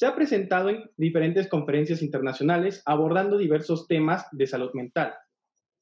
Se 0.00 0.06
ha 0.06 0.14
presentado 0.14 0.70
en 0.70 0.90
diferentes 0.96 1.46
conferencias 1.46 2.00
internacionales 2.00 2.82
abordando 2.86 3.36
diversos 3.36 3.86
temas 3.86 4.26
de 4.32 4.46
salud 4.46 4.70
mental. 4.72 5.12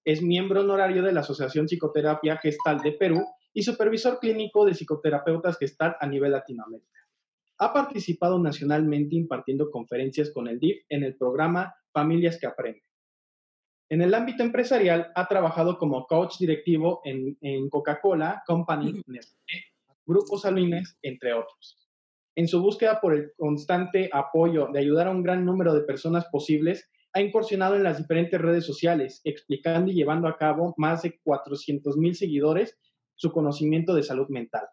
Es 0.05 0.23
miembro 0.23 0.63
honorario 0.63 1.05
de 1.05 1.13
la 1.13 1.21
Asociación 1.21 1.67
Psicoterapia 1.67 2.37
Gestal 2.39 2.81
de 2.81 2.91
Perú 2.91 3.25
y 3.55 3.63
supervisor 3.63 4.19
clínico 4.19 4.65
de 4.65 4.75
psicoterapeutas 4.75 5.57
Gestal 5.57 5.95
a 6.01 6.09
nivel 6.09 6.33
Latinoamérica. 6.33 6.99
Ha 7.59 7.73
participado 7.73 8.41
nacionalmente 8.41 9.15
impartiendo 9.15 9.71
conferencias 9.71 10.33
con 10.33 10.49
el 10.49 10.59
DIF 10.59 10.85
en 10.89 11.05
el 11.05 11.17
programa 11.17 11.73
Familias 11.93 12.41
que 12.41 12.49
Aprenden. 12.49 12.83
En 13.89 14.03
el 14.03 14.13
ámbito 14.15 14.43
empresarial, 14.43 15.13
ha 15.15 15.29
trabajado 15.29 15.79
como 15.79 16.09
coach 16.09 16.39
directivo 16.41 17.03
en, 17.05 17.39
en 17.41 17.71
Coca-Cola, 17.71 18.43
Company, 18.45 19.01
Nestlé, 19.07 19.63
Grupos 20.05 20.43
Salines, 20.43 20.99
entre 21.03 21.35
otros. 21.35 21.88
En 22.39 22.47
su 22.47 22.63
búsqueda 22.63 23.01
por 23.01 23.17
el 23.17 23.33
constante 23.37 24.11
apoyo 24.13 24.69
de 24.73 24.79
ayudar 24.79 25.09
a 25.09 25.11
un 25.11 25.25
gran 25.25 25.45
número 25.45 25.75
de 25.75 25.81
personas 25.81 26.25
posibles, 26.31 26.89
ha 27.13 27.21
incursionado 27.21 27.75
en 27.75 27.83
las 27.83 27.99
diferentes 27.99 28.41
redes 28.41 28.65
sociales, 28.65 29.21
explicando 29.25 29.91
y 29.91 29.97
llevando 29.97 30.29
a 30.29 30.37
cabo 30.37 30.73
más 30.77 31.03
de 31.03 31.19
400 31.25 31.97
mil 31.97 32.15
seguidores 32.15 32.79
su 33.17 33.33
conocimiento 33.33 33.93
de 33.93 34.05
salud 34.05 34.29
mental, 34.29 34.69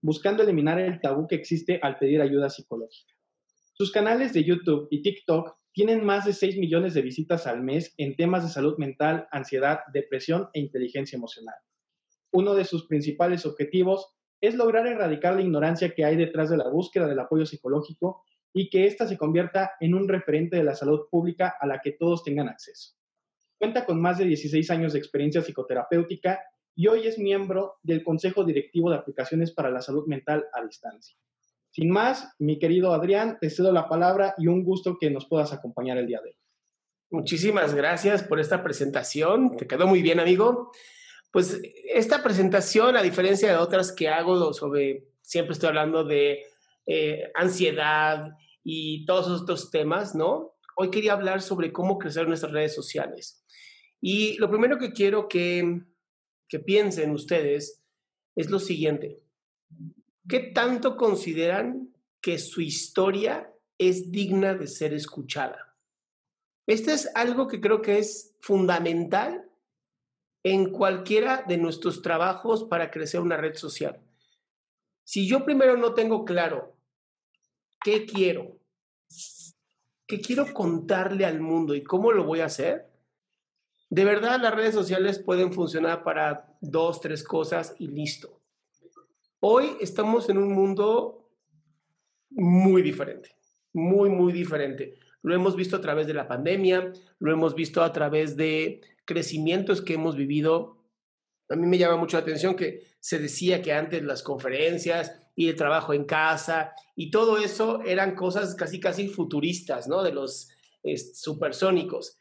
buscando 0.00 0.44
eliminar 0.44 0.78
el 0.78 1.00
tabú 1.00 1.26
que 1.26 1.34
existe 1.34 1.80
al 1.82 1.98
pedir 1.98 2.20
ayuda 2.20 2.50
psicológica. 2.50 3.12
Sus 3.72 3.90
canales 3.90 4.32
de 4.32 4.44
YouTube 4.44 4.86
y 4.92 5.02
TikTok 5.02 5.56
tienen 5.72 6.04
más 6.04 6.24
de 6.24 6.32
6 6.32 6.56
millones 6.58 6.94
de 6.94 7.02
visitas 7.02 7.48
al 7.48 7.64
mes 7.64 7.94
en 7.96 8.14
temas 8.14 8.44
de 8.44 8.50
salud 8.50 8.78
mental, 8.78 9.26
ansiedad, 9.32 9.80
depresión 9.92 10.50
e 10.52 10.60
inteligencia 10.60 11.16
emocional. 11.16 11.56
Uno 12.30 12.54
de 12.54 12.64
sus 12.64 12.86
principales 12.86 13.44
objetivos 13.44 14.06
es 14.40 14.54
lograr 14.54 14.86
erradicar 14.86 15.34
la 15.34 15.42
ignorancia 15.42 15.94
que 15.94 16.04
hay 16.04 16.16
detrás 16.16 16.50
de 16.50 16.56
la 16.56 16.68
búsqueda 16.68 17.06
del 17.06 17.18
apoyo 17.18 17.46
psicológico 17.46 18.22
y 18.52 18.70
que 18.70 18.86
ésta 18.86 19.06
se 19.06 19.18
convierta 19.18 19.72
en 19.80 19.94
un 19.94 20.08
referente 20.08 20.56
de 20.56 20.64
la 20.64 20.74
salud 20.74 21.06
pública 21.10 21.54
a 21.60 21.66
la 21.66 21.80
que 21.80 21.92
todos 21.92 22.24
tengan 22.24 22.48
acceso. 22.48 22.94
Cuenta 23.58 23.84
con 23.84 24.00
más 24.00 24.18
de 24.18 24.24
16 24.24 24.70
años 24.70 24.92
de 24.92 24.98
experiencia 24.98 25.42
psicoterapéutica 25.42 26.40
y 26.74 26.86
hoy 26.86 27.06
es 27.06 27.18
miembro 27.18 27.78
del 27.82 28.04
Consejo 28.04 28.44
Directivo 28.44 28.90
de 28.90 28.96
Aplicaciones 28.96 29.52
para 29.52 29.70
la 29.70 29.82
Salud 29.82 30.06
Mental 30.06 30.46
a 30.52 30.64
Distancia. 30.64 31.16
Sin 31.70 31.90
más, 31.90 32.34
mi 32.38 32.58
querido 32.58 32.94
Adrián, 32.94 33.38
te 33.40 33.50
cedo 33.50 33.72
la 33.72 33.88
palabra 33.88 34.34
y 34.38 34.46
un 34.46 34.64
gusto 34.64 34.96
que 34.98 35.10
nos 35.10 35.26
puedas 35.26 35.52
acompañar 35.52 35.98
el 35.98 36.06
día 36.06 36.20
de 36.22 36.30
hoy. 36.30 36.36
Muchísimas 37.10 37.74
gracias 37.74 38.22
por 38.22 38.38
esta 38.38 38.62
presentación. 38.62 39.56
Te 39.56 39.66
quedó 39.66 39.86
muy 39.86 40.02
bien, 40.02 40.20
amigo. 40.20 40.70
Pues 41.30 41.60
esta 41.92 42.22
presentación, 42.22 42.96
a 42.96 43.02
diferencia 43.02 43.50
de 43.50 43.56
otras 43.56 43.92
que 43.92 44.08
hago 44.08 44.52
sobre, 44.52 45.08
siempre 45.20 45.52
estoy 45.52 45.68
hablando 45.68 46.04
de 46.04 46.44
eh, 46.86 47.30
ansiedad 47.34 48.30
y 48.64 49.04
todos 49.04 49.26
esos 49.26 49.42
otros 49.42 49.70
temas, 49.70 50.14
¿no? 50.14 50.54
Hoy 50.76 50.90
quería 50.90 51.12
hablar 51.12 51.42
sobre 51.42 51.72
cómo 51.72 51.98
crecer 51.98 52.26
nuestras 52.26 52.52
redes 52.52 52.74
sociales. 52.74 53.44
Y 54.00 54.38
lo 54.38 54.48
primero 54.48 54.78
que 54.78 54.92
quiero 54.92 55.28
que, 55.28 55.82
que 56.48 56.60
piensen 56.60 57.10
ustedes 57.10 57.82
es 58.34 58.48
lo 58.48 58.58
siguiente. 58.58 59.20
¿Qué 60.28 60.40
tanto 60.40 60.96
consideran 60.96 61.92
que 62.20 62.38
su 62.38 62.60
historia 62.60 63.52
es 63.76 64.10
digna 64.10 64.54
de 64.54 64.66
ser 64.66 64.94
escuchada? 64.94 65.76
Este 66.66 66.92
es 66.92 67.10
algo 67.14 67.48
que 67.48 67.60
creo 67.60 67.82
que 67.82 67.98
es 67.98 68.36
fundamental 68.40 69.47
en 70.42 70.70
cualquiera 70.70 71.44
de 71.46 71.58
nuestros 71.58 72.02
trabajos 72.02 72.64
para 72.64 72.90
crecer 72.90 73.20
una 73.20 73.36
red 73.36 73.54
social. 73.54 74.00
Si 75.04 75.26
yo 75.26 75.44
primero 75.44 75.76
no 75.76 75.94
tengo 75.94 76.24
claro 76.24 76.76
qué 77.82 78.06
quiero, 78.06 78.58
qué 80.06 80.20
quiero 80.20 80.52
contarle 80.52 81.24
al 81.24 81.40
mundo 81.40 81.74
y 81.74 81.82
cómo 81.82 82.12
lo 82.12 82.24
voy 82.24 82.40
a 82.40 82.46
hacer, 82.46 82.90
de 83.90 84.04
verdad 84.04 84.40
las 84.40 84.54
redes 84.54 84.74
sociales 84.74 85.18
pueden 85.18 85.52
funcionar 85.52 86.04
para 86.04 86.56
dos, 86.60 87.00
tres 87.00 87.24
cosas 87.24 87.74
y 87.78 87.88
listo. 87.88 88.40
Hoy 89.40 89.76
estamos 89.80 90.28
en 90.28 90.38
un 90.38 90.52
mundo 90.52 91.30
muy 92.30 92.82
diferente, 92.82 93.36
muy, 93.72 94.10
muy 94.10 94.32
diferente. 94.32 94.98
Lo 95.22 95.34
hemos 95.34 95.56
visto 95.56 95.76
a 95.76 95.80
través 95.80 96.06
de 96.06 96.14
la 96.14 96.28
pandemia, 96.28 96.92
lo 97.18 97.32
hemos 97.32 97.54
visto 97.54 97.82
a 97.82 97.92
través 97.92 98.36
de 98.36 98.80
crecimientos 99.08 99.80
que 99.80 99.94
hemos 99.94 100.16
vivido. 100.16 100.76
A 101.48 101.56
mí 101.56 101.66
me 101.66 101.78
llama 101.78 101.96
mucho 101.96 102.18
la 102.18 102.22
atención 102.24 102.54
que 102.54 102.82
se 103.00 103.18
decía 103.18 103.62
que 103.62 103.72
antes 103.72 104.02
las 104.02 104.22
conferencias 104.22 105.18
y 105.34 105.48
el 105.48 105.56
trabajo 105.56 105.94
en 105.94 106.04
casa 106.04 106.74
y 106.94 107.10
todo 107.10 107.38
eso 107.38 107.80
eran 107.84 108.14
cosas 108.14 108.54
casi, 108.54 108.78
casi 108.78 109.08
futuristas, 109.08 109.88
¿no? 109.88 110.02
De 110.02 110.12
los 110.12 110.50
supersónicos. 111.14 112.18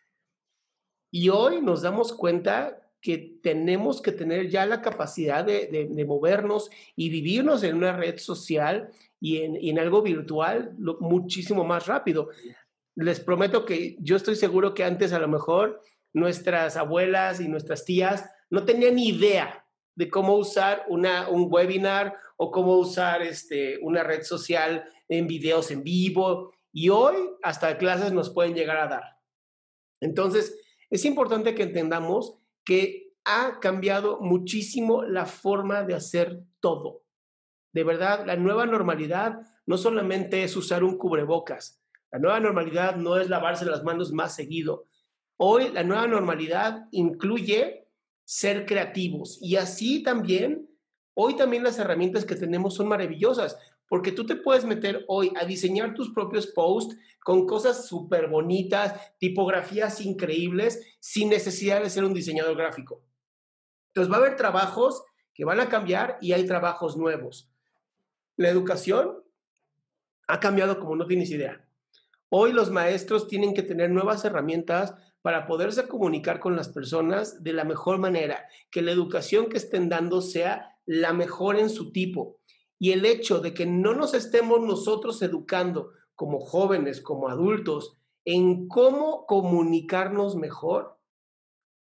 Y 1.12 1.28
hoy 1.28 1.62
nos 1.62 1.82
damos 1.82 2.14
cuenta 2.14 2.90
que 3.02 3.38
tenemos 3.44 4.02
que 4.02 4.14
tener 4.14 4.50
ya 4.50 4.66
la 4.66 4.82
capacidad 4.82 5.44
de, 5.44 6.06
movernos 6.08 6.70
y 6.96 7.10
vivirnos 7.10 7.64
en 7.64 7.76
una 7.76 7.98
red 7.98 8.18
social 8.18 8.92
y 9.20 9.40
en, 9.40 9.58
en 9.58 9.78
algo 9.78 10.02
virtual 10.02 10.74
muchísimo 11.02 11.66
más 11.66 11.86
rápido. 11.86 12.30
Les 12.96 13.20
prometo 13.20 13.66
que 13.66 13.98
yo 14.00 14.16
estoy 14.16 14.38
seguro 14.38 14.74
que 14.74 14.86
antes 14.86 15.12
a 15.12 15.20
lo 15.20 15.28
mejor 15.28 15.82
nuestras 16.18 16.78
abuelas 16.78 17.40
y 17.40 17.48
nuestras 17.48 17.86
tías 17.86 18.30
no 18.50 18.66
tenían 18.66 18.96
ni 18.96 19.10
idea 19.10 19.66
de 19.96 20.10
cómo 20.10 20.36
usar 20.36 20.86
una, 20.88 21.30
un 21.30 21.48
webinar 21.50 22.16
o 22.38 22.52
cómo 22.52 22.78
usar 22.78 23.22
este, 23.22 23.78
una 23.82 24.04
red 24.04 24.24
social 24.24 24.84
en 25.08 25.28
videos 25.28 25.72
en 25.72 25.84
vivo. 25.84 26.54
Y 26.72 26.90
hoy 26.90 27.16
hasta 27.44 27.78
clases 27.78 28.12
nos 28.14 28.30
pueden 28.30 28.54
llegar 28.54 28.78
a 28.78 28.88
dar. 28.88 29.04
Entonces, 30.00 30.60
es 30.90 31.06
importante 31.06 31.56
que 31.56 31.64
entendamos 31.64 32.38
que 32.64 33.14
ha 33.26 33.60
cambiado 33.60 34.20
muchísimo 34.22 35.04
la 35.04 35.26
forma 35.26 35.84
de 35.84 35.96
hacer 35.96 36.44
todo. 36.60 37.04
De 37.74 37.84
verdad, 37.84 38.26
la 38.26 38.36
nueva 38.36 38.66
normalidad 38.66 39.42
no 39.66 39.78
solamente 39.78 40.44
es 40.44 40.56
usar 40.56 40.84
un 40.84 40.98
cubrebocas. 40.98 41.82
La 42.12 42.20
nueva 42.20 42.40
normalidad 42.40 42.96
no 42.96 43.18
es 43.18 43.30
lavarse 43.30 43.66
las 43.66 43.84
manos 43.84 44.14
más 44.14 44.34
seguido. 44.34 44.86
Hoy 45.38 45.70
la 45.70 45.84
nueva 45.84 46.08
normalidad 46.08 46.88
incluye 46.92 47.88
ser 48.26 48.66
creativos 48.66 49.38
y 49.42 49.56
así 49.56 50.04
también, 50.04 50.70
hoy 51.14 51.36
también 51.36 51.64
las 51.64 51.80
herramientas 51.80 52.26
que 52.26 52.36
tenemos 52.36 52.76
son 52.76 52.88
maravillosas 52.88 53.58
porque 53.88 54.12
tú 54.12 54.26
te 54.26 54.36
puedes 54.36 54.66
meter 54.66 55.06
hoy 55.08 55.32
a 55.40 55.46
diseñar 55.46 55.94
tus 55.94 56.12
propios 56.12 56.48
posts 56.48 56.98
con 57.24 57.46
cosas 57.46 57.88
súper 57.88 58.28
bonitas, 58.28 59.16
tipografías 59.18 60.02
increíbles, 60.02 60.98
sin 61.00 61.30
necesidad 61.30 61.82
de 61.82 61.90
ser 61.90 62.04
un 62.04 62.14
diseñador 62.14 62.58
gráfico. 62.58 63.04
Entonces 63.90 64.12
va 64.12 64.18
a 64.18 64.20
haber 64.20 64.36
trabajos 64.36 65.04
que 65.34 65.46
van 65.46 65.60
a 65.60 65.70
cambiar 65.70 66.18
y 66.22 66.34
hay 66.34 66.46
trabajos 66.46 66.98
nuevos. 66.98 67.52
la 68.36 68.50
educación 68.50 69.24
ha 70.28 70.40
cambiado 70.40 70.80
como 70.80 70.96
no 70.96 71.08
tienes 71.08 71.32
idea. 71.32 71.66
Hoy 72.30 72.52
los 72.52 72.70
maestros 72.70 73.28
tienen 73.28 73.54
que 73.54 73.64
tener 73.64 73.90
nuevas 73.90 74.26
herramientas 74.26 74.94
para 75.28 75.46
poderse 75.46 75.90
comunicar 75.90 76.40
con 76.40 76.56
las 76.56 76.70
personas 76.70 77.44
de 77.44 77.52
la 77.52 77.66
mejor 77.66 77.98
manera, 77.98 78.48
que 78.72 78.82
la 78.82 78.94
educación 78.94 79.50
que 79.50 79.58
estén 79.58 79.90
dando 79.90 80.22
sea 80.22 80.80
la 80.86 81.12
mejor 81.12 81.58
en 81.58 81.70
su 81.70 81.92
tipo. 81.92 82.40
Y 82.80 82.94
el 82.94 83.06
hecho 83.06 83.40
de 83.40 83.54
que 83.54 83.66
no 83.66 83.94
nos 83.94 84.14
estemos 84.14 84.62
nosotros 84.62 85.22
educando 85.22 85.92
como 86.16 86.40
jóvenes, 86.40 87.02
como 87.02 87.28
adultos, 87.28 87.98
en 88.24 88.70
cómo 88.70 89.26
comunicarnos 89.26 90.38
mejor, 90.38 90.98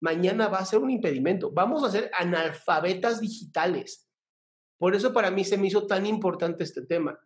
mañana 0.03 0.47
va 0.47 0.59
a 0.59 0.65
ser 0.65 0.77
un 0.77 0.91
impedimento. 0.91 1.49
Vamos 1.51 1.83
a 1.83 1.89
ser 1.89 2.11
analfabetas 2.19 3.21
digitales. 3.21 4.07
Por 4.77 4.93
eso 4.93 5.13
para 5.13 5.31
mí 5.31 5.45
se 5.45 5.57
me 5.57 5.65
hizo 5.65 5.87
tan 5.87 6.05
importante 6.05 6.63
este 6.63 6.85
tema. 6.85 7.19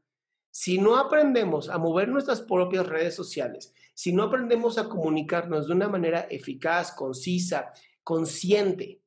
Si 0.50 0.78
no 0.78 0.96
aprendemos 0.96 1.68
a 1.68 1.78
mover 1.78 2.08
nuestras 2.08 2.40
propias 2.40 2.88
redes 2.88 3.14
sociales, 3.14 3.74
si 3.96 4.14
no 4.14 4.24
aprendemos 4.24 4.78
a 4.78 4.88
comunicarnos 4.88 5.68
de 5.68 5.74
una 5.74 5.88
manera 5.88 6.28
eficaz, 6.30 6.92
concisa, 6.92 7.74
consciente, 8.04 9.02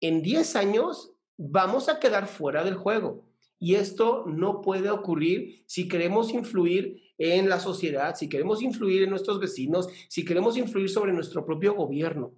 en 0.00 0.22
10 0.22 0.56
años 0.56 1.12
vamos 1.38 1.88
a 1.88 1.98
quedar 1.98 2.26
fuera 2.26 2.64
del 2.64 2.74
juego. 2.74 3.24
Y 3.58 3.76
esto 3.76 4.24
no 4.26 4.60
puede 4.60 4.90
ocurrir 4.90 5.64
si 5.66 5.88
queremos 5.88 6.30
influir 6.32 7.00
en 7.16 7.48
la 7.48 7.58
sociedad, 7.58 8.14
si 8.14 8.28
queremos 8.28 8.60
influir 8.60 9.04
en 9.04 9.10
nuestros 9.10 9.40
vecinos, 9.40 9.88
si 10.08 10.24
queremos 10.24 10.58
influir 10.58 10.90
sobre 10.90 11.14
nuestro 11.14 11.46
propio 11.46 11.74
gobierno. 11.74 12.34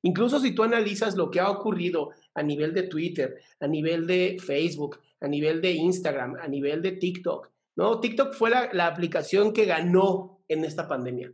Incluso 0.00 0.40
si 0.40 0.54
tú 0.54 0.62
analizas 0.62 1.14
lo 1.14 1.30
que 1.30 1.40
ha 1.40 1.50
ocurrido 1.50 2.10
a 2.34 2.42
nivel 2.42 2.72
de 2.72 2.84
Twitter, 2.84 3.36
a 3.60 3.66
nivel 3.66 4.06
de 4.06 4.38
Facebook, 4.40 4.98
a 5.20 5.28
nivel 5.28 5.60
de 5.60 5.72
Instagram, 5.72 6.36
a 6.40 6.48
nivel 6.48 6.80
de 6.80 6.92
TikTok, 6.92 7.50
¿no? 7.76 8.00
TikTok 8.00 8.34
fue 8.34 8.50
la, 8.50 8.86
aplicación 8.86 9.52
que 9.52 9.64
ganó 9.64 10.42
en 10.48 10.64
esta 10.64 10.88
pandemia. 10.88 11.32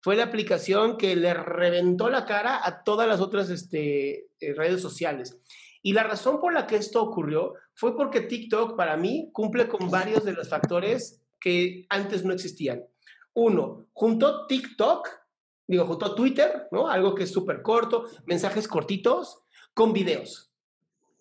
Fue 0.00 0.16
la 0.16 0.24
aplicación 0.24 0.96
que 0.96 1.16
le 1.16 1.34
reventó 1.34 2.08
la 2.08 2.24
cara 2.24 2.60
a 2.64 2.84
todas 2.84 3.08
las 3.08 3.20
otras 3.20 3.50
este, 3.50 4.28
eh, 4.40 4.54
redes 4.54 4.80
sociales. 4.80 5.38
Y 5.82 5.92
la 5.92 6.02
razón 6.02 6.40
por 6.40 6.52
la 6.52 6.66
que 6.66 6.76
esto 6.76 7.02
ocurrió 7.02 7.54
fue 7.74 7.96
porque 7.96 8.20
TikTok 8.20 8.76
para 8.76 8.96
mí 8.96 9.30
cumple 9.32 9.68
con 9.68 9.90
varios 9.90 10.24
de 10.24 10.32
los 10.32 10.48
factores 10.48 11.22
que 11.40 11.86
antes 11.88 12.24
no 12.24 12.32
existían. 12.32 12.84
Uno, 13.34 13.88
juntó 13.92 14.46
TikTok 14.46 15.08
digo, 15.66 15.84
junto 15.86 16.06
a 16.06 16.14
Twitter, 16.14 16.68
¿no? 16.70 16.88
Algo 16.88 17.14
que 17.14 17.24
es 17.24 17.32
súper 17.32 17.62
corto, 17.62 18.06
mensajes 18.26 18.68
cortitos 18.68 19.42
con 19.74 19.92
videos. 19.92 20.52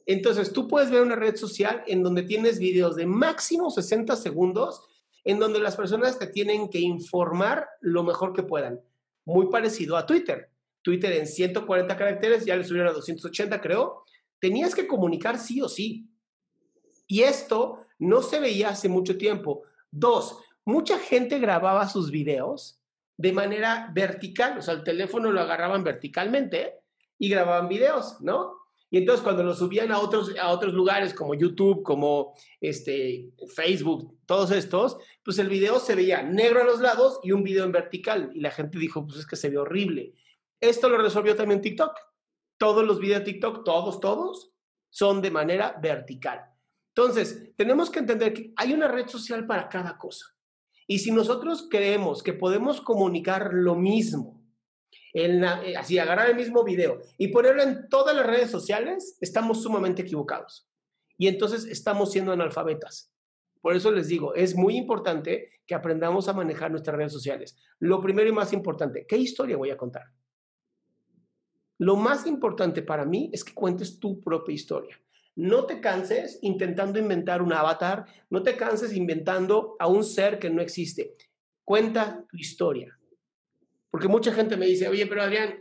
Entonces, 0.05 0.53
tú 0.53 0.67
puedes 0.67 0.91
ver 0.91 1.01
una 1.01 1.15
red 1.15 1.35
social 1.35 1.83
en 1.87 2.03
donde 2.03 2.23
tienes 2.23 2.59
videos 2.59 2.95
de 2.95 3.05
máximo 3.05 3.71
60 3.71 4.15
segundos, 4.15 4.81
en 5.23 5.39
donde 5.39 5.59
las 5.59 5.75
personas 5.75 6.19
te 6.19 6.27
tienen 6.27 6.69
que 6.69 6.79
informar 6.79 7.67
lo 7.81 8.03
mejor 8.03 8.33
que 8.33 8.43
puedan. 8.43 8.79
Muy 9.25 9.47
parecido 9.47 9.97
a 9.97 10.05
Twitter. 10.05 10.51
Twitter 10.83 11.13
en 11.13 11.25
140 11.25 11.97
caracteres, 11.97 12.45
ya 12.45 12.55
le 12.55 12.63
subieron 12.63 12.89
a 12.89 12.93
280, 12.93 13.59
creo. 13.59 14.03
Tenías 14.39 14.75
que 14.75 14.85
comunicar 14.85 15.39
sí 15.39 15.61
o 15.61 15.67
sí. 15.67 16.07
Y 17.07 17.21
esto 17.23 17.79
no 17.97 18.21
se 18.21 18.39
veía 18.39 18.69
hace 18.69 18.87
mucho 18.87 19.17
tiempo. 19.17 19.63
Dos, 19.89 20.37
mucha 20.63 20.99
gente 20.99 21.39
grababa 21.39 21.89
sus 21.89 22.11
videos 22.11 22.79
de 23.17 23.31
manera 23.31 23.89
vertical, 23.93 24.57
o 24.57 24.61
sea, 24.61 24.73
el 24.73 24.83
teléfono 24.83 25.31
lo 25.31 25.39
agarraban 25.39 25.83
verticalmente 25.83 26.81
y 27.17 27.29
grababan 27.29 27.69
videos, 27.69 28.19
¿no? 28.21 28.64
Y 28.95 28.99
entonces 28.99 29.25
cuando 29.25 29.43
lo 29.43 29.53
subían 29.53 29.91
a 29.91 29.99
otros, 29.99 30.33
a 30.41 30.47
otros 30.51 30.73
lugares 30.73 31.13
como 31.13 31.33
YouTube, 31.33 31.83
como 31.83 32.33
este, 32.61 33.29
Facebook, 33.53 34.19
todos 34.25 34.51
estos, 34.51 34.95
pues 35.21 35.37
el 35.37 35.49
video 35.49 35.81
se 35.81 35.95
veía 35.95 36.23
negro 36.23 36.61
a 36.61 36.63
los 36.63 36.79
lados 36.79 37.19
y 37.21 37.33
un 37.33 37.43
video 37.43 37.65
en 37.65 37.73
vertical. 37.73 38.31
Y 38.33 38.39
la 38.39 38.51
gente 38.51 38.79
dijo, 38.79 39.05
pues 39.05 39.19
es 39.19 39.27
que 39.27 39.35
se 39.35 39.49
ve 39.49 39.57
horrible. 39.57 40.13
Esto 40.61 40.87
lo 40.87 40.97
resolvió 40.97 41.35
también 41.35 41.59
TikTok. 41.59 41.91
Todos 42.57 42.85
los 42.85 43.01
videos 43.01 43.19
de 43.19 43.33
TikTok, 43.33 43.65
todos, 43.65 43.99
todos, 43.99 44.53
son 44.89 45.21
de 45.21 45.29
manera 45.29 45.77
vertical. 45.81 46.45
Entonces, 46.95 47.51
tenemos 47.57 47.89
que 47.89 47.99
entender 47.99 48.33
que 48.33 48.53
hay 48.55 48.71
una 48.71 48.87
red 48.87 49.09
social 49.09 49.45
para 49.45 49.67
cada 49.67 49.97
cosa. 49.97 50.25
Y 50.87 50.99
si 50.99 51.11
nosotros 51.11 51.67
creemos 51.69 52.23
que 52.23 52.31
podemos 52.31 52.79
comunicar 52.79 53.49
lo 53.51 53.75
mismo, 53.75 54.34
en 55.15 55.45
eh, 55.45 55.77
así 55.77 55.97
agarrar 55.97 56.29
el 56.29 56.35
mismo 56.35 56.63
video 56.65 56.99
y 57.17 57.29
ponerlo 57.29 57.63
en 57.63 57.87
todas 57.87 58.13
las 58.13 58.25
redes 58.25 58.51
sociales, 58.51 59.17
estamos 59.21 59.63
sumamente 59.63 60.01
equivocados. 60.01 60.69
Y 61.17 61.27
entonces 61.27 61.63
estamos 61.65 62.11
siendo 62.11 62.33
analfabetas. 62.33 63.13
Por 63.61 63.77
eso 63.77 63.91
les 63.91 64.09
digo, 64.09 64.35
es 64.35 64.55
muy 64.55 64.75
importante 64.75 65.49
que 65.65 65.73
aprendamos 65.73 66.27
a 66.27 66.33
manejar 66.33 66.69
nuestras 66.69 66.97
redes 66.97 67.13
sociales. 67.13 67.57
Lo 67.79 68.01
primero 68.01 68.29
y 68.29 68.33
más 68.33 68.51
importante, 68.51 69.05
¿qué 69.07 69.15
historia 69.15 69.55
voy 69.55 69.71
a 69.71 69.77
contar? 69.77 70.03
Lo 71.77 71.95
más 71.95 72.27
importante 72.27 72.81
para 72.81 73.05
mí 73.05 73.29
es 73.33 73.45
que 73.45 73.53
cuentes 73.53 73.99
tu 73.99 74.21
propia 74.21 74.53
historia. 74.53 74.99
No 75.37 75.65
te 75.65 75.79
canses 75.79 76.39
intentando 76.41 76.99
inventar 76.99 77.41
un 77.41 77.53
avatar, 77.53 78.05
no 78.29 78.43
te 78.43 78.57
canses 78.57 78.93
inventando 78.93 79.77
a 79.79 79.87
un 79.87 80.03
ser 80.03 80.39
que 80.39 80.49
no 80.49 80.61
existe. 80.61 81.15
Cuenta 81.63 82.25
tu 82.29 82.37
historia. 82.37 82.97
Porque 83.95 84.09
mucha 84.09 84.33
gente 84.33 84.57
me 84.57 84.65
dice, 84.65 84.89
oye, 84.89 85.07
pero 85.07 85.23
Adrián, 85.23 85.55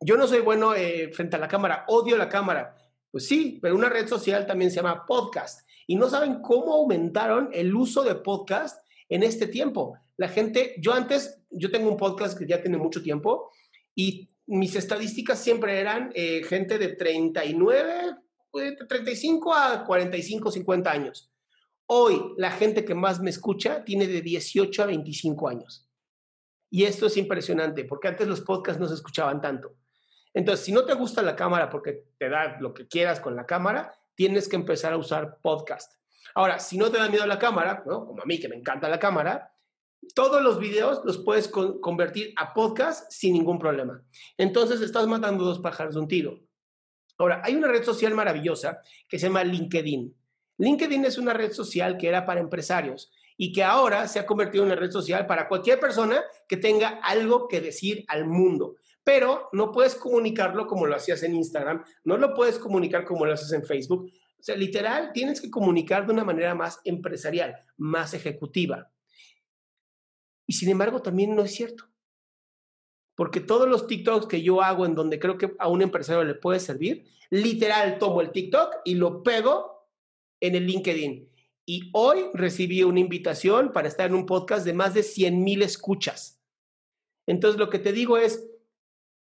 yo 0.00 0.16
no 0.16 0.26
soy 0.26 0.40
bueno 0.40 0.74
eh, 0.74 1.10
frente 1.12 1.36
a 1.36 1.38
la 1.38 1.48
cámara, 1.48 1.84
odio 1.88 2.16
la 2.16 2.30
cámara. 2.30 2.74
Pues 3.10 3.26
sí, 3.26 3.58
pero 3.60 3.76
una 3.76 3.90
red 3.90 4.08
social 4.08 4.46
también 4.46 4.70
se 4.70 4.76
llama 4.76 5.04
podcast. 5.06 5.68
Y 5.86 5.94
no 5.96 6.08
saben 6.08 6.40
cómo 6.40 6.72
aumentaron 6.72 7.50
el 7.52 7.74
uso 7.74 8.04
de 8.04 8.14
podcast 8.14 8.82
en 9.10 9.22
este 9.22 9.48
tiempo. 9.48 9.98
La 10.16 10.28
gente, 10.28 10.76
yo 10.78 10.94
antes, 10.94 11.42
yo 11.50 11.70
tengo 11.70 11.90
un 11.90 11.98
podcast 11.98 12.38
que 12.38 12.46
ya 12.46 12.62
tiene 12.62 12.78
mucho 12.78 13.02
tiempo 13.02 13.50
y 13.94 14.30
mis 14.46 14.74
estadísticas 14.74 15.38
siempre 15.38 15.78
eran 15.78 16.10
eh, 16.14 16.42
gente 16.44 16.78
de 16.78 16.96
39, 16.96 18.14
de 18.54 18.76
35 18.88 19.54
a 19.54 19.84
45, 19.84 20.50
50 20.52 20.90
años. 20.90 21.30
Hoy 21.84 22.32
la 22.38 22.50
gente 22.50 22.86
que 22.86 22.94
más 22.94 23.20
me 23.20 23.28
escucha 23.28 23.84
tiene 23.84 24.06
de 24.06 24.22
18 24.22 24.84
a 24.84 24.86
25 24.86 25.48
años. 25.50 25.87
Y 26.70 26.84
esto 26.84 27.06
es 27.06 27.16
impresionante, 27.16 27.84
porque 27.84 28.08
antes 28.08 28.28
los 28.28 28.40
podcasts 28.40 28.80
no 28.80 28.86
se 28.86 28.94
escuchaban 28.94 29.40
tanto. 29.40 29.76
Entonces, 30.34 30.64
si 30.64 30.72
no 30.72 30.84
te 30.84 30.94
gusta 30.94 31.22
la 31.22 31.34
cámara 31.34 31.70
porque 31.70 32.04
te 32.18 32.28
da 32.28 32.58
lo 32.60 32.74
que 32.74 32.86
quieras 32.86 33.20
con 33.20 33.34
la 33.34 33.46
cámara, 33.46 33.94
tienes 34.14 34.48
que 34.48 34.56
empezar 34.56 34.92
a 34.92 34.98
usar 34.98 35.38
podcast. 35.40 35.94
Ahora, 36.34 36.58
si 36.58 36.76
no 36.76 36.90
te 36.90 36.98
da 36.98 37.08
miedo 37.08 37.26
la 37.26 37.38
cámara, 37.38 37.82
como 37.82 38.20
a 38.22 38.26
mí 38.26 38.38
que 38.38 38.48
me 38.48 38.56
encanta 38.56 38.88
la 38.88 38.98
cámara, 38.98 39.52
todos 40.14 40.42
los 40.42 40.58
videos 40.58 41.00
los 41.04 41.18
puedes 41.18 41.48
convertir 41.48 42.32
a 42.36 42.52
podcast 42.52 43.10
sin 43.10 43.32
ningún 43.32 43.58
problema. 43.58 44.02
Entonces, 44.36 44.80
estás 44.80 45.06
matando 45.06 45.44
dos 45.44 45.58
pájaros 45.60 45.94
de 45.94 46.00
un 46.00 46.08
tiro. 46.08 46.40
Ahora, 47.16 47.40
hay 47.44 47.56
una 47.56 47.68
red 47.68 47.82
social 47.82 48.14
maravillosa 48.14 48.80
que 49.08 49.18
se 49.18 49.26
llama 49.26 49.42
LinkedIn. 49.42 50.14
LinkedIn 50.58 51.04
es 51.04 51.18
una 51.18 51.32
red 51.32 51.52
social 51.52 51.96
que 51.96 52.08
era 52.08 52.26
para 52.26 52.40
empresarios 52.40 53.10
y 53.38 53.52
que 53.52 53.64
ahora 53.64 54.06
se 54.06 54.18
ha 54.18 54.26
convertido 54.26 54.64
en 54.64 54.72
una 54.72 54.78
red 54.78 54.90
social 54.90 55.26
para 55.26 55.48
cualquier 55.48 55.80
persona 55.80 56.22
que 56.46 56.58
tenga 56.58 57.00
algo 57.02 57.48
que 57.48 57.62
decir 57.62 58.04
al 58.08 58.26
mundo. 58.26 58.76
Pero 59.02 59.48
no 59.52 59.72
puedes 59.72 59.94
comunicarlo 59.94 60.66
como 60.66 60.84
lo 60.86 60.94
hacías 60.94 61.22
en 61.22 61.34
Instagram, 61.34 61.82
no 62.04 62.18
lo 62.18 62.34
puedes 62.34 62.58
comunicar 62.58 63.06
como 63.06 63.24
lo 63.24 63.32
haces 63.32 63.52
en 63.52 63.64
Facebook. 63.64 64.10
O 64.38 64.42
sea, 64.42 64.56
literal, 64.56 65.12
tienes 65.14 65.40
que 65.40 65.50
comunicar 65.50 66.06
de 66.06 66.12
una 66.12 66.24
manera 66.24 66.54
más 66.54 66.80
empresarial, 66.84 67.54
más 67.78 68.12
ejecutiva. 68.12 68.90
Y 70.46 70.52
sin 70.52 70.68
embargo, 70.68 71.00
también 71.00 71.34
no 71.34 71.42
es 71.42 71.54
cierto 71.54 71.88
porque 73.18 73.40
todos 73.40 73.68
los 73.68 73.88
TikToks 73.88 74.28
que 74.28 74.42
yo 74.42 74.62
hago 74.62 74.86
en 74.86 74.94
donde 74.94 75.18
creo 75.18 75.36
que 75.36 75.52
a 75.58 75.66
un 75.66 75.82
empresario 75.82 76.22
le 76.22 76.36
puede 76.36 76.60
servir, 76.60 77.04
literal 77.30 77.98
tomo 77.98 78.20
el 78.20 78.30
TikTok 78.30 78.76
y 78.84 78.94
lo 78.94 79.24
pego 79.24 79.88
en 80.38 80.54
el 80.54 80.64
LinkedIn. 80.64 81.27
Y 81.68 81.90
hoy 81.92 82.30
recibí 82.32 82.82
una 82.82 82.98
invitación 82.98 83.72
para 83.72 83.88
estar 83.88 84.08
en 84.08 84.14
un 84.14 84.24
podcast 84.24 84.64
de 84.64 84.72
más 84.72 84.94
de 84.94 85.02
100 85.02 85.44
mil 85.44 85.60
escuchas. 85.60 86.40
Entonces, 87.26 87.60
lo 87.60 87.68
que 87.68 87.78
te 87.78 87.92
digo 87.92 88.16
es, 88.16 88.48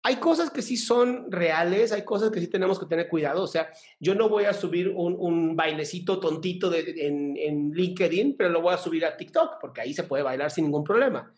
hay 0.02 0.16
cosas 0.16 0.50
que 0.50 0.60
sí 0.60 0.76
son 0.76 1.30
reales, 1.30 1.92
hay 1.92 2.04
cosas 2.04 2.32
que 2.32 2.40
sí 2.40 2.48
tenemos 2.48 2.80
que 2.80 2.86
tener 2.86 3.08
cuidado. 3.08 3.40
O 3.40 3.46
sea, 3.46 3.70
yo 4.00 4.16
no 4.16 4.28
voy 4.28 4.46
a 4.46 4.52
subir 4.52 4.88
un, 4.88 5.54
bailecito 5.54 6.18
tontito 6.18 6.74
en, 6.74 7.36
en 7.36 7.70
LinkedIn, 7.70 8.36
pero 8.36 8.50
lo 8.50 8.62
voy 8.62 8.74
a 8.74 8.78
subir 8.78 9.06
a 9.06 9.16
TikTok, 9.16 9.60
porque 9.60 9.82
ahí 9.82 9.94
se 9.94 10.02
puede 10.02 10.24
bailar 10.24 10.50
sin 10.50 10.64
ningún 10.64 10.82
problema. 10.82 11.32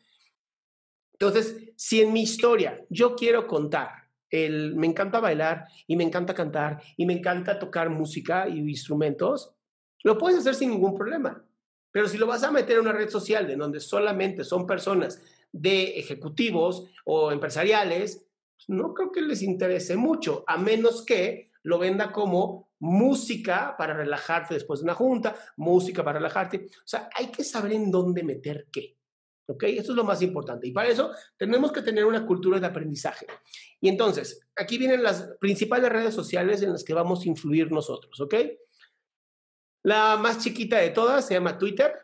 Entonces, 1.12 1.74
si 1.76 2.00
en 2.00 2.10
mi 2.14 2.22
historia 2.22 2.82
yo 2.88 3.14
quiero 3.16 3.46
contar, 3.46 3.90
el, 4.30 4.74
me 4.74 4.86
encanta 4.86 5.20
bailar 5.20 5.66
y 5.86 5.94
me 5.96 6.04
encanta 6.04 6.32
cantar 6.32 6.80
y 6.96 7.04
me 7.04 7.12
encanta 7.12 7.58
tocar 7.58 7.90
música 7.90 8.48
y 8.48 8.60
instrumentos, 8.60 9.55
lo 10.06 10.16
puedes 10.16 10.38
hacer 10.38 10.54
sin 10.54 10.70
ningún 10.70 10.94
problema. 10.94 11.44
Pero 11.90 12.06
si 12.06 12.16
lo 12.16 12.28
vas 12.28 12.44
a 12.44 12.52
meter 12.52 12.76
en 12.76 12.82
una 12.82 12.92
red 12.92 13.08
social 13.10 13.50
en 13.50 13.58
donde 13.58 13.80
solamente 13.80 14.44
son 14.44 14.64
personas 14.64 15.20
de 15.50 15.98
ejecutivos 15.98 16.88
o 17.04 17.32
empresariales, 17.32 18.24
pues, 18.54 18.68
no 18.68 18.94
creo 18.94 19.10
que 19.10 19.20
les 19.20 19.42
interese 19.42 19.96
mucho, 19.96 20.44
a 20.46 20.58
menos 20.58 21.04
que 21.04 21.50
lo 21.64 21.80
venda 21.80 22.12
como 22.12 22.70
música 22.78 23.74
para 23.76 23.94
relajarte 23.94 24.54
después 24.54 24.78
de 24.78 24.84
una 24.84 24.94
junta, 24.94 25.34
música 25.56 26.04
para 26.04 26.20
relajarte. 26.20 26.68
O 26.68 26.86
sea, 26.86 27.10
hay 27.12 27.32
que 27.32 27.42
saber 27.42 27.72
en 27.72 27.90
dónde 27.90 28.22
meter 28.22 28.68
qué. 28.70 28.96
¿Ok? 29.48 29.64
Eso 29.64 29.90
es 29.90 29.96
lo 29.96 30.04
más 30.04 30.22
importante. 30.22 30.68
Y 30.68 30.70
para 30.70 30.88
eso 30.88 31.10
tenemos 31.36 31.72
que 31.72 31.82
tener 31.82 32.04
una 32.04 32.24
cultura 32.24 32.60
de 32.60 32.66
aprendizaje. 32.66 33.26
Y 33.80 33.88
entonces, 33.88 34.46
aquí 34.54 34.78
vienen 34.78 35.02
las 35.02 35.30
principales 35.40 35.90
redes 35.90 36.14
sociales 36.14 36.62
en 36.62 36.70
las 36.70 36.84
que 36.84 36.94
vamos 36.94 37.24
a 37.24 37.28
influir 37.28 37.72
nosotros. 37.72 38.20
¿Ok? 38.20 38.34
La 39.86 40.16
más 40.16 40.40
chiquita 40.40 40.78
de 40.78 40.90
todas 40.90 41.28
se 41.28 41.34
llama 41.34 41.58
Twitter. 41.58 41.94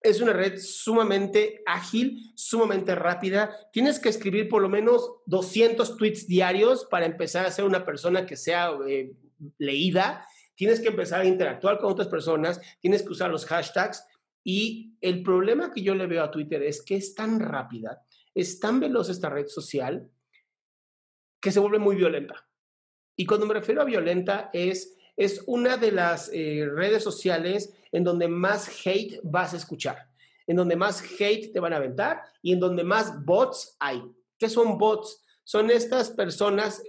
Es 0.00 0.20
una 0.20 0.32
red 0.32 0.58
sumamente 0.58 1.62
ágil, 1.64 2.32
sumamente 2.34 2.96
rápida. 2.96 3.56
Tienes 3.72 4.00
que 4.00 4.08
escribir 4.08 4.48
por 4.48 4.62
lo 4.62 4.68
menos 4.68 5.08
200 5.26 5.96
tweets 5.96 6.26
diarios 6.26 6.86
para 6.86 7.06
empezar 7.06 7.46
a 7.46 7.52
ser 7.52 7.66
una 7.66 7.86
persona 7.86 8.26
que 8.26 8.36
sea 8.36 8.72
eh, 8.88 9.12
leída. 9.58 10.26
Tienes 10.56 10.80
que 10.80 10.88
empezar 10.88 11.20
a 11.20 11.24
interactuar 11.24 11.78
con 11.78 11.92
otras 11.92 12.08
personas. 12.08 12.60
Tienes 12.80 13.04
que 13.04 13.12
usar 13.12 13.30
los 13.30 13.46
hashtags. 13.46 14.04
Y 14.42 14.96
el 15.00 15.22
problema 15.22 15.72
que 15.72 15.82
yo 15.82 15.94
le 15.94 16.08
veo 16.08 16.24
a 16.24 16.32
Twitter 16.32 16.64
es 16.64 16.82
que 16.82 16.96
es 16.96 17.14
tan 17.14 17.38
rápida, 17.38 18.02
es 18.34 18.58
tan 18.58 18.80
veloz 18.80 19.08
esta 19.08 19.30
red 19.30 19.46
social 19.46 20.10
que 21.40 21.52
se 21.52 21.60
vuelve 21.60 21.78
muy 21.78 21.94
violenta. 21.94 22.48
Y 23.14 23.24
cuando 23.24 23.46
me 23.46 23.54
refiero 23.54 23.82
a 23.82 23.84
violenta 23.84 24.50
es, 24.52 24.97
es 25.18 25.42
una 25.46 25.76
de 25.76 25.90
las 25.90 26.30
eh, 26.32 26.66
redes 26.72 27.02
sociales 27.02 27.74
en 27.90 28.04
donde 28.04 28.28
más 28.28 28.70
hate 28.86 29.20
vas 29.24 29.52
a 29.52 29.56
escuchar, 29.56 30.08
en 30.46 30.56
donde 30.56 30.76
más 30.76 31.02
hate 31.02 31.52
te 31.52 31.58
van 31.58 31.72
a 31.72 31.76
aventar 31.76 32.22
y 32.40 32.52
en 32.52 32.60
donde 32.60 32.84
más 32.84 33.24
bots 33.24 33.76
hay. 33.80 34.00
¿Qué 34.38 34.48
son 34.48 34.78
bots? 34.78 35.24
Son 35.42 35.70
estas 35.70 36.10
personas, 36.10 36.80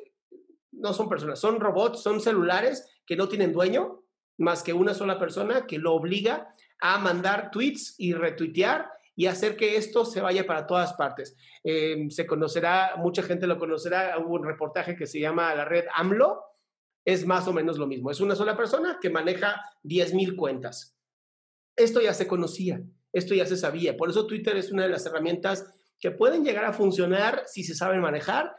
no 0.72 0.94
son 0.94 1.10
personas, 1.10 1.40
son 1.40 1.60
robots, 1.60 2.04
son 2.04 2.22
celulares 2.22 2.88
que 3.04 3.16
no 3.16 3.28
tienen 3.28 3.52
dueño, 3.52 4.04
más 4.38 4.62
que 4.62 4.74
una 4.74 4.94
sola 4.94 5.18
persona 5.18 5.66
que 5.66 5.80
lo 5.80 5.96
obliga 5.96 6.54
a 6.80 7.00
mandar 7.00 7.50
tweets 7.50 7.96
y 7.98 8.14
retuitear 8.14 8.92
y 9.16 9.26
hacer 9.26 9.58
que 9.58 9.76
esto 9.76 10.06
se 10.06 10.22
vaya 10.22 10.46
para 10.46 10.68
todas 10.68 10.94
partes. 10.94 11.36
Em, 11.64 12.12
se 12.12 12.28
conocerá, 12.28 12.94
mucha 12.98 13.24
gente 13.24 13.48
lo 13.48 13.58
conocerá, 13.58 14.20
hubo 14.20 14.36
un 14.36 14.46
reportaje 14.46 14.96
que 14.96 15.08
se 15.08 15.20
llama 15.20 15.54
la 15.56 15.66
red 15.66 15.86
AMLO, 15.96 16.49
es 17.06 17.26
más 17.26 17.48
o 17.48 17.54
menos 17.54 17.78
lo 17.78 17.88
mismo, 17.88 18.12
es 18.12 18.20
una 18.20 18.36
sola 18.36 18.56
persona 18.56 19.00
que 19.02 19.10
maneja 19.10 19.62
10.000 19.84 20.36
cuentas. 20.36 20.98
Esto 21.76 22.02
ya 22.02 22.14
se 22.14 22.28
conocía, 22.28 22.84
esto 23.14 23.34
ya 23.34 23.46
se 23.46 23.58
sabía, 23.58 23.98
por 23.98 24.10
eso 24.10 24.28
Twitter 24.28 24.58
es 24.58 24.72
una 24.72 24.84
de 24.84 24.90
las 24.90 25.06
herramientas 25.06 25.66
que 26.00 26.12
pueden 26.12 26.44
llegar 26.44 26.66
a 26.66 26.74
funcionar 26.74 27.44
si 27.46 27.64
se 27.64 27.76
saben 27.76 28.02
manejar, 28.02 28.56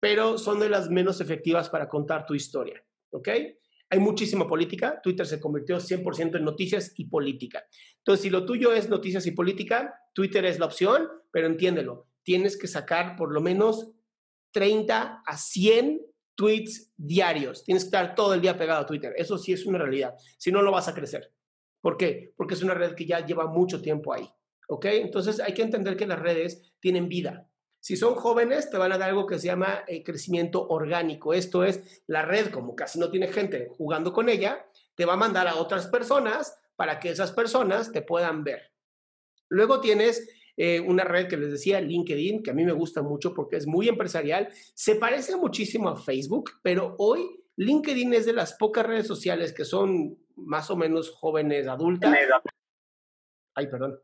pero 0.00 0.38
son 0.38 0.60
de 0.60 0.68
las 0.68 0.90
menos 0.90 1.20
efectivas 1.20 1.68
para 1.68 1.88
contar 1.88 2.24
tu 2.26 2.34
historia, 2.34 2.82
¿ok? 3.10 3.28
Hay 3.90 4.00
muchísima 4.00 4.46
política. 4.46 5.00
Twitter 5.02 5.26
se 5.26 5.40
convirtió 5.40 5.78
100% 5.78 6.36
en 6.36 6.44
noticias 6.44 6.92
y 6.96 7.06
política. 7.06 7.64
Entonces, 7.98 8.22
si 8.22 8.30
lo 8.30 8.44
tuyo 8.44 8.72
es 8.72 8.88
noticias 8.88 9.26
y 9.26 9.30
política, 9.30 9.94
Twitter 10.14 10.44
es 10.44 10.58
la 10.58 10.66
opción, 10.66 11.08
pero 11.30 11.46
entiéndelo, 11.46 12.08
tienes 12.22 12.58
que 12.58 12.66
sacar 12.66 13.16
por 13.16 13.32
lo 13.32 13.40
menos 13.40 13.90
30 14.52 15.22
a 15.24 15.36
100 15.36 16.02
tweets 16.38 16.92
diarios. 16.96 17.64
Tienes 17.64 17.82
que 17.82 17.88
estar 17.88 18.14
todo 18.14 18.32
el 18.32 18.40
día 18.40 18.56
pegado 18.56 18.82
a 18.82 18.86
Twitter. 18.86 19.12
Eso 19.16 19.36
sí 19.36 19.52
es 19.52 19.66
una 19.66 19.78
realidad. 19.78 20.14
Si 20.38 20.52
no, 20.52 20.62
lo 20.62 20.70
vas 20.70 20.86
a 20.86 20.94
crecer. 20.94 21.32
¿Por 21.80 21.96
qué? 21.96 22.32
Porque 22.36 22.54
es 22.54 22.62
una 22.62 22.74
red 22.74 22.94
que 22.94 23.06
ya 23.06 23.26
lleva 23.26 23.48
mucho 23.48 23.82
tiempo 23.82 24.12
ahí. 24.12 24.30
¿Ok? 24.68 24.84
Entonces 24.84 25.40
hay 25.40 25.52
que 25.52 25.62
entender 25.62 25.96
que 25.96 26.06
las 26.06 26.20
redes 26.20 26.62
tienen 26.78 27.08
vida. 27.08 27.50
Si 27.80 27.96
son 27.96 28.14
jóvenes, 28.14 28.70
te 28.70 28.78
van 28.78 28.92
a 28.92 28.98
dar 28.98 29.08
algo 29.08 29.26
que 29.26 29.40
se 29.40 29.48
llama 29.48 29.82
eh, 29.88 30.04
crecimiento 30.04 30.64
orgánico. 30.68 31.34
Esto 31.34 31.64
es, 31.64 32.04
la 32.06 32.22
red, 32.22 32.50
como 32.50 32.76
casi 32.76 33.00
no 33.00 33.10
tiene 33.10 33.26
gente 33.26 33.66
jugando 33.76 34.12
con 34.12 34.28
ella, 34.28 34.64
te 34.94 35.04
va 35.04 35.14
a 35.14 35.16
mandar 35.16 35.48
a 35.48 35.56
otras 35.56 35.88
personas 35.88 36.56
para 36.76 37.00
que 37.00 37.10
esas 37.10 37.32
personas 37.32 37.90
te 37.90 38.02
puedan 38.02 38.44
ver. 38.44 38.72
Luego 39.48 39.80
tienes 39.80 40.28
eh, 40.58 40.80
una 40.80 41.04
red 41.04 41.28
que 41.28 41.38
les 41.38 41.52
decía, 41.52 41.80
LinkedIn, 41.80 42.42
que 42.42 42.50
a 42.50 42.54
mí 42.54 42.64
me 42.64 42.72
gusta 42.72 43.00
mucho 43.00 43.32
porque 43.32 43.56
es 43.56 43.66
muy 43.66 43.88
empresarial. 43.88 44.50
Se 44.74 44.96
parece 44.96 45.36
muchísimo 45.36 45.88
a 45.88 45.96
Facebook, 45.96 46.50
pero 46.62 46.94
hoy 46.98 47.20
LinkedIn 47.56 48.12
es 48.12 48.26
de 48.26 48.34
las 48.34 48.52
pocas 48.52 48.84
redes 48.86 49.06
sociales 49.06 49.52
que 49.52 49.64
son 49.64 50.18
más 50.36 50.70
o 50.70 50.76
menos 50.76 51.10
jóvenes, 51.10 51.66
adultas. 51.66 52.14
Ay, 53.54 53.66
perdón 53.68 53.98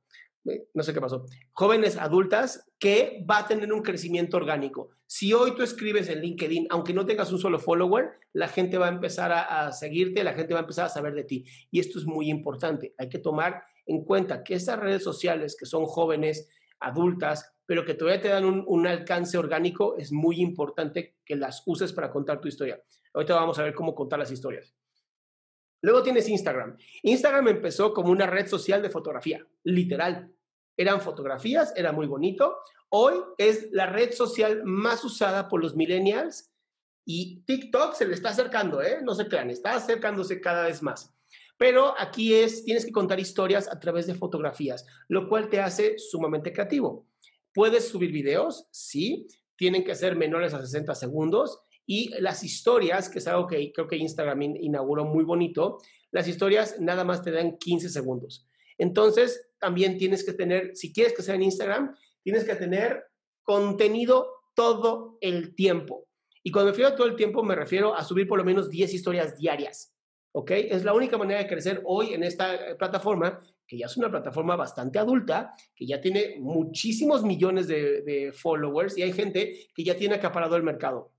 no 0.75 0.83
sé 0.83 0.93
qué 0.93 1.01
pasó, 1.01 1.27
jóvenes 1.53 1.97
adultas 1.97 2.71
que 2.79 3.25
va 3.29 3.39
a 3.39 3.47
tener 3.47 3.73
un 3.73 3.83
crecimiento 3.83 4.37
orgánico. 4.37 4.91
Si 5.07 5.33
hoy 5.33 5.55
tú 5.55 5.63
escribes 5.63 6.09
en 6.09 6.21
LinkedIn, 6.21 6.67
aunque 6.71 6.93
no 6.93 7.07
tengas 7.07 7.33
un 7.33 7.39
solo 7.39 7.59
follower, 7.59 8.13
la 8.33 8.49
gente 8.49 8.79
va 8.79 8.87
a 8.87 8.93
empezar 8.93 9.33
a, 9.33 9.73
seguirte, 9.73 10.25
la 10.25 10.35
gente 10.35 10.53
va 10.53 10.61
a 10.61 10.63
empezar 10.63 10.87
a 10.87 10.91
saber 10.91 11.15
de 11.15 11.25
ti. 11.25 11.45
Y 11.71 11.81
esto 11.81 11.99
es 11.99 12.05
muy 12.05 12.29
importante. 12.31 12.95
Hay 12.99 13.09
que 13.09 13.19
tomar 13.19 13.63
en 13.87 14.05
cuenta 14.05 14.43
que 14.43 14.55
estas 14.55 14.79
redes 14.79 15.03
sociales 15.03 15.57
que 15.59 15.67
son 15.67 15.87
jóvenes, 15.87 16.49
adultas, 16.81 17.53
pero 17.67 17.85
que 17.85 17.95
todavía 17.95 18.21
te 18.21 18.29
dan 18.29 18.45
un, 18.45 18.65
un 18.67 18.87
alcance 18.87 19.39
orgánico, 19.39 19.97
es 19.97 20.13
muy 20.13 20.41
importante 20.41 21.17
que 21.25 21.37
las 21.37 21.63
uses 21.67 21.93
para 21.93 22.11
contar 22.11 22.41
tu 22.41 22.49
historia. 22.49 22.83
Ahorita 23.13 23.35
vamos 23.35 23.59
a 23.59 23.63
ver 23.63 23.75
cómo 23.75 23.95
contar 23.95 24.19
las 24.19 24.31
historias. 24.31 24.75
Luego 25.85 26.03
tienes 26.03 26.29
Instagram. 26.29 26.77
Instagram 27.03 27.49
empezó 27.49 27.93
como 27.93 28.11
una 28.11 28.27
red 28.27 28.47
social 28.47 28.83
de 28.83 28.91
fotografía, 28.91 29.47
literal. 29.65 30.33
Eran 30.77 31.01
fotografías, 31.01 31.73
era 31.77 31.93
muy 31.93 32.07
bonito. 32.07 32.57
Hoy 32.89 33.15
es 33.39 33.69
la 33.71 33.87
red 33.87 34.13
social 34.13 34.63
más 34.65 35.05
usada 35.05 35.49
por 35.49 35.63
los 35.63 35.77
millennials 35.77 36.53
y 37.05 37.43
TikTok 37.43 37.95
se 37.95 38.07
le 38.07 38.15
está 38.15 38.31
acercando, 38.31 38.83
¿eh? 38.83 39.01
No 39.03 39.15
se 39.15 39.29
crean, 39.29 39.51
está 39.51 39.75
acercándose 39.75 40.41
cada 40.41 40.65
vez 40.65 40.83
más. 40.83 41.14
Pero 41.57 41.95
aquí 41.99 42.35
es, 42.35 42.65
tienes 42.65 42.85
que 42.85 42.93
contar 42.93 43.21
historias 43.21 43.69
a 43.69 43.79
través 43.79 44.07
de 44.07 44.15
fotografías, 44.15 44.85
lo 45.09 45.29
cual 45.29 45.49
te 45.49 45.61
hace 45.61 45.99
sumamente 45.99 46.53
creativo. 46.53 47.07
Puedes 47.53 47.89
subir 47.89 48.11
videos, 48.11 48.67
sí, 48.73 49.29
tienen 49.57 49.85
que 49.85 49.95
ser 49.95 50.17
menores 50.17 50.53
a 50.55 50.61
60 50.61 50.95
segundos 50.95 51.61
y 51.87 52.09
las 52.21 52.43
historias, 52.43 53.09
que 53.09 53.19
es 53.19 53.29
algo 53.29 53.47
que 53.47 53.73
creo 53.73 53.87
que 53.87 53.97
Instagram 53.97 54.43
inauguró 54.43 55.05
muy 55.05 55.25
bonito, 55.25 55.79
las 56.11 56.27
historias 56.27 56.81
nada 56.81 57.05
más 57.05 57.23
te 57.23 57.31
dan 57.31 57.57
15 57.59 57.89
segundos. 57.89 58.49
Entonces, 58.79 59.51
también 59.59 59.99
tienes 59.99 60.25
que 60.25 60.33
tener, 60.33 60.77
si 60.77 60.93
quieres 60.93 61.13
que 61.13 61.23
sea 61.23 61.35
en 61.35 61.43
Instagram, 61.43 61.95
tienes 62.23 62.45
que 62.45 62.55
tener 62.57 63.05
contenido 63.43 64.29
todo 64.55 65.19
el 65.21 65.55
tiempo. 65.55 66.09
Y 66.43 66.51
cuando 66.51 66.67
me 66.67 66.73
refiero 66.73 66.91
a 66.91 66.97
todo 66.97 67.07
el 67.07 67.17
tiempo, 67.17 67.43
me 67.43 67.55
refiero 67.55 67.95
a 67.95 68.05
subir 68.05 68.27
por 68.27 68.39
lo 68.39 68.45
menos 68.45 68.71
10 68.71 68.93
historias 68.93 69.37
diarias. 69.37 69.94
¿Ok? 70.37 70.51
Es 70.51 70.85
la 70.85 70.95
única 70.95 71.17
manera 71.17 71.41
de 71.41 71.47
crecer 71.47 71.81
hoy 71.85 72.15
en 72.15 72.25
esta 72.25 72.55
eh, 72.55 72.75
plataforma, 72.75 73.41
que 73.67 73.79
ya 73.79 73.87
es 73.87 73.97
una 73.97 74.11
plataforma 74.11 74.57
bastante 74.57 74.99
adulta, 74.99 75.55
que 75.75 75.87
ya 75.87 76.01
tiene 76.01 76.37
muchísimos 76.39 77.23
millones 77.23 77.69
de, 77.69 78.03
de 78.03 78.33
followers 78.33 78.99
y 78.99 79.03
hay 79.03 79.13
gente 79.13 79.69
que 79.75 79.85
ya 79.85 79.97
tiene 79.97 80.17
acaparado 80.17 80.57
el 80.57 80.63
mercado 80.63 81.15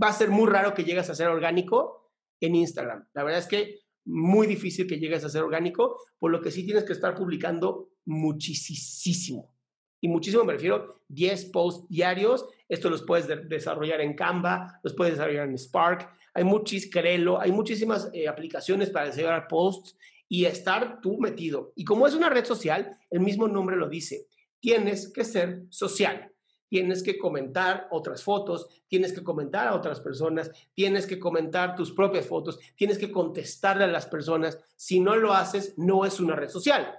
va 0.00 0.08
a 0.08 0.12
ser 0.12 0.30
muy 0.30 0.50
raro 0.50 0.74
que 0.74 0.84
llegues 0.84 1.08
a 1.10 1.14
ser 1.14 1.28
orgánico 1.28 2.12
en 2.40 2.54
Instagram. 2.54 3.06
La 3.14 3.22
verdad 3.22 3.40
es 3.40 3.46
que 3.46 3.80
muy 4.06 4.46
difícil 4.46 4.86
que 4.86 4.98
llegues 4.98 5.24
a 5.24 5.28
ser 5.28 5.42
orgánico, 5.42 5.98
por 6.18 6.30
lo 6.30 6.40
que 6.40 6.50
sí 6.50 6.64
tienes 6.64 6.84
que 6.84 6.92
estar 6.92 7.14
publicando 7.14 7.90
muchísimo. 8.04 9.54
Y 10.00 10.08
muchísimo 10.08 10.44
me 10.44 10.52
refiero 10.52 11.02
10 11.08 11.46
posts 11.46 11.88
diarios. 11.88 12.46
Esto 12.68 12.90
los 12.90 13.02
puedes 13.02 13.26
desarrollar 13.48 14.02
en 14.02 14.14
Canva, 14.14 14.80
los 14.82 14.92
puedes 14.92 15.14
desarrollar 15.14 15.48
en 15.48 15.56
Spark. 15.56 16.10
Hay 16.34 16.44
muchis, 16.44 16.90
hay 16.94 17.52
muchísimas 17.52 18.10
eh, 18.12 18.28
aplicaciones 18.28 18.90
para 18.90 19.06
desarrollar 19.06 19.48
posts 19.48 19.96
y 20.28 20.44
estar 20.44 21.00
tú 21.00 21.18
metido. 21.18 21.72
Y 21.76 21.84
como 21.84 22.06
es 22.06 22.14
una 22.14 22.28
red 22.28 22.44
social, 22.44 22.98
el 23.10 23.20
mismo 23.20 23.48
nombre 23.48 23.76
lo 23.76 23.88
dice, 23.88 24.26
tienes 24.60 25.12
que 25.12 25.24
ser 25.24 25.62
social 25.70 26.34
tienes 26.74 27.04
que 27.04 27.16
comentar 27.16 27.86
otras 27.92 28.24
fotos, 28.24 28.66
tienes 28.88 29.12
que 29.12 29.22
comentar 29.22 29.68
a 29.68 29.76
otras 29.76 30.00
personas, 30.00 30.50
tienes 30.74 31.06
que 31.06 31.20
comentar 31.20 31.76
tus 31.76 31.92
propias 31.92 32.26
fotos, 32.26 32.58
tienes 32.74 32.98
que 32.98 33.12
contestarle 33.12 33.84
a 33.84 33.86
las 33.86 34.06
personas. 34.06 34.58
Si 34.74 34.98
no 34.98 35.14
lo 35.14 35.32
haces, 35.32 35.74
no 35.76 36.04
es 36.04 36.18
una 36.18 36.34
red 36.34 36.48
social. 36.48 36.98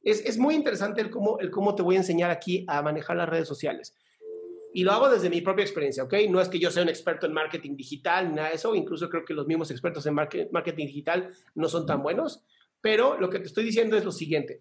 Es, 0.00 0.38
muy 0.38 0.54
interesante 0.54 1.02
el 1.02 1.10
cómo, 1.10 1.38
el 1.40 1.50
cómo 1.50 1.74
te 1.74 1.82
voy 1.82 1.96
a 1.96 1.98
enseñar 1.98 2.30
aquí 2.30 2.64
a 2.68 2.80
manejar 2.80 3.18
las 3.18 3.28
redes 3.28 3.46
sociales. 3.46 3.94
Y 4.76 4.84
lo 4.84 4.92
hago 4.92 5.08
desde 5.08 5.30
mi 5.30 5.40
propia 5.40 5.62
experiencia, 5.62 6.02
¿ok? 6.02 6.12
No 6.28 6.38
es 6.38 6.50
que 6.50 6.58
yo 6.58 6.70
sea 6.70 6.82
un 6.82 6.90
experto 6.90 7.24
en 7.24 7.32
marketing 7.32 7.76
digital, 7.76 8.34
nada 8.34 8.50
de 8.50 8.56
eso. 8.56 8.74
Incluso 8.74 9.08
creo 9.08 9.24
que 9.24 9.32
los 9.32 9.46
mismos 9.46 9.70
expertos 9.70 10.04
en 10.04 10.12
marketing 10.12 10.84
digital 10.84 11.30
no 11.54 11.66
son 11.66 11.86
tan 11.86 12.02
buenos. 12.02 12.44
Pero 12.82 13.18
lo 13.18 13.30
que 13.30 13.38
te 13.38 13.46
estoy 13.46 13.64
diciendo 13.64 13.96
es 13.96 14.04
lo 14.04 14.12
siguiente. 14.12 14.60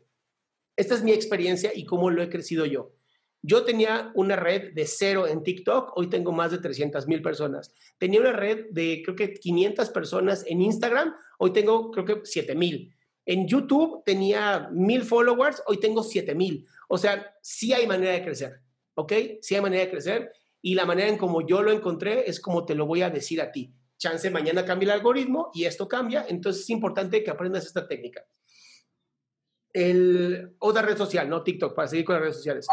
Esta 0.77 0.95
es 0.95 1.03
mi 1.03 1.11
experiencia 1.11 1.73
y 1.75 1.83
cómo 1.83 2.09
lo 2.11 2.23
he 2.23 2.29
crecido 2.29 2.65
yo. 2.65 2.93
Yo 3.41 3.65
tenía 3.65 4.13
una 4.15 4.37
red 4.37 4.73
de 4.73 4.85
cero 4.87 5.27
en 5.27 5.43
TikTok, 5.43 5.97
hoy 5.97 6.07
tengo 6.07 6.31
más 6.31 6.51
de 6.51 6.59
300 6.59 7.07
mil 7.07 7.21
personas. 7.21 7.73
Tenía 7.97 8.21
una 8.21 8.31
red 8.31 8.67
de 8.71 9.01
creo 9.03 9.17
que 9.17 9.33
500 9.33 9.89
personas 9.89 10.45
en 10.47 10.61
Instagram, 10.61 11.13
hoy 11.39 11.51
tengo 11.51 11.91
creo 11.91 12.05
que 12.05 12.21
7 12.23 12.55
mil. 12.55 12.95
En 13.25 13.49
YouTube 13.49 14.01
tenía 14.05 14.69
mil 14.71 15.03
followers, 15.03 15.61
hoy 15.67 15.77
tengo 15.77 16.03
7 16.03 16.33
mil. 16.35 16.65
O 16.87 16.97
sea, 16.97 17.35
sí 17.41 17.73
hay 17.73 17.85
manera 17.85 18.13
de 18.13 18.23
crecer, 18.23 18.61
¿ok? 18.95 19.13
Sí 19.41 19.55
hay 19.55 19.61
manera 19.61 19.83
de 19.83 19.91
crecer 19.91 20.31
y 20.61 20.73
la 20.73 20.85
manera 20.85 21.09
en 21.09 21.17
como 21.17 21.45
yo 21.45 21.61
lo 21.61 21.71
encontré 21.71 22.27
es 22.29 22.39
como 22.39 22.65
te 22.65 22.75
lo 22.75 22.85
voy 22.85 23.03
a 23.03 23.09
decir 23.09 23.39
a 23.41 23.51
ti. 23.51 23.73
chance 23.97 24.29
mañana 24.29 24.65
cambia 24.65 24.87
el 24.87 24.99
algoritmo 24.99 25.51
y 25.53 25.65
esto 25.65 25.87
cambia, 25.87 26.25
entonces 26.27 26.63
es 26.63 26.69
importante 26.69 27.23
que 27.23 27.31
aprendas 27.31 27.65
esta 27.65 27.87
técnica. 27.87 28.25
El, 29.71 30.55
otra 30.59 30.81
red 30.81 30.97
social, 30.97 31.29
no 31.29 31.43
TikTok, 31.43 31.75
para 31.75 31.87
seguir 31.87 32.05
con 32.05 32.15
las 32.15 32.21
redes 32.23 32.37
sociales. 32.37 32.67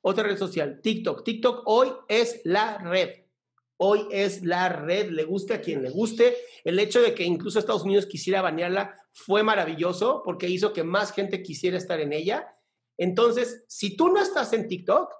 Otra 0.00 0.24
red 0.24 0.36
social, 0.36 0.80
TikTok. 0.82 1.24
TikTok 1.24 1.62
hoy 1.66 1.88
es 2.08 2.40
la 2.44 2.78
red. 2.78 3.10
Hoy 3.78 4.08
es 4.10 4.44
la 4.44 4.68
red, 4.68 5.10
le 5.10 5.24
guste 5.24 5.54
a 5.54 5.60
quien 5.60 5.82
le 5.82 5.90
guste. 5.90 6.36
El 6.64 6.78
hecho 6.80 7.00
de 7.00 7.14
que 7.14 7.24
incluso 7.24 7.58
Estados 7.58 7.84
Unidos 7.84 8.06
quisiera 8.06 8.42
banearla 8.42 8.94
fue 9.12 9.42
maravilloso 9.42 10.22
porque 10.24 10.48
hizo 10.48 10.72
que 10.72 10.82
más 10.82 11.12
gente 11.12 11.42
quisiera 11.42 11.78
estar 11.78 12.00
en 12.00 12.12
ella. 12.12 12.56
Entonces, 12.96 13.64
si 13.68 13.96
tú 13.96 14.08
no 14.08 14.20
estás 14.20 14.52
en 14.52 14.66
TikTok, 14.66 15.12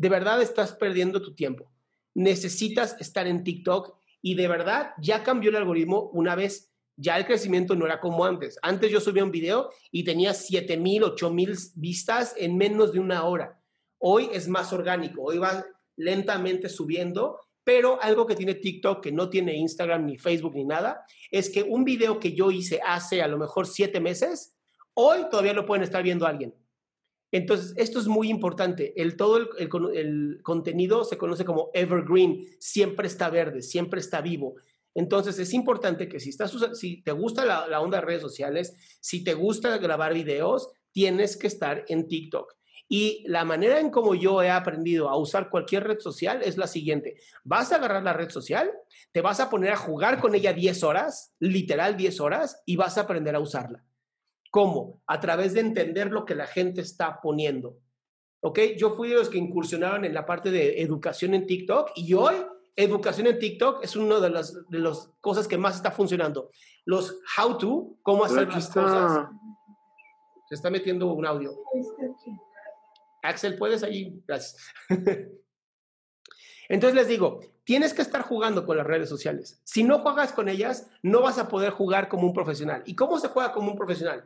de 0.00 0.08
verdad 0.08 0.40
estás 0.40 0.72
perdiendo 0.72 1.20
tu 1.20 1.34
tiempo. 1.34 1.70
Necesitas 2.14 2.96
estar 3.00 3.26
en 3.26 3.44
TikTok 3.44 3.98
y 4.22 4.34
de 4.34 4.48
verdad 4.48 4.92
ya 4.98 5.22
cambió 5.22 5.50
el 5.50 5.56
algoritmo 5.56 6.08
una 6.14 6.34
vez. 6.34 6.72
Ya 6.96 7.18
el 7.18 7.26
crecimiento 7.26 7.74
no 7.74 7.84
era 7.84 8.00
como 8.00 8.24
antes. 8.24 8.58
Antes 8.62 8.90
yo 8.90 8.98
subía 8.98 9.24
un 9.24 9.30
video 9.30 9.68
y 9.90 10.02
tenía 10.02 10.32
7000, 10.32 11.04
8000 11.04 11.54
vistas 11.74 12.34
en 12.38 12.56
menos 12.56 12.94
de 12.94 13.00
una 13.00 13.24
hora. 13.24 13.60
Hoy 13.98 14.30
es 14.32 14.48
más 14.48 14.72
orgánico, 14.72 15.22
hoy 15.22 15.36
va 15.36 15.66
lentamente 15.96 16.70
subiendo, 16.70 17.38
pero 17.62 18.00
algo 18.00 18.26
que 18.26 18.36
tiene 18.36 18.54
TikTok 18.54 19.02
que 19.02 19.12
no 19.12 19.28
tiene 19.28 19.54
Instagram 19.54 20.06
ni 20.06 20.16
Facebook 20.16 20.54
ni 20.54 20.64
nada, 20.64 21.04
es 21.30 21.50
que 21.50 21.62
un 21.62 21.84
video 21.84 22.18
que 22.18 22.32
yo 22.32 22.50
hice 22.50 22.80
hace 22.86 23.20
a 23.20 23.28
lo 23.28 23.36
mejor 23.36 23.66
siete 23.66 24.00
meses, 24.00 24.56
hoy 24.94 25.26
todavía 25.30 25.52
lo 25.52 25.66
pueden 25.66 25.84
estar 25.84 26.02
viendo 26.02 26.26
alguien. 26.26 26.54
Entonces, 27.32 27.74
esto 27.76 28.00
es 28.00 28.08
muy 28.08 28.28
importante. 28.28 28.92
El, 29.00 29.16
todo 29.16 29.38
el, 29.56 30.40
contenido 30.42 31.04
se 31.04 31.16
conoce 31.18 31.44
como 31.44 31.70
evergreen, 31.74 32.46
siempre 32.58 33.06
está 33.06 33.30
verde, 33.30 33.62
siempre 33.62 34.00
está 34.00 34.20
vivo. 34.20 34.56
Entonces, 34.94 35.38
es 35.38 35.54
importante 35.54 36.08
que 36.08 36.18
si, 36.18 36.30
estás, 36.30 36.52
si 36.74 37.02
te 37.02 37.12
gusta 37.12 37.44
la, 37.44 37.68
la 37.68 37.80
onda 37.80 37.98
de 37.98 38.06
redes 38.06 38.22
sociales, 38.22 38.74
si 39.00 39.22
te 39.22 39.34
gusta 39.34 39.78
grabar 39.78 40.12
videos, 40.14 40.72
tienes 40.92 41.36
que 41.36 41.46
estar 41.46 41.84
en 41.88 42.08
TikTok. 42.08 42.56
Y 42.92 43.22
la 43.28 43.44
manera 43.44 43.78
en 43.78 43.90
cómo 43.90 44.16
yo 44.16 44.42
he 44.42 44.50
aprendido 44.50 45.08
a 45.08 45.16
usar 45.16 45.48
cualquier 45.48 45.84
red 45.84 46.00
social 46.00 46.42
es 46.42 46.58
la 46.58 46.66
siguiente. 46.66 47.14
Vas 47.44 47.70
a 47.70 47.76
agarrar 47.76 48.02
la 48.02 48.12
red 48.12 48.30
social, 48.30 48.68
te 49.12 49.20
vas 49.20 49.38
a 49.38 49.48
poner 49.48 49.70
a 49.70 49.76
jugar 49.76 50.20
con 50.20 50.34
ella 50.34 50.52
10 50.52 50.82
horas, 50.82 51.32
literal 51.38 51.96
10 51.96 52.18
horas, 52.18 52.60
y 52.66 52.74
vas 52.74 52.98
a 52.98 53.02
aprender 53.02 53.36
a 53.36 53.40
usarla. 53.40 53.84
¿Cómo? 54.50 55.02
A 55.06 55.20
través 55.20 55.54
de 55.54 55.60
entender 55.60 56.10
lo 56.10 56.24
que 56.24 56.34
la 56.34 56.46
gente 56.46 56.80
está 56.80 57.20
poniendo. 57.20 57.78
¿Ok? 58.42 58.58
Yo 58.76 58.96
fui 58.96 59.08
de 59.08 59.14
los 59.16 59.28
que 59.28 59.38
incursionaron 59.38 60.04
en 60.04 60.14
la 60.14 60.26
parte 60.26 60.50
de 60.50 60.80
educación 60.82 61.34
en 61.34 61.46
TikTok 61.46 61.92
y 61.94 62.14
hoy 62.14 62.34
educación 62.76 63.26
en 63.26 63.38
TikTok 63.38 63.84
es 63.84 63.96
una 63.96 64.18
de 64.18 64.30
las, 64.30 64.68
de 64.68 64.78
las 64.78 65.10
cosas 65.20 65.46
que 65.46 65.58
más 65.58 65.76
está 65.76 65.90
funcionando. 65.90 66.50
Los 66.84 67.20
how 67.38 67.58
to, 67.58 67.96
cómo 68.02 68.24
hacer 68.24 68.48
las 68.48 68.68
cosas. 68.70 69.28
Se 70.48 70.54
está 70.54 70.70
metiendo 70.70 71.12
un 71.12 71.26
audio. 71.26 71.52
Axel, 73.22 73.56
¿puedes 73.56 73.82
ahí? 73.82 74.20
Gracias. 74.26 74.56
Entonces 76.68 76.94
les 76.94 77.08
digo, 77.08 77.40
tienes 77.64 77.92
que 77.92 78.02
estar 78.02 78.22
jugando 78.22 78.64
con 78.64 78.76
las 78.76 78.86
redes 78.86 79.08
sociales. 79.08 79.60
Si 79.64 79.82
no 79.82 79.98
juegas 79.98 80.32
con 80.32 80.48
ellas, 80.48 80.88
no 81.02 81.20
vas 81.20 81.38
a 81.38 81.48
poder 81.48 81.70
jugar 81.72 82.08
como 82.08 82.26
un 82.26 82.32
profesional. 82.32 82.82
¿Y 82.86 82.94
cómo 82.94 83.18
se 83.18 83.28
juega 83.28 83.52
como 83.52 83.70
un 83.70 83.76
profesional? 83.76 84.24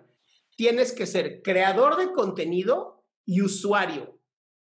Tienes 0.56 0.92
que 0.92 1.06
ser 1.06 1.42
creador 1.42 1.96
de 1.96 2.12
contenido 2.12 3.04
y 3.24 3.42
usuario, 3.42 4.18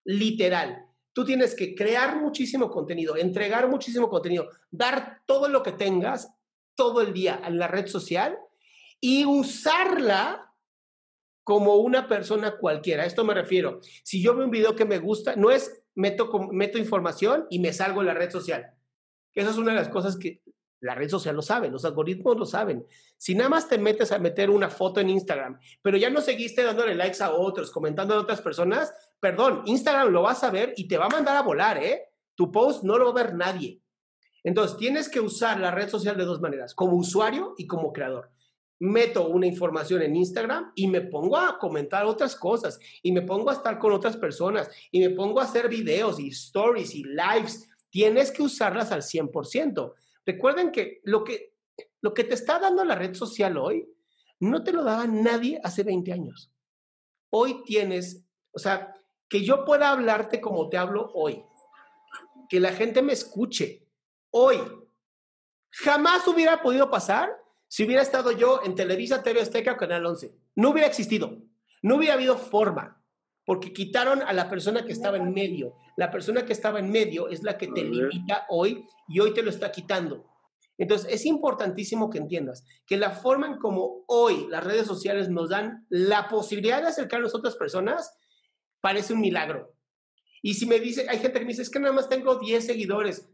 literal. 0.05 0.87
Tú 1.13 1.25
tienes 1.25 1.55
que 1.55 1.75
crear 1.75 2.21
muchísimo 2.21 2.71
contenido, 2.71 3.17
entregar 3.17 3.69
muchísimo 3.69 4.09
contenido, 4.09 4.49
dar 4.71 5.23
todo 5.27 5.49
lo 5.49 5.63
que 5.63 5.73
tengas 5.73 6.29
todo 6.75 7.01
el 7.01 7.13
día 7.13 7.41
en 7.45 7.59
la 7.59 7.69
red 7.69 7.87
social 7.87 8.39
y 9.01 9.25
usarla 9.25 10.53
como 11.43 11.77
una 11.77 12.09
persona 12.09 12.59
cualquiera. 12.59 13.05
A 13.05 13.07
esto 13.07 13.25
me 13.25 13.33
refiero. 13.33 13.81
Si 14.03 14.23
yo 14.23 14.35
veo 14.35 14.45
un 14.45 14.51
video 14.51 14.75
que 14.75 14.85
me 14.85 14.99
gusta, 14.99 15.37
no 15.37 15.51
es 15.51 15.83
meto, 15.95 16.31
meto 16.51 16.77
información 16.77 17.47
y 17.51 17.61
me 17.61 17.73
salgo 17.73 18.01
en 18.01 18.09
la 18.09 18.15
red 18.15 18.31
social. 18.31 18.75
Esa 19.33 19.51
es 19.51 19.57
una 19.57 19.71
de 19.71 19.79
las 19.79 19.89
cosas 19.89 20.17
que 20.17 20.43
la 20.81 20.95
red 20.95 21.09
social 21.09 21.35
lo 21.35 21.43
sabe, 21.43 21.71
los 21.71 21.85
algoritmos 21.85 22.37
lo 22.37 22.47
saben. 22.47 22.87
Si 23.17 23.35
nada 23.35 23.49
más 23.49 23.69
te 23.69 23.79
metes 23.79 24.13
a 24.13 24.19
meter 24.19 24.51
una 24.51 24.69
foto 24.69 25.01
en 25.01 25.11
Instagram, 25.11 25.59
pero 25.83 25.97
ya 25.97 26.11
no 26.11 26.21
seguiste 26.21 26.63
dándole 26.63 26.95
likes 26.95 27.23
a 27.23 27.33
otros, 27.33 27.71
comentando 27.71 28.15
a 28.15 28.21
otras 28.21 28.41
personas, 28.41 28.93
perdón, 29.21 29.63
Instagram 29.67 30.09
lo 30.09 30.23
va 30.23 30.33
a 30.33 30.37
saber 30.37 30.75
y 30.77 30.87
te 30.87 30.99
va 30.99 31.07
a 31.07 31.11
mandar 31.11 31.37
a 31.37 31.43
volar, 31.43 31.83
¿eh? 31.83 32.03
Tu 32.35 32.53
post 32.53 32.85
no 32.85 32.99
lo 32.99 33.13
va 33.13 33.21
a 33.21 33.25
ver 33.25 33.35
nadie. 33.35 33.81
Entonces, 34.45 34.77
tienes 34.77 35.09
que 35.09 35.21
usar 35.21 35.59
la 35.59 35.73
red 35.73 35.89
social 35.89 36.17
de 36.17 36.25
dos 36.25 36.41
maneras, 36.41 36.73
como 36.73 36.97
usuario 36.97 37.55
y 37.59 37.67
como 37.67 37.93
creador. 37.93 38.31
Meto 38.79 39.27
una 39.29 39.47
información 39.47 40.03
en 40.03 40.15
Instagram 40.15 40.71
y 40.77 40.87
me 40.87 41.01
pongo 41.01 41.37
a 41.37 41.59
comentar 41.59 42.05
otras 42.05 42.37
cosas 42.37 42.79
y 43.03 43.11
me 43.11 43.23
pongo 43.23 43.51
a 43.51 43.55
estar 43.55 43.79
con 43.79 43.93
otras 43.93 44.17
personas 44.17 44.71
y 44.93 45.01
me 45.01 45.11
pongo 45.11 45.41
a 45.41 45.45
hacer 45.45 45.69
videos 45.69 46.21
y 46.21 46.29
stories 46.29 46.95
y 46.95 47.03
lives. 47.05 47.69
Tienes 47.91 48.31
que 48.31 48.43
usarlas 48.43 48.93
al 48.93 49.03
100%. 49.03 49.95
Recuerden 50.27 50.73
que 50.73 51.01
lo 51.05 51.25
que, 51.25 51.55
lo 52.03 52.13
que 52.13 52.25
te 52.25 52.35
está 52.35 52.59
dando 52.59 52.85
la 52.85 52.97
red 52.97 53.15
social 53.15 53.57
hoy, 53.57 53.89
no 54.41 54.63
te 54.63 54.73
lo 54.73 54.83
daba 54.83 55.07
nadie 55.07 55.61
hace 55.63 55.85
20 55.85 56.13
años. 56.13 56.53
Hoy 57.31 57.63
tienes, 57.65 58.27
o 58.51 58.59
sea, 58.59 58.95
que 59.29 59.45
yo 59.45 59.65
pueda 59.65 59.91
hablarte 59.91 60.41
como 60.41 60.69
te 60.69 60.77
hablo 60.77 61.11
hoy, 61.15 61.45
que 62.49 62.61
la 62.61 62.73
gente 62.73 63.03
me 63.03 63.13
escuche 63.13 63.87
hoy. 64.31 64.59
Jamás 65.71 66.27
hubiera 66.29 66.63
podido 66.63 66.91
pasar 66.91 67.31
si 67.69 67.85
hubiera 67.85 68.03
estado 68.03 68.33
yo 68.33 68.61
en 68.65 68.75
Televisa, 68.75 69.23
TV 69.23 69.41
Azteca 69.41 69.73
o 69.73 69.77
Canal 69.77 70.07
11. 70.07 70.35
No 70.57 70.71
hubiera 70.71 70.89
existido. 70.89 71.39
No 71.83 71.97
hubiera 71.97 72.15
habido 72.15 72.37
forma, 72.37 73.03
porque 73.47 73.73
quitaron 73.73 74.23
a 74.23 74.33
la 74.33 74.51
persona 74.51 74.85
que 74.85 74.93
estaba 74.93 75.17
en 75.17 75.33
medio. 75.33 75.77
La 75.97 76.11
persona 76.11 76.45
que 76.45 76.53
estaba 76.53 76.81
en 76.81 76.91
medio 76.91 77.29
es 77.29 77.43
la 77.45 77.57
que 77.57 77.69
te 77.69 77.85
limita 77.85 78.45
hoy 78.51 78.85
y 79.09 79.21
hoy 79.21 79.33
te 79.33 79.43
lo 79.43 79.51
está 79.51 79.71
quitando. 79.71 80.27
Entonces, 80.77 81.11
es 81.11 81.25
importantísimo 81.25 82.11
que 82.11 82.19
entiendas 82.19 82.65
que 82.85 82.99
la 82.99 83.11
forma 83.11 83.47
en 83.47 83.59
como 83.59 84.05
hoy 84.09 84.47
las 84.51 84.65
redes 84.65 84.87
sociales 84.87 85.31
nos 85.31 85.49
dan 85.49 85.87
la 85.89 86.29
posibilidad 86.29 86.83
de 86.83 86.89
acercarnos 86.89 87.35
a 87.35 87.39
otras 87.39 87.55
personas 87.55 88.19
parece 88.81 89.15
un 89.15 89.21
milagro. 89.21 89.73
Y 90.43 90.55
si 90.55 90.67
me 90.67 90.81
dice, 90.81 91.07
hay 91.09 91.19
gente 91.19 91.39
que 91.39 91.45
me 91.45 91.53
dice, 91.53 91.63
es 91.63 91.71
que 91.71 91.79
nada 91.79 91.95
más 91.95 92.09
tengo 92.09 92.37
10 92.37 92.67
seguidores. 92.67 93.31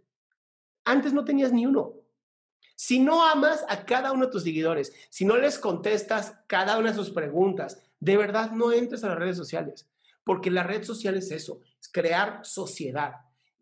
Antes 0.85 1.13
no 1.13 1.25
tenías 1.25 1.53
ni 1.53 1.67
uno. 1.67 1.95
Si 2.77 2.99
no 2.99 3.27
amas 3.27 3.65
a 3.69 3.85
cada 3.85 4.13
uno 4.13 4.27
de 4.27 4.33
tus 4.33 4.43
seguidores, 4.43 4.93
si 5.09 5.25
no 5.25 5.37
les 5.37 5.59
contestas 5.59 6.39
cada 6.47 6.79
una 6.79 6.91
de 6.91 6.97
sus 6.97 7.11
preguntas, 7.11 7.83
de 7.99 8.17
verdad 8.17 8.51
no 8.51 8.73
entres 8.73 9.05
a 9.05 9.09
las 9.09 9.19
redes 9.19 9.37
sociales, 9.37 9.89
porque 10.25 10.51
la 10.51 10.63
red 10.63 10.83
social 10.85 11.17
es 11.17 11.31
eso, 11.31 11.61
es 11.81 11.91
crear 11.91 12.41
sociedad. 12.45 13.13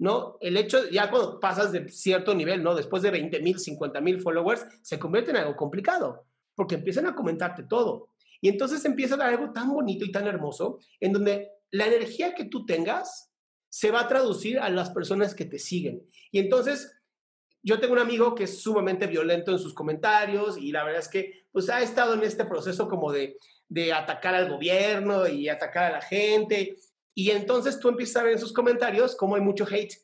¿no? 0.01 0.39
El 0.41 0.57
hecho, 0.57 0.89
ya 0.89 1.11
cuando 1.11 1.39
pasas 1.39 1.73
de 1.73 1.87
cierto 1.91 2.35
nivel, 2.35 2.63
¿no? 2.63 2.75
Después 2.75 3.03
de 3.03 3.11
20 3.11 3.39
mil, 3.41 3.59
50 3.59 4.01
mil 4.01 4.19
followers, 4.19 4.65
se 4.81 4.99
convierte 4.99 5.31
en 5.31 5.37
algo 5.37 5.55
complicado, 5.57 6.25
porque 6.55 6.77
empiezan 6.77 7.07
a 7.07 7.15
comentarte 7.15 7.65
todo. 7.65 8.09
Y 8.41 8.49
entonces 8.49 8.83
empieza 8.87 9.17
a 9.17 9.19
dar 9.19 9.29
algo 9.29 9.53
tan 9.53 9.71
bonito 9.71 10.07
y 10.07 10.11
tan 10.11 10.27
hermoso, 10.27 10.79
en 11.01 11.13
donde 11.13 11.51
la 11.71 11.87
energía 11.87 12.35
que 12.35 12.47
tú 12.47 12.65
tengas 12.65 13.31
se 13.69 13.91
va 13.91 14.01
a 14.01 14.09
traducir 14.09 14.59
a 14.59 14.71
las 14.71 14.89
personas 14.89 15.35
que 15.35 15.45
te 15.45 15.59
siguen. 15.59 16.03
Y 16.33 16.39
entonces, 16.39 16.91
yo 17.63 17.79
tengo 17.79 17.93
un 17.93 17.99
amigo 17.99 18.35
que 18.35 18.45
es 18.45 18.63
sumamente 18.63 19.07
violento 19.07 19.53
en 19.53 19.59
sus 19.59 19.75
comentarios 19.75 20.57
y 20.57 20.73
la 20.73 20.83
verdad 20.83 21.01
es 21.01 21.09
que, 21.09 21.45
pues, 21.53 21.69
ha 21.69 21.83
estado 21.83 22.15
en 22.15 22.23
este 22.23 22.47
proceso 22.47 22.89
como 22.89 23.13
de, 23.13 23.37
de 23.71 23.95
atacar 23.95 24.35
al 24.35 24.51
gobierno 24.51 25.27
y 25.27 25.49
atacar 25.49 25.85
a 25.85 25.93
la 25.93 26.03
gente 26.03 26.77
y 27.15 27.31
entonces 27.31 27.79
tú 27.79 27.89
empiezas 27.89 28.17
a 28.17 28.25
ver 28.25 28.33
en 28.33 28.39
sus 28.39 28.53
comentarios 28.53 29.17
cómo 29.17 29.37
hay 29.37 29.43
mucho 29.43 29.67
hate, 29.71 29.95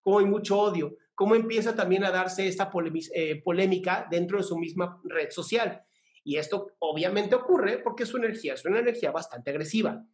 cómo 0.00 0.18
hay 0.18 0.26
mucho 0.26 0.58
odio, 0.58 0.96
cómo 1.14 1.34
empieza 1.34 1.74
también 1.74 2.04
a 2.04 2.10
darse 2.10 2.46
esta 2.46 2.70
eh, 3.14 3.42
polémica 3.42 4.06
dentro 4.10 4.38
de 4.38 4.44
su 4.44 4.58
misma 4.58 5.00
red 5.04 5.30
social. 5.30 5.82
Y 6.22 6.36
esto 6.36 6.72
obviamente 6.78 7.34
ocurre 7.34 7.78
porque 7.78 8.06
su 8.06 8.16
energía 8.18 8.54
es 8.54 8.64
una 8.64 8.78
energía 8.78 9.10
bastante 9.10 9.50
agresiva. 9.50 10.04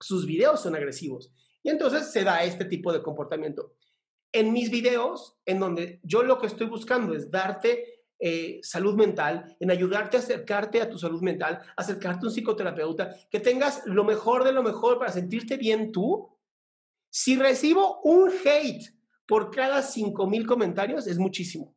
Sus 0.00 0.26
videos 0.26 0.60
son 0.60 0.74
agresivos. 0.74 1.32
Y 1.62 1.70
entonces 1.70 2.12
se 2.12 2.24
da 2.24 2.44
este 2.44 2.64
tipo 2.64 2.92
de 2.92 3.02
comportamiento. 3.02 3.74
En 4.32 4.52
mis 4.52 4.70
videos, 4.70 5.38
en 5.46 5.58
donde 5.58 6.00
yo 6.02 6.22
lo 6.22 6.38
que 6.38 6.46
estoy 6.46 6.66
buscando 6.66 7.14
es 7.14 7.30
darte 7.30 7.97
eh, 8.18 8.58
salud 8.62 8.94
mental, 8.94 9.56
en 9.60 9.70
ayudarte 9.70 10.16
a 10.16 10.20
acercarte 10.20 10.82
a 10.82 10.90
tu 10.90 10.98
salud 10.98 11.22
mental, 11.22 11.60
acercarte 11.76 12.26
a 12.26 12.28
un 12.28 12.34
psicoterapeuta, 12.34 13.14
que 13.30 13.40
tengas 13.40 13.86
lo 13.86 14.04
mejor 14.04 14.44
de 14.44 14.52
lo 14.52 14.62
mejor 14.62 14.98
para 14.98 15.12
sentirte 15.12 15.56
bien 15.56 15.92
tú. 15.92 16.28
Si 17.10 17.36
recibo 17.36 18.00
un 18.02 18.30
hate 18.44 18.92
por 19.26 19.50
cada 19.50 19.82
5,000 19.82 20.46
comentarios, 20.46 21.06
es 21.06 21.18
muchísimo. 21.18 21.74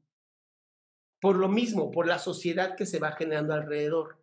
Por 1.20 1.36
lo 1.36 1.48
mismo, 1.48 1.92
por 1.92 2.08
la 2.08 2.18
sociedad 2.18 2.76
que 2.76 2.86
se 2.86 2.98
va 2.98 3.12
generando 3.12 3.54
alrededor. 3.54 4.18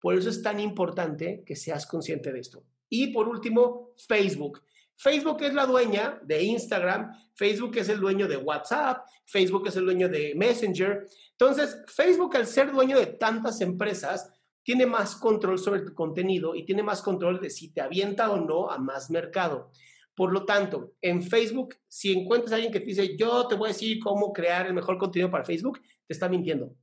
Por 0.00 0.14
eso 0.14 0.30
es 0.30 0.42
tan 0.42 0.60
importante 0.60 1.42
que 1.44 1.56
seas 1.56 1.86
consciente 1.86 2.32
de 2.32 2.40
esto. 2.40 2.64
Y 2.88 3.08
por 3.08 3.28
último, 3.28 3.90
Facebook. 3.96 4.62
Facebook 4.98 5.42
es 5.42 5.54
la 5.54 5.64
dueña 5.64 6.18
de 6.24 6.42
Instagram, 6.42 7.12
Facebook 7.34 7.76
es 7.76 7.88
el 7.88 8.00
dueño 8.00 8.26
de 8.26 8.36
WhatsApp, 8.36 9.06
Facebook 9.24 9.68
es 9.68 9.76
el 9.76 9.84
dueño 9.84 10.08
de 10.08 10.34
Messenger. 10.34 11.06
Entonces, 11.30 11.82
Facebook 11.86 12.36
al 12.36 12.46
ser 12.46 12.72
dueño 12.72 12.98
de 12.98 13.06
tantas 13.06 13.60
empresas, 13.60 14.32
tiene 14.64 14.86
más 14.86 15.16
control 15.16 15.58
sobre 15.58 15.80
tu 15.80 15.94
contenido 15.94 16.54
y 16.54 16.64
tiene 16.64 16.82
más 16.82 17.00
control 17.00 17.40
de 17.40 17.48
si 17.48 17.72
te 17.72 17.80
avienta 17.80 18.30
o 18.30 18.36
no 18.38 18.70
a 18.70 18.76
más 18.76 19.08
mercado. 19.08 19.70
Por 20.14 20.32
lo 20.32 20.44
tanto, 20.44 20.94
en 21.00 21.22
Facebook, 21.22 21.76
si 21.86 22.12
encuentras 22.12 22.52
a 22.52 22.56
alguien 22.56 22.72
que 22.72 22.80
te 22.80 22.86
dice, 22.86 23.16
yo 23.16 23.46
te 23.46 23.54
voy 23.54 23.70
a 23.70 23.72
decir 23.72 24.00
cómo 24.00 24.32
crear 24.32 24.66
el 24.66 24.74
mejor 24.74 24.98
contenido 24.98 25.30
para 25.30 25.44
Facebook, 25.44 25.80
te 25.80 26.12
está 26.12 26.28
mintiendo. 26.28 26.74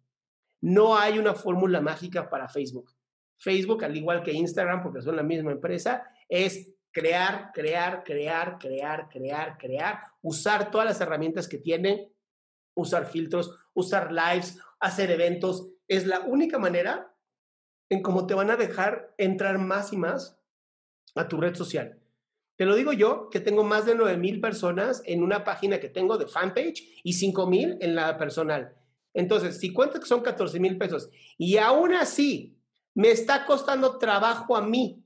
No 0.62 0.98
hay 0.98 1.20
una 1.20 1.36
fórmula 1.36 1.82
mágica 1.82 2.30
para 2.30 2.48
Facebook. 2.48 2.92
Facebook, 3.38 3.84
al 3.84 3.96
igual 3.96 4.24
que 4.24 4.32
Instagram, 4.32 4.82
porque 4.82 5.02
son 5.02 5.18
la 5.18 5.24
misma 5.24 5.52
empresa, 5.52 6.08
es 6.30 6.75
crear, 6.96 7.52
crear, 7.54 8.06
crear, 8.06 8.58
crear, 8.58 9.10
crear, 9.10 9.58
crear, 9.58 10.00
usar 10.22 10.72
todas 10.72 10.88
las 10.88 11.02
herramientas 11.02 11.50
que 11.50 11.58
tiene, 11.58 12.14
usar 12.74 13.06
filtros, 13.06 13.52
usar 13.74 14.14
lives, 14.14 14.58
hacer 14.80 15.12
eventos. 15.12 15.74
Es 15.90 16.08
la 16.08 16.22
única 16.22 16.58
manera 16.58 17.14
en 17.90 18.02
cómo 18.02 18.26
te 18.26 18.34
van 18.34 18.50
a 18.50 18.56
dejar 18.56 19.14
entrar 19.18 19.58
más 19.58 19.92
y 19.92 19.98
más 19.98 20.40
a 21.16 21.28
tu 21.28 21.36
red 21.36 21.54
social. 21.54 22.00
Te 22.56 22.64
lo 22.64 22.76
digo 22.76 22.94
yo, 22.94 23.30
que 23.30 23.42
tengo 23.42 23.66
más 23.66 23.86
de 23.86 23.96
9 23.96 24.16
mil 24.16 24.40
personas 24.40 25.04
en 25.06 25.22
una 25.22 25.44
página 25.44 25.82
que 25.82 25.90
tengo 25.90 26.18
de 26.18 26.28
fanpage 26.28 27.02
y 27.04 27.12
5 27.12 27.46
mil 27.46 27.78
en 27.82 27.96
la 27.96 28.18
personal. 28.18 28.74
Entonces, 29.14 29.60
si 29.60 29.74
cuento 29.74 30.00
que 30.00 30.06
son 30.06 30.22
14 30.22 30.62
mil 30.62 30.78
pesos 30.78 31.10
y 31.38 31.58
aún 31.58 31.94
así 31.94 32.58
me 32.94 33.12
está 33.12 33.46
costando 33.46 33.98
trabajo 33.98 34.56
a 34.56 34.62
mí 34.62 35.05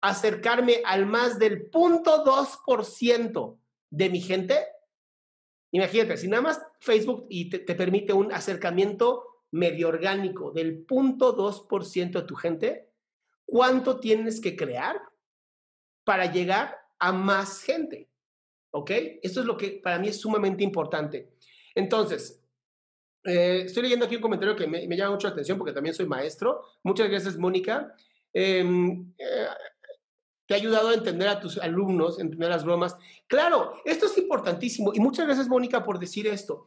acercarme 0.00 0.82
al 0.84 1.06
más 1.06 1.38
del 1.38 1.70
0.2% 1.70 3.58
de 3.90 4.10
mi 4.10 4.20
gente, 4.20 4.66
imagínate, 5.72 6.16
si 6.16 6.28
nada 6.28 6.42
más 6.42 6.62
Facebook 6.80 7.26
y 7.28 7.50
te, 7.50 7.58
te 7.58 7.74
permite 7.74 8.12
un 8.12 8.32
acercamiento 8.32 9.30
medio 9.50 9.88
orgánico 9.88 10.52
del 10.52 10.86
0.2% 10.86 12.12
de 12.12 12.22
tu 12.22 12.34
gente, 12.34 12.88
¿cuánto 13.44 13.98
tienes 14.00 14.40
que 14.40 14.56
crear 14.56 15.00
para 16.04 16.30
llegar 16.32 16.78
a 16.98 17.12
más 17.12 17.62
gente? 17.62 18.08
¿Ok? 18.72 18.90
Esto 19.22 19.40
es 19.40 19.46
lo 19.46 19.56
que 19.56 19.80
para 19.82 19.98
mí 19.98 20.08
es 20.08 20.20
sumamente 20.20 20.62
importante. 20.62 21.32
Entonces, 21.74 22.40
eh, 23.24 23.62
estoy 23.66 23.82
leyendo 23.82 24.06
aquí 24.06 24.16
un 24.16 24.22
comentario 24.22 24.56
que 24.56 24.66
me, 24.66 24.96
llama 24.96 25.12
mucho 25.12 25.26
la 25.26 25.32
atención 25.32 25.58
porque 25.58 25.72
también 25.72 25.94
soy 25.94 26.06
maestro. 26.06 26.62
Muchas 26.82 27.08
gracias, 27.08 27.36
Mónica. 27.36 27.94
Em, 28.32 29.12
eh, 29.18 29.46
te 30.50 30.54
ha 30.54 30.56
ayudado 30.56 30.88
a 30.88 30.94
entender 30.94 31.28
a 31.28 31.38
tus 31.38 31.58
alumnos, 31.58 32.18
entender 32.18 32.48
las 32.48 32.64
bromas. 32.64 32.96
Claro, 33.28 33.74
esto 33.84 34.06
es 34.06 34.18
importantísimo 34.18 34.90
y 34.92 34.98
muchas 34.98 35.24
gracias, 35.24 35.46
Mónica, 35.46 35.84
por 35.84 36.00
decir 36.00 36.26
esto. 36.26 36.66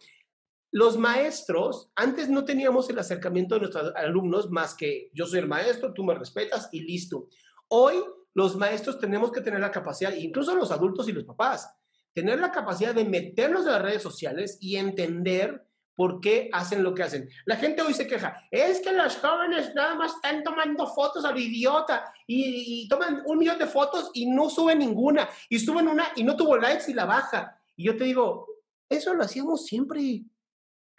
Los 0.72 0.98
maestros, 0.98 1.92
antes 1.94 2.30
no 2.30 2.46
teníamos 2.46 2.90
el 2.90 2.98
acercamiento 2.98 3.56
de 3.56 3.60
nuestros 3.60 3.94
alumnos 3.98 4.50
más 4.50 4.74
que 4.74 5.10
yo 5.14 5.26
soy 5.26 5.40
el 5.40 5.50
maestro, 5.50 5.94
tú 5.94 6.06
me 6.06 6.16
respetas 6.16 6.70
y 6.72 6.80
listo. 6.80 7.28
Hoy 7.68 7.96
los 8.34 8.56
maestros 8.56 9.00
tenemos 9.00 9.34
que 9.34 9.42
tener 9.42 9.60
la 9.60 9.70
capacidad, 9.70 10.14
incluso 10.14 10.56
los 10.56 10.72
adultos 10.72 11.10
y 11.10 11.12
los 11.12 11.26
papás, 11.26 11.70
tener 12.14 12.40
la 12.40 12.54
capacidad 12.54 12.96
de 12.96 13.04
meternos 13.04 13.66
en 13.66 13.74
las 13.74 13.82
redes 13.82 14.02
sociales 14.02 14.58
y 14.62 14.78
entender 14.78 15.68
por 15.96 16.20
qué 16.20 16.50
hacen 16.52 16.84
lo 16.84 16.94
que 16.94 17.04
hacen. 17.04 17.30
La 17.46 17.56
gente 17.56 17.82
hoy 17.82 17.94
se 17.94 18.08
queja, 18.08 18.48
es 18.50 18.82
que 18.82 18.92
los 18.92 19.18
jóvenes 19.18 19.74
nada 19.76 19.96
más 19.96 20.16
están 20.16 20.44
tomando 20.44 20.88
fotos 20.88 21.26
al 21.26 21.38
idiota 21.38 22.12
y, 22.28 22.84
y, 22.84 22.88
toman 22.88 23.24
un 23.26 23.38
millón 23.38 23.60
de 23.60 23.68
fotos 23.68 24.12
y 24.14 24.26
no 24.26 24.50
suben 24.50 24.80
ninguna, 24.80 25.30
y 25.50 25.60
suben 25.60 25.88
una 25.88 26.08
y 26.16 26.24
no 26.24 26.36
tuvo 26.36 26.58
likes 26.58 26.90
y 26.90 26.94
la 26.94 27.06
baja. 27.06 27.60
Y 27.76 27.86
yo 27.86 27.98
te 27.98 28.06
digo, 28.06 28.48
eso 28.90 29.14
lo 29.14 29.24
hacíamos 29.24 29.66
siempre. 29.66 30.24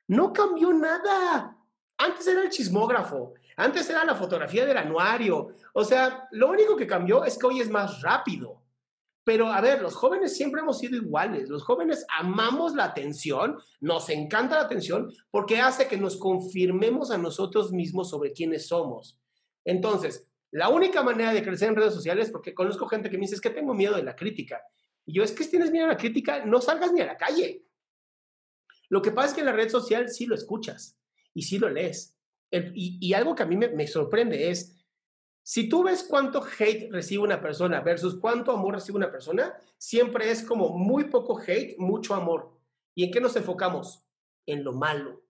No 0.09 0.33
cambió 0.33 0.73
nada. 0.73 1.57
Antes 1.97 2.27
era 2.27 2.43
el 2.43 2.51
chismógrafo, 2.51 3.35
antes 3.57 3.89
era 3.89 4.05
la 4.05 4.15
fotografía 4.15 4.67
del 4.67 4.77
anuario. 4.77 5.55
O 5.73 5.85
sea, 5.85 6.29
lo 6.33 6.51
único 6.51 6.77
que 6.77 6.87
cambió 6.87 7.25
es 7.25 7.39
que 7.39 7.47
hoy 7.47 7.61
es 7.61 7.71
más 7.71 8.03
rápido. 8.03 8.64
Pero 9.25 9.49
a 9.49 9.61
ver, 9.61 9.81
los 9.81 9.95
jóvenes 9.95 10.37
siempre 10.37 10.61
hemos 10.61 10.79
sido 10.79 10.97
iguales. 10.97 11.49
Los 11.49 11.63
jóvenes 11.63 12.07
amamos 12.19 12.75
la 12.75 12.85
atención, 12.85 13.59
nos 13.81 14.11
encanta 14.11 14.57
la 14.57 14.63
atención 14.63 15.11
porque 15.31 15.61
hace 15.61 15.89
que 15.89 15.97
nos 15.97 16.19
confirmemos 16.19 17.11
a 17.11 17.19
nosotros 17.19 17.73
mismos 17.73 18.11
sobre 18.11 18.33
quiénes 18.33 18.69
somos. 18.69 19.19
Entonces, 19.65 20.29
la 20.51 20.69
única 20.69 21.03
manera 21.03 21.33
de 21.33 21.43
crecer 21.43 21.71
en 21.71 21.77
redes 21.77 21.95
sociales, 21.95 22.31
porque 22.31 22.55
conozco 22.55 22.87
gente 22.87 23.11
que 23.11 23.17
me 23.17 23.23
dice, 23.23 23.35
es 23.35 23.41
que 23.41 23.51
tengo 23.51 23.75
miedo 23.75 23.97
de 23.97 24.03
la 24.03 24.15
crítica. 24.15 24.61
Y 25.07 25.15
yo, 25.15 25.25
es 25.25 25.33
que 25.33 25.43
si 25.43 25.51
tienes 25.51 25.71
miedo 25.71 25.87
a 25.87 25.89
la 25.89 25.97
crítica, 25.97 26.45
no 26.45 26.61
salgas 26.61 26.93
ni 26.93 27.01
a 27.01 27.07
la 27.07 27.17
calle. 27.17 27.65
Lo 28.89 29.03
que 29.03 29.11
pasa 29.11 29.29
es 29.29 29.35
que 29.35 29.41
en 29.41 29.47
la 29.47 29.53
red 29.53 29.69
social 29.69 30.09
sí 30.11 30.27
lo 30.27 30.35
escuchas 30.35 30.99
y 31.33 31.43
sí 31.43 31.59
lo 31.59 31.69
lees. 31.71 32.15
y, 32.53 33.13
algo 33.15 33.35
que 33.35 33.43
a 33.43 33.47
mí 33.47 33.57
me, 33.57 33.87
sorprende 33.89 34.51
es, 34.51 34.84
si 35.47 35.69
tú 35.69 35.85
ves 35.85 36.03
cuánto 36.03 36.43
hate 36.43 36.91
recibe 36.91 37.23
una 37.23 37.39
persona 37.39 37.83
versus 37.83 38.17
cuánto 38.17 38.51
amor 38.51 38.77
recibe 38.77 38.97
una 38.97 39.13
persona, 39.13 39.55
siempre 39.77 40.31
es 40.31 40.43
como 40.43 40.71
muy 40.71 41.05
poco 41.05 41.39
hate, 41.39 41.77
mucho 41.79 42.15
amor. 42.15 42.51
¿Y 42.95 43.05
en 43.05 43.11
qué 43.11 43.21
nos 43.21 43.37
enfocamos? 43.37 44.07
En 44.47 44.65
lo 44.65 44.73
malo. 44.73 45.23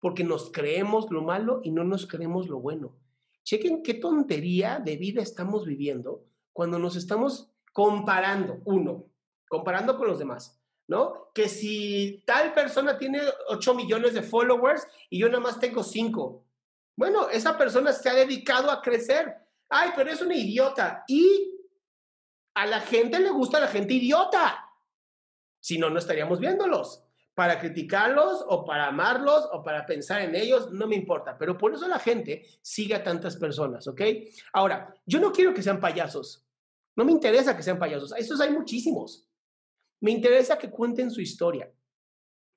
Porque 0.00 0.24
nos 0.24 0.50
creemos 0.50 1.10
lo 1.10 1.20
malo 1.20 1.60
y 1.62 1.72
no 1.72 1.84
nos 1.84 2.06
creemos 2.06 2.48
lo 2.48 2.58
bueno. 2.58 2.96
Chequen 3.42 3.82
qué 3.82 3.92
tontería 3.92 4.80
de 4.82 4.96
vida 4.96 5.20
estamos 5.20 5.66
viviendo 5.66 6.24
cuando 6.54 6.78
nos 6.78 6.96
estamos 6.96 7.52
comparando, 7.74 8.62
uno, 8.64 9.04
comparando 9.46 9.98
con 9.98 10.08
los 10.08 10.18
demás. 10.18 10.58
¿no? 10.86 11.30
Que 11.34 11.50
si 11.50 12.22
tal 12.26 12.54
persona 12.54 12.96
tiene 12.96 13.20
8 13.48 13.74
millones 13.74 14.14
de 14.14 14.22
followers 14.22 14.86
y 15.10 15.18
yo 15.18 15.28
nada 15.28 15.40
más 15.40 15.60
tengo 15.60 15.82
5. 15.82 16.44
Bueno, 16.96 17.28
esa 17.28 17.56
persona 17.58 17.92
se 17.92 18.08
ha 18.08 18.14
dedicado 18.14 18.70
a 18.70 18.80
crecer. 18.80 19.34
Ay, 19.68 19.90
pero 19.96 20.10
es 20.10 20.20
una 20.20 20.34
idiota. 20.34 21.04
Y 21.08 21.54
a 22.54 22.66
la 22.66 22.80
gente 22.80 23.18
le 23.18 23.30
gusta 23.30 23.60
la 23.60 23.68
gente 23.68 23.94
idiota. 23.94 24.64
Si 25.60 25.78
no, 25.78 25.90
no 25.90 25.98
estaríamos 25.98 26.38
viéndolos. 26.38 27.02
Para 27.34 27.58
criticarlos 27.58 28.44
o 28.46 28.64
para 28.64 28.86
amarlos 28.86 29.48
o 29.50 29.62
para 29.64 29.84
pensar 29.84 30.22
en 30.22 30.36
ellos, 30.36 30.70
no 30.70 30.86
me 30.86 30.94
importa. 30.94 31.36
Pero 31.36 31.58
por 31.58 31.74
eso 31.74 31.88
la 31.88 31.98
gente 31.98 32.46
sigue 32.62 32.94
a 32.94 33.02
tantas 33.02 33.36
personas, 33.36 33.88
¿ok? 33.88 34.00
Ahora, 34.52 34.94
yo 35.04 35.18
no 35.18 35.32
quiero 35.32 35.52
que 35.52 35.62
sean 35.62 35.80
payasos. 35.80 36.46
No 36.96 37.04
me 37.04 37.10
interesa 37.10 37.56
que 37.56 37.62
sean 37.62 37.78
payasos. 37.78 38.14
Esos 38.16 38.40
hay 38.40 38.50
muchísimos. 38.50 39.28
Me 40.00 40.12
interesa 40.12 40.58
que 40.58 40.70
cuenten 40.70 41.10
su 41.10 41.20
historia. 41.20 41.72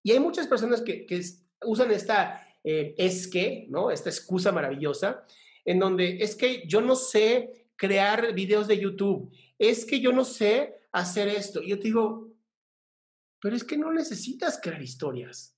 Y 0.04 0.12
hay 0.12 0.20
muchas 0.20 0.48
personas 0.48 0.82
que, 0.82 1.06
usan 1.66 1.92
esta 1.92 2.47
eh, 2.70 2.94
es 2.98 3.30
que, 3.30 3.66
¿no? 3.70 3.92
Esta 3.92 4.10
excusa 4.10 4.52
maravillosa, 4.52 5.24
en 5.64 5.80
donde 5.80 6.18
es 6.22 6.36
que 6.36 6.68
yo 6.68 6.82
no 6.82 6.98
sé 6.98 7.70
crear 7.78 8.34
videos 8.34 8.68
de 8.68 8.78
YouTube, 8.78 9.32
es 9.58 9.86
que 9.86 10.02
yo 10.02 10.12
no 10.12 10.26
sé 10.26 10.76
hacer 10.92 11.30
esto. 11.30 11.62
Y 11.62 11.70
yo 11.70 11.78
te 11.78 11.86
digo, 11.86 12.28
pero 13.40 13.56
es 13.56 13.64
que 13.64 13.78
no 13.78 13.94
necesitas 13.94 14.60
crear 14.62 14.82
historias. 14.82 15.58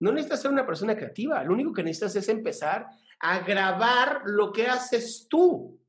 No 0.00 0.12
necesitas 0.12 0.42
ser 0.42 0.50
una 0.50 0.66
persona 0.66 0.94
creativa. 0.94 1.42
Lo 1.44 1.54
único 1.54 1.72
que 1.72 1.82
necesitas 1.82 2.16
es 2.16 2.28
empezar 2.28 2.88
a 3.20 3.38
grabar 3.38 4.20
lo 4.26 4.52
que 4.52 4.66
haces 4.66 5.28
tú. 5.30 5.80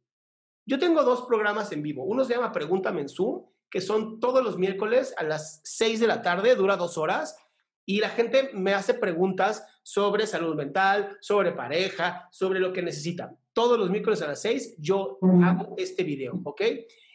Yo 0.66 0.80
tengo 0.80 1.04
dos 1.04 1.24
programas 1.24 1.70
en 1.74 1.82
vivo. 1.82 2.06
Uno 2.06 2.24
se 2.24 2.36
llama 2.36 2.54
Pregúntame 2.54 3.02
en 3.02 3.10
Zoom 3.10 3.44
que 3.72 3.82
son 3.82 4.20
todos 4.20 4.44
los 4.44 4.58
miércoles 4.58 5.16
a 5.18 5.24
las 5.24 5.62
6 5.64 6.02
de 6.02 6.08
la 6.08 6.22
tarde, 6.22 6.56
dura 6.56 6.76
dos 6.76 6.98
horas, 6.98 7.38
y 7.86 8.00
la 8.00 8.10
gente 8.10 8.52
me 8.54 8.74
hace 8.74 8.94
preguntas 8.94 9.66
sobre 9.84 10.28
salud 10.28 10.56
mental, 10.56 11.18
sobre 11.22 11.52
pareja, 11.52 12.28
sobre 12.32 12.60
lo 12.60 12.72
que 12.72 12.82
necesita. 12.82 13.36
Todos 13.54 13.78
los 13.78 13.90
miércoles 13.90 14.22
a 14.22 14.28
las 14.28 14.42
6 14.42 14.76
yo 14.78 15.18
hago 15.44 15.76
este 15.78 16.04
video, 16.04 16.40
¿ok? 16.44 16.62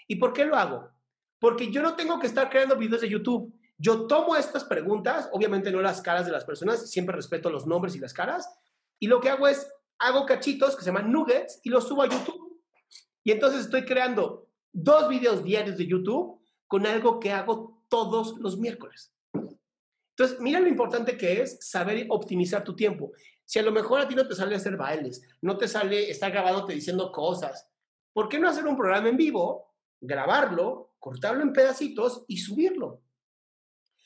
¿Y 0.09 0.17
por 0.17 0.33
qué 0.33 0.45
lo 0.45 0.57
hago? 0.57 0.91
Porque 1.39 1.71
yo 1.71 1.83
no 1.83 1.95
tengo 1.95 2.19
que 2.19 2.27
estar 2.27 2.51
creando 2.51 2.77
videos 2.77 3.01
de 3.01 3.09
YouTube. 3.09 3.55
Yo 3.79 4.07
tomo 4.07 4.37
estas 4.37 4.65
preguntas, 4.65 5.29
obviamente 5.33 5.71
no 5.71 5.81
las 5.81 6.01
caras 6.01 6.27
de 6.27 6.33
las 6.33 6.45
personas, 6.45 6.91
siempre 6.91 7.15
respeto 7.15 7.51
los 7.51 7.67
nombres 7.67 7.95
y 7.95 7.99
las 7.99 8.13
caras, 8.13 8.49
y 8.99 9.07
lo 9.07 9.21
que 9.21 9.31
hago 9.31 9.47
es, 9.49 9.71
hago 9.99 10.27
cachitos 10.27 10.75
que 10.75 10.83
se 10.83 10.87
llaman 10.87 11.13
nuggets 11.13 11.61
y 11.63 11.71
los 11.71 11.87
subo 11.87 12.03
a 12.03 12.09
YouTube. 12.09 12.61
Y 13.23 13.33
entonces 13.33 13.63
estoy 13.63 13.85
creando 13.85 14.49
dos 14.73 15.09
videos 15.09 15.43
diarios 15.43 15.77
de 15.77 15.87
YouTube 15.87 16.41
con 16.67 16.87
algo 16.87 17.19
que 17.21 17.33
hago 17.33 17.83
todos 17.89 18.37
los 18.39 18.59
miércoles. 18.59 19.16
Entonces, 20.19 20.41
mira 20.41 20.61
lo 20.61 20.69
importante 20.69 21.19
que 21.19 21.43
es 21.43 21.59
saber 21.61 22.07
optimizar 22.09 22.65
tu 22.65 22.75
tiempo. 22.75 23.13
Si 23.45 23.59
a 23.59 23.63
lo 23.63 23.71
mejor 23.71 24.01
a 24.01 24.09
ti 24.09 24.15
no 24.15 24.27
te 24.27 24.35
sale 24.35 24.57
hacer 24.57 24.75
bailes, 24.75 25.21
no 25.43 25.59
te 25.59 25.69
sale 25.69 26.11
estar 26.11 26.33
grabándote 26.33 26.73
diciendo 26.73 27.13
cosas, 27.13 27.71
¿por 28.15 28.31
qué 28.31 28.39
no 28.39 28.49
hacer 28.49 28.67
un 28.67 28.79
programa 28.79 29.11
en 29.11 29.19
vivo, 29.19 29.75
grabarlo, 30.01 30.95
cortarlo 30.99 31.43
en 31.43 31.53
pedacitos 31.53 32.25
y 32.29 32.39
subirlo? 32.39 33.03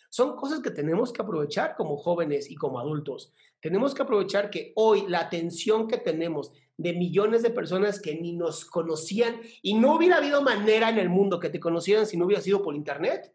Son 0.09 0.35
cosas 0.35 0.59
que 0.59 0.73
tenemos 0.73 1.13
que 1.13 1.23
aprovechar 1.23 1.77
como 1.77 1.97
jóvenes 1.97 2.51
y 2.51 2.57
como 2.57 2.81
adultos. 2.81 3.33
Tenemos 3.61 3.95
que 3.95 4.03
aprovechar 4.03 4.51
que 4.51 4.73
hoy 4.75 5.05
la 5.07 5.21
atención 5.21 5.87
que 5.87 5.99
tenemos 5.99 6.51
de 6.77 6.93
millones 6.95 7.43
de 7.43 7.51
personas 7.51 8.01
que 8.01 8.17
ni 8.17 8.33
nos 8.33 8.65
conocían 8.65 9.41
y 9.63 9.75
no 9.75 9.95
hubiera 9.95 10.17
habido 10.17 10.43
manera 10.43 10.91
en 10.91 10.99
el 10.99 11.09
mundo 11.09 11.39
que 11.39 11.51
te 11.51 11.61
conocieran 11.61 12.05
si 12.05 12.17
no 12.17 12.25
hubiera 12.25 12.43
sido 12.43 12.63
por 12.63 12.75
Internet, 12.75 13.33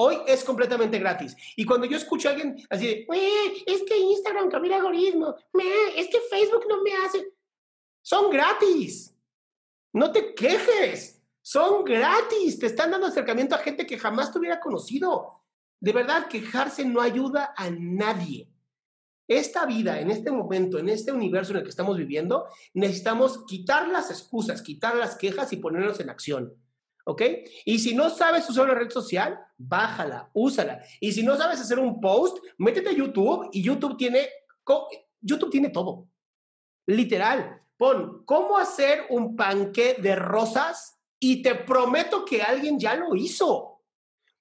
hoy 0.00 0.18
es 0.26 0.44
completamente 0.44 0.98
gratis. 0.98 1.36
Y 1.56 1.64
cuando 1.64 1.86
yo 1.86 1.96
escucho 1.96 2.28
a 2.28 2.32
alguien 2.32 2.56
así 2.70 2.86
de, 2.86 3.06
es 3.66 3.82
que 3.82 3.98
Instagram 3.98 4.48
cambió 4.48 4.72
el 4.72 4.78
algoritmo, 4.78 5.34
es 5.96 6.06
que 6.08 6.20
Facebook 6.30 6.64
no 6.68 6.82
me 6.82 6.92
hace, 6.94 7.32
son 8.00 8.30
gratis. 8.30 9.14
No 9.92 10.12
te 10.12 10.34
quejes, 10.34 11.20
son 11.42 11.84
gratis. 11.84 12.58
Te 12.58 12.66
están 12.66 12.92
dando 12.92 13.08
acercamiento 13.08 13.56
a 13.56 13.58
gente 13.58 13.86
que 13.86 13.98
jamás 13.98 14.32
te 14.32 14.38
hubiera 14.38 14.60
conocido. 14.60 15.42
De 15.80 15.92
verdad, 15.92 16.28
quejarse 16.28 16.84
no 16.84 17.00
ayuda 17.00 17.52
a 17.56 17.68
nadie. 17.70 18.48
Esta 19.26 19.66
vida, 19.66 20.00
en 20.00 20.10
este 20.10 20.30
momento, 20.30 20.78
en 20.78 20.88
este 20.88 21.10
universo 21.10 21.52
en 21.52 21.58
el 21.58 21.62
que 21.64 21.70
estamos 21.70 21.98
viviendo, 21.98 22.46
necesitamos 22.72 23.44
quitar 23.46 23.88
las 23.88 24.10
excusas, 24.10 24.62
quitar 24.62 24.94
las 24.94 25.16
quejas 25.16 25.52
y 25.52 25.56
ponernos 25.56 25.98
en 26.00 26.08
acción. 26.08 26.54
¿Ok? 27.08 27.22
Y 27.64 27.78
si 27.78 27.94
no 27.94 28.10
sabes 28.10 28.48
usar 28.50 28.66
una 28.66 28.74
red 28.74 28.90
social, 28.90 29.40
bájala, 29.56 30.28
úsala. 30.34 30.82
Y 31.00 31.10
si 31.10 31.22
no 31.22 31.38
sabes 31.38 31.58
hacer 31.58 31.78
un 31.78 32.02
post, 32.02 32.36
métete 32.58 32.90
a 32.90 32.92
YouTube 32.92 33.48
y 33.50 33.62
YouTube 33.62 33.96
tiene, 33.96 34.28
YouTube 35.18 35.50
tiene 35.50 35.70
todo. 35.70 36.06
Literal. 36.84 37.62
Pon, 37.78 38.24
¿cómo 38.26 38.58
hacer 38.58 39.06
un 39.08 39.34
panque 39.36 39.96
de 39.98 40.16
rosas? 40.16 41.00
Y 41.18 41.40
te 41.40 41.54
prometo 41.54 42.26
que 42.26 42.42
alguien 42.42 42.78
ya 42.78 42.94
lo 42.94 43.16
hizo. 43.16 43.80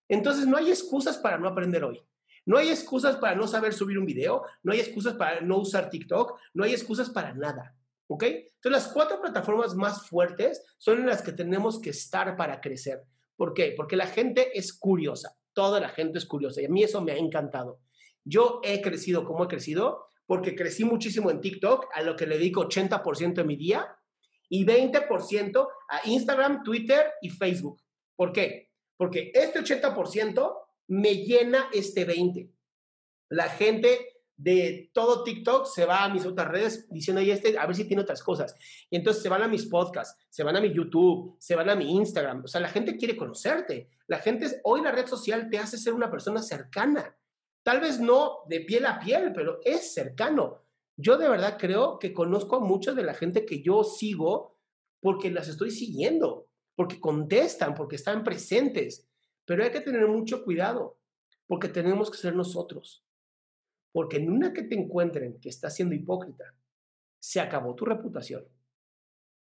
Entonces 0.09 0.45
no 0.45 0.57
hay 0.57 0.69
excusas 0.69 1.17
para 1.19 1.37
no 1.37 1.47
aprender 1.47 1.85
hoy. 1.85 2.03
No 2.45 2.57
hay 2.57 2.67
excusas 2.67 3.15
para 3.15 3.33
no 3.33 3.47
saber 3.47 3.73
subir 3.73 3.97
un 3.97 4.05
video, 4.05 4.43
no 4.63 4.73
hay 4.73 4.81
excusas 4.81 5.13
para 5.13 5.39
no 5.39 5.59
usar 5.59 5.89
TikTok, 5.89 6.37
no 6.53 6.65
hay 6.65 6.73
excusas 6.73 7.09
para 7.09 7.33
nada. 7.33 7.77
¿Ok? 8.07 8.23
Entonces, 8.23 8.71
las 8.71 8.87
cuatro 8.87 9.21
plataformas 9.21 9.75
más 9.75 10.07
fuertes 10.07 10.63
son 10.77 10.99
en 10.99 11.07
las 11.07 11.21
que 11.21 11.33
tenemos 11.33 11.79
que 11.79 11.89
estar 11.89 12.35
para 12.35 12.61
crecer. 12.61 13.03
¿Por 13.35 13.53
qué? 13.53 13.73
Porque 13.75 13.95
la 13.95 14.07
gente 14.07 14.57
es 14.57 14.73
curiosa. 14.73 15.37
Toda 15.53 15.79
la 15.79 15.89
gente 15.89 16.17
es 16.17 16.25
curiosa 16.25 16.61
y 16.61 16.65
a 16.65 16.69
mí 16.69 16.83
eso 16.83 17.01
me 17.01 17.11
ha 17.11 17.17
encantado. 17.17 17.79
Yo 18.23 18.61
he 18.63 18.81
crecido 18.81 19.23
como 19.23 19.43
he 19.43 19.47
crecido 19.47 20.07
porque 20.25 20.55
crecí 20.55 20.83
muchísimo 20.83 21.31
en 21.31 21.39
TikTok, 21.39 21.87
a 21.93 22.01
lo 22.01 22.15
que 22.15 22.27
le 22.27 22.37
dedico 22.37 22.67
80% 22.67 23.35
de 23.35 23.43
mi 23.45 23.55
día, 23.55 23.87
y 24.49 24.65
20% 24.65 25.67
a 25.89 26.07
Instagram, 26.07 26.63
Twitter 26.63 27.11
y 27.21 27.29
Facebook. 27.29 27.81
¿Por 28.15 28.33
qué? 28.33 28.71
Porque 28.97 29.31
este 29.33 29.59
80% 29.59 30.53
me 30.87 31.15
llena 31.15 31.69
este 31.73 32.05
20. 32.05 32.49
La 33.29 33.49
gente 33.49 34.16
de 34.37 34.91
todo 34.93 35.23
TikTok 35.23 35.65
se 35.65 35.85
va 35.85 36.03
a 36.03 36.09
mis 36.09 36.25
otras 36.25 36.47
redes 36.47 36.87
diciendo, 36.91 37.19
ahí 37.19 37.31
este, 37.31 37.57
a 37.57 37.65
ver 37.65 37.75
si 37.75 37.85
tiene 37.85 38.03
otras 38.03 38.21
cosas. 38.21 38.55
Y 38.89 38.95
entonces 38.95 39.23
se 39.23 39.29
van 39.29 39.41
a 39.41 39.47
mis 39.47 39.65
podcasts, 39.65 40.15
se 40.29 40.43
van 40.43 40.55
a 40.55 40.61
mi 40.61 40.71
YouTube, 40.71 41.35
se 41.39 41.55
van 41.55 41.69
a 41.69 41.75
mi 41.75 41.95
Instagram. 41.95 42.43
O 42.45 42.47
sea, 42.47 42.61
la 42.61 42.69
gente 42.69 42.97
quiere 42.97 43.17
conocerte. 43.17 43.89
La 44.05 44.19
gente, 44.19 44.47
hoy 44.63 44.81
la 44.81 44.91
red 44.91 45.07
social 45.07 45.49
te 45.49 45.57
hace 45.57 45.77
ser 45.77 45.93
una 45.93 46.11
persona 46.11 46.41
cercana. 46.41 47.17
Tal 47.63 47.81
vez 47.81 47.99
no 47.99 48.43
de 48.47 48.61
piel 48.61 48.85
a 48.85 48.99
piel, 48.99 49.33
pero 49.33 49.59
es 49.63 49.93
cercano. 49.93 50.63
Yo 50.95 51.17
de 51.17 51.29
verdad 51.29 51.57
creo 51.59 51.97
que 51.97 52.13
conozco 52.13 52.57
a 52.57 52.59
mucha 52.59 52.93
de 52.93 53.03
la 53.03 53.15
gente 53.15 53.45
que 53.45 53.61
yo 53.61 53.83
sigo 53.83 54.55
porque 55.01 55.31
las 55.31 55.47
estoy 55.47 55.71
siguiendo, 55.71 56.47
porque 56.75 56.99
contestan, 56.99 57.73
porque 57.73 57.95
están 57.95 58.23
presentes. 58.23 59.07
Pero 59.45 59.63
hay 59.63 59.71
que 59.71 59.81
tener 59.81 60.07
mucho 60.07 60.43
cuidado, 60.43 60.99
porque 61.47 61.69
tenemos 61.69 62.11
que 62.11 62.17
ser 62.17 62.35
nosotros. 62.35 63.06
Porque 63.91 64.17
en 64.17 64.29
una 64.31 64.53
que 64.53 64.63
te 64.63 64.75
encuentren 64.75 65.39
que 65.39 65.49
estás 65.49 65.75
siendo 65.75 65.95
hipócrita, 65.95 66.53
se 67.19 67.39
acabó 67.39 67.75
tu 67.75 67.85
reputación. 67.85 68.45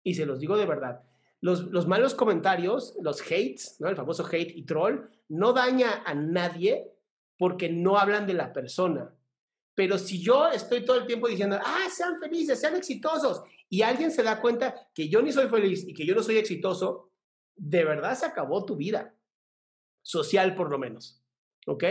Y 0.03 0.13
se 0.13 0.25
los 0.25 0.39
digo 0.39 0.57
de 0.57 0.65
verdad. 0.65 1.03
Los, 1.41 1.87
malos 1.87 2.15
comentarios, 2.15 2.95
los 3.01 3.21
hates, 3.21 3.77
¿no? 3.79 3.87
el 3.87 3.95
famoso 3.95 4.25
hate 4.25 4.55
y 4.55 4.63
troll, 4.63 5.09
no 5.29 5.53
daña 5.53 6.03
a 6.05 6.13
nadie 6.13 6.91
porque 7.37 7.69
no 7.69 7.97
hablan 7.97 8.25
de 8.25 8.33
la 8.33 8.53
persona. 8.53 9.13
Pero 9.75 9.97
si 9.97 10.21
yo 10.21 10.47
estoy 10.47 10.85
todo 10.85 10.97
el 10.97 11.05
tiempo 11.05 11.27
diciendo, 11.27 11.59
ah, 11.63 11.87
sean 11.93 12.19
felices, 12.19 12.59
sean 12.59 12.75
exitosos, 12.75 13.43
y 13.69 13.81
alguien 13.81 14.11
se 14.11 14.23
da 14.23 14.39
cuenta 14.39 14.89
que 14.93 15.09
yo 15.09 15.21
ni 15.21 15.31
soy 15.31 15.49
feliz 15.49 15.85
y 15.87 15.93
que 15.93 16.05
yo 16.05 16.15
no 16.15 16.23
soy 16.23 16.37
exitoso, 16.37 17.11
de 17.55 17.83
verdad 17.83 18.17
se 18.17 18.25
acabó 18.25 18.65
tu 18.65 18.75
vida 18.75 19.15
social 20.01 20.55
por 20.55 20.69
lo 20.69 20.77
menos. 20.77 21.21
¿Ok? 21.67 21.83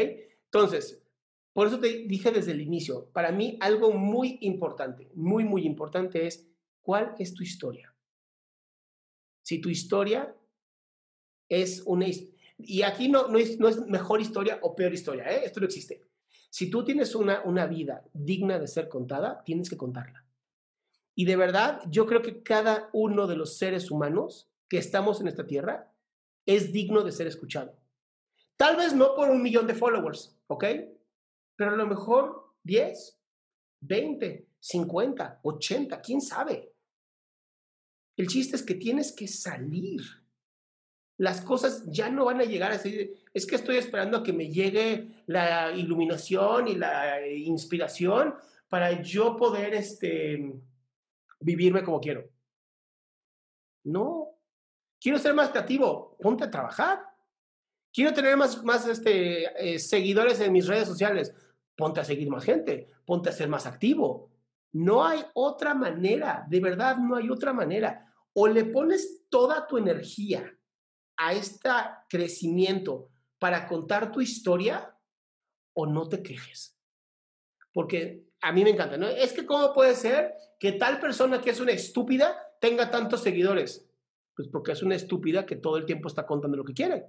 Entonces, 0.46 1.03
por 1.54 1.68
eso 1.68 1.78
te 1.78 2.04
dije 2.08 2.32
desde 2.32 2.50
el 2.50 2.60
inicio, 2.60 3.10
para 3.12 3.30
mí 3.30 3.56
algo 3.60 3.92
muy 3.92 4.38
importante, 4.40 5.08
muy, 5.14 5.44
muy 5.44 5.64
importante 5.64 6.26
es, 6.26 6.48
¿cuál 6.82 7.14
es 7.18 7.32
tu 7.32 7.44
historia? 7.44 7.94
Si 9.40 9.60
tu 9.60 9.70
historia 9.70 10.36
es 11.48 11.82
una... 11.86 12.06
Y 12.58 12.82
aquí 12.82 13.08
no, 13.08 13.28
no, 13.28 13.38
es, 13.38 13.86
mejor 13.86 14.20
historia 14.20 14.58
o 14.62 14.74
peor 14.74 14.92
historia, 14.92 15.30
¿eh? 15.30 15.42
esto 15.44 15.60
no 15.60 15.66
existe. 15.66 16.02
Si 16.50 16.70
tú 16.70 16.84
tienes 16.84 17.14
una, 17.14 17.42
una 17.44 17.66
vida 17.66 18.04
digna 18.12 18.58
de 18.58 18.66
ser 18.66 18.88
contada, 18.88 19.44
tienes 19.44 19.70
que 19.70 19.76
contarla. 19.76 20.24
Y 21.14 21.24
de 21.24 21.36
verdad, 21.36 21.82
yo 21.88 22.06
creo 22.06 22.22
que 22.22 22.42
cada 22.42 22.90
uno 22.92 23.28
de 23.28 23.36
los 23.36 23.58
seres 23.58 23.92
humanos 23.92 24.50
que 24.68 24.78
estamos 24.78 25.20
en 25.20 25.28
esta 25.28 25.46
tierra 25.46 25.92
es 26.46 26.72
digno 26.72 27.02
de 27.04 27.12
ser 27.12 27.28
escuchado. 27.28 27.76
Tal 28.56 28.76
vez 28.76 28.92
no 28.92 29.14
por 29.14 29.30
un 29.30 29.40
millón 29.40 29.68
de 29.68 29.74
followers, 29.74 30.36
¿ok? 30.48 30.64
Pero 31.56 31.72
a 31.72 31.76
lo 31.76 31.86
mejor 31.86 32.54
10, 32.62 33.20
20, 33.80 34.48
50, 34.58 35.40
80, 35.42 36.00
quién 36.00 36.20
sabe. 36.20 36.72
El 38.16 38.28
chiste 38.28 38.56
es 38.56 38.62
que 38.62 38.74
tienes 38.74 39.12
que 39.12 39.28
salir. 39.28 40.00
Las 41.16 41.40
cosas 41.40 41.84
ya 41.86 42.08
no 42.08 42.24
van 42.24 42.40
a 42.40 42.44
llegar 42.44 42.72
así. 42.72 43.12
Es 43.32 43.46
que 43.46 43.56
estoy 43.56 43.76
esperando 43.76 44.18
a 44.18 44.22
que 44.22 44.32
me 44.32 44.48
llegue 44.48 45.22
la 45.26 45.72
iluminación 45.72 46.68
y 46.68 46.74
la 46.74 47.26
inspiración 47.28 48.34
para 48.68 49.02
yo 49.02 49.36
poder 49.36 49.74
este, 49.74 50.52
vivirme 51.40 51.84
como 51.84 52.00
quiero. 52.00 52.28
No. 53.84 54.30
Quiero 55.00 55.18
ser 55.18 55.34
más 55.34 55.50
creativo. 55.50 56.16
Ponte 56.20 56.44
a 56.44 56.50
trabajar. 56.50 57.04
Quiero 57.92 58.12
tener 58.12 58.36
más, 58.36 58.64
más 58.64 58.88
este, 58.88 59.74
eh, 59.74 59.78
seguidores 59.78 60.40
en 60.40 60.52
mis 60.52 60.66
redes 60.66 60.88
sociales. 60.88 61.32
Ponte 61.76 62.00
a 62.00 62.04
seguir 62.04 62.28
más 62.30 62.44
gente, 62.44 62.90
ponte 63.04 63.28
a 63.28 63.32
ser 63.32 63.48
más 63.48 63.66
activo. 63.66 64.30
No 64.72 65.04
hay 65.04 65.20
otra 65.34 65.74
manera, 65.74 66.44
de 66.48 66.60
verdad 66.60 66.96
no 66.96 67.16
hay 67.16 67.30
otra 67.30 67.52
manera. 67.52 68.12
O 68.32 68.46
le 68.46 68.64
pones 68.64 69.26
toda 69.28 69.66
tu 69.66 69.78
energía 69.78 70.52
a 71.16 71.32
este 71.32 71.68
crecimiento 72.08 73.10
para 73.38 73.66
contar 73.66 74.10
tu 74.10 74.20
historia 74.20 74.96
o 75.74 75.86
no 75.86 76.08
te 76.08 76.22
quejes. 76.22 76.76
Porque 77.72 78.28
a 78.40 78.52
mí 78.52 78.64
me 78.64 78.70
encanta, 78.70 78.96
¿no? 78.96 79.06
Es 79.08 79.32
que 79.32 79.46
cómo 79.46 79.72
puede 79.72 79.94
ser 79.94 80.34
que 80.58 80.72
tal 80.72 81.00
persona 81.00 81.40
que 81.40 81.50
es 81.50 81.60
una 81.60 81.72
estúpida 81.72 82.36
tenga 82.60 82.90
tantos 82.90 83.22
seguidores. 83.22 83.88
Pues 84.36 84.48
porque 84.48 84.72
es 84.72 84.82
una 84.82 84.96
estúpida 84.96 85.46
que 85.46 85.56
todo 85.56 85.76
el 85.76 85.86
tiempo 85.86 86.08
está 86.08 86.26
contando 86.26 86.56
lo 86.56 86.64
que 86.64 86.74
quiere 86.74 87.06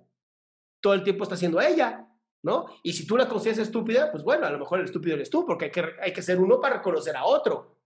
todo 0.86 0.93
el 0.93 1.04
tiempo 1.04 1.23
está 1.23 1.36
siendo 1.36 1.60
ella, 1.60 2.08
¿no? 2.46 2.68
Y 2.84 2.94
si 2.94 3.08
tú 3.08 3.18
la 3.18 3.28
consideras 3.28 3.68
estúpida, 3.68 4.12
pues 4.12 4.24
bueno, 4.24 4.46
a 4.46 4.52
lo 4.52 4.60
mejor 4.60 4.80
el 4.80 4.86
estúpido 4.86 5.16
eres 5.16 5.32
tú, 5.32 5.44
porque 5.48 5.66
hay 5.66 5.72
que, 5.72 5.84
hay 6.00 6.14
que 6.14 6.22
ser 6.22 6.40
uno 6.40 6.62
para 6.62 6.76
reconocer 6.76 7.18
a 7.18 7.26
otro. 7.26 7.80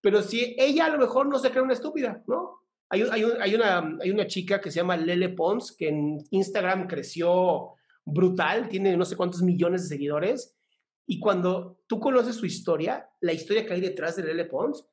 Pero 0.00 0.22
si 0.22 0.54
ella 0.56 0.86
a 0.86 0.90
lo 0.90 0.98
mejor 0.98 1.26
no 1.26 1.40
se 1.40 1.50
cree 1.50 1.60
una 1.60 1.72
estúpida, 1.72 2.22
¿no? 2.28 2.60
Hay, 2.88 3.02
hay, 3.02 3.24
hay, 3.40 3.54
una, 3.56 3.96
hay 4.00 4.10
una 4.12 4.28
chica 4.28 4.60
que 4.60 4.70
se 4.70 4.76
llama 4.76 4.96
Lele 4.96 5.30
Pons, 5.30 5.72
que 5.72 5.88
en 5.88 6.24
Instagram 6.30 6.86
creció 6.86 7.72
brutal, 8.04 8.68
tiene 8.68 8.96
no 8.96 9.04
sé 9.04 9.16
cuántos 9.16 9.42
millones 9.42 9.82
de 9.82 9.88
seguidores. 9.88 10.54
Y 11.04 11.18
cuando 11.18 11.80
tú 11.88 11.98
conoces 11.98 12.36
su 12.36 12.46
historia, 12.46 13.10
la 13.22 13.32
historia 13.32 13.66
que 13.66 13.74
hay 13.74 13.80
detrás 13.80 14.14
de 14.14 14.22
Lele 14.22 14.44
Pons, 14.44 14.86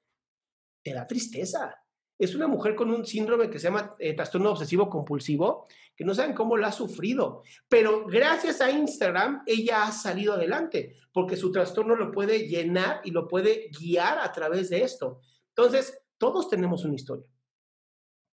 te 0.82 0.91
da 0.91 1.06
tristeza 1.06 1.81
es 2.21 2.36
una 2.36 2.45
mujer 2.45 2.75
con 2.75 2.91
un 2.91 3.03
síndrome 3.03 3.49
que 3.49 3.57
se 3.57 3.65
llama 3.65 3.95
eh, 3.97 4.13
trastorno 4.13 4.51
obsesivo 4.51 4.88
compulsivo, 4.88 5.65
que 5.95 6.05
no 6.05 6.13
saben 6.13 6.36
cómo 6.36 6.55
la 6.55 6.67
ha 6.67 6.71
sufrido, 6.71 7.41
pero 7.67 8.05
gracias 8.05 8.62
a 8.62 8.69
Instagram 8.69 9.41
ella 9.47 9.86
ha 9.86 9.91
salido 9.91 10.34
adelante, 10.34 10.97
porque 11.12 11.36
su 11.36 11.51
trastorno 11.51 11.95
lo 11.95 12.12
puede 12.12 12.47
llenar 12.47 13.01
y 13.03 13.10
lo 13.10 13.27
puede 13.27 13.71
guiar 13.71 14.19
a 14.19 14.31
través 14.31 14.69
de 14.69 14.84
esto. 14.84 15.19
Entonces, 15.49 15.99
todos 16.19 16.47
tenemos 16.47 16.86
una 16.86 16.93
historia, 16.93 17.25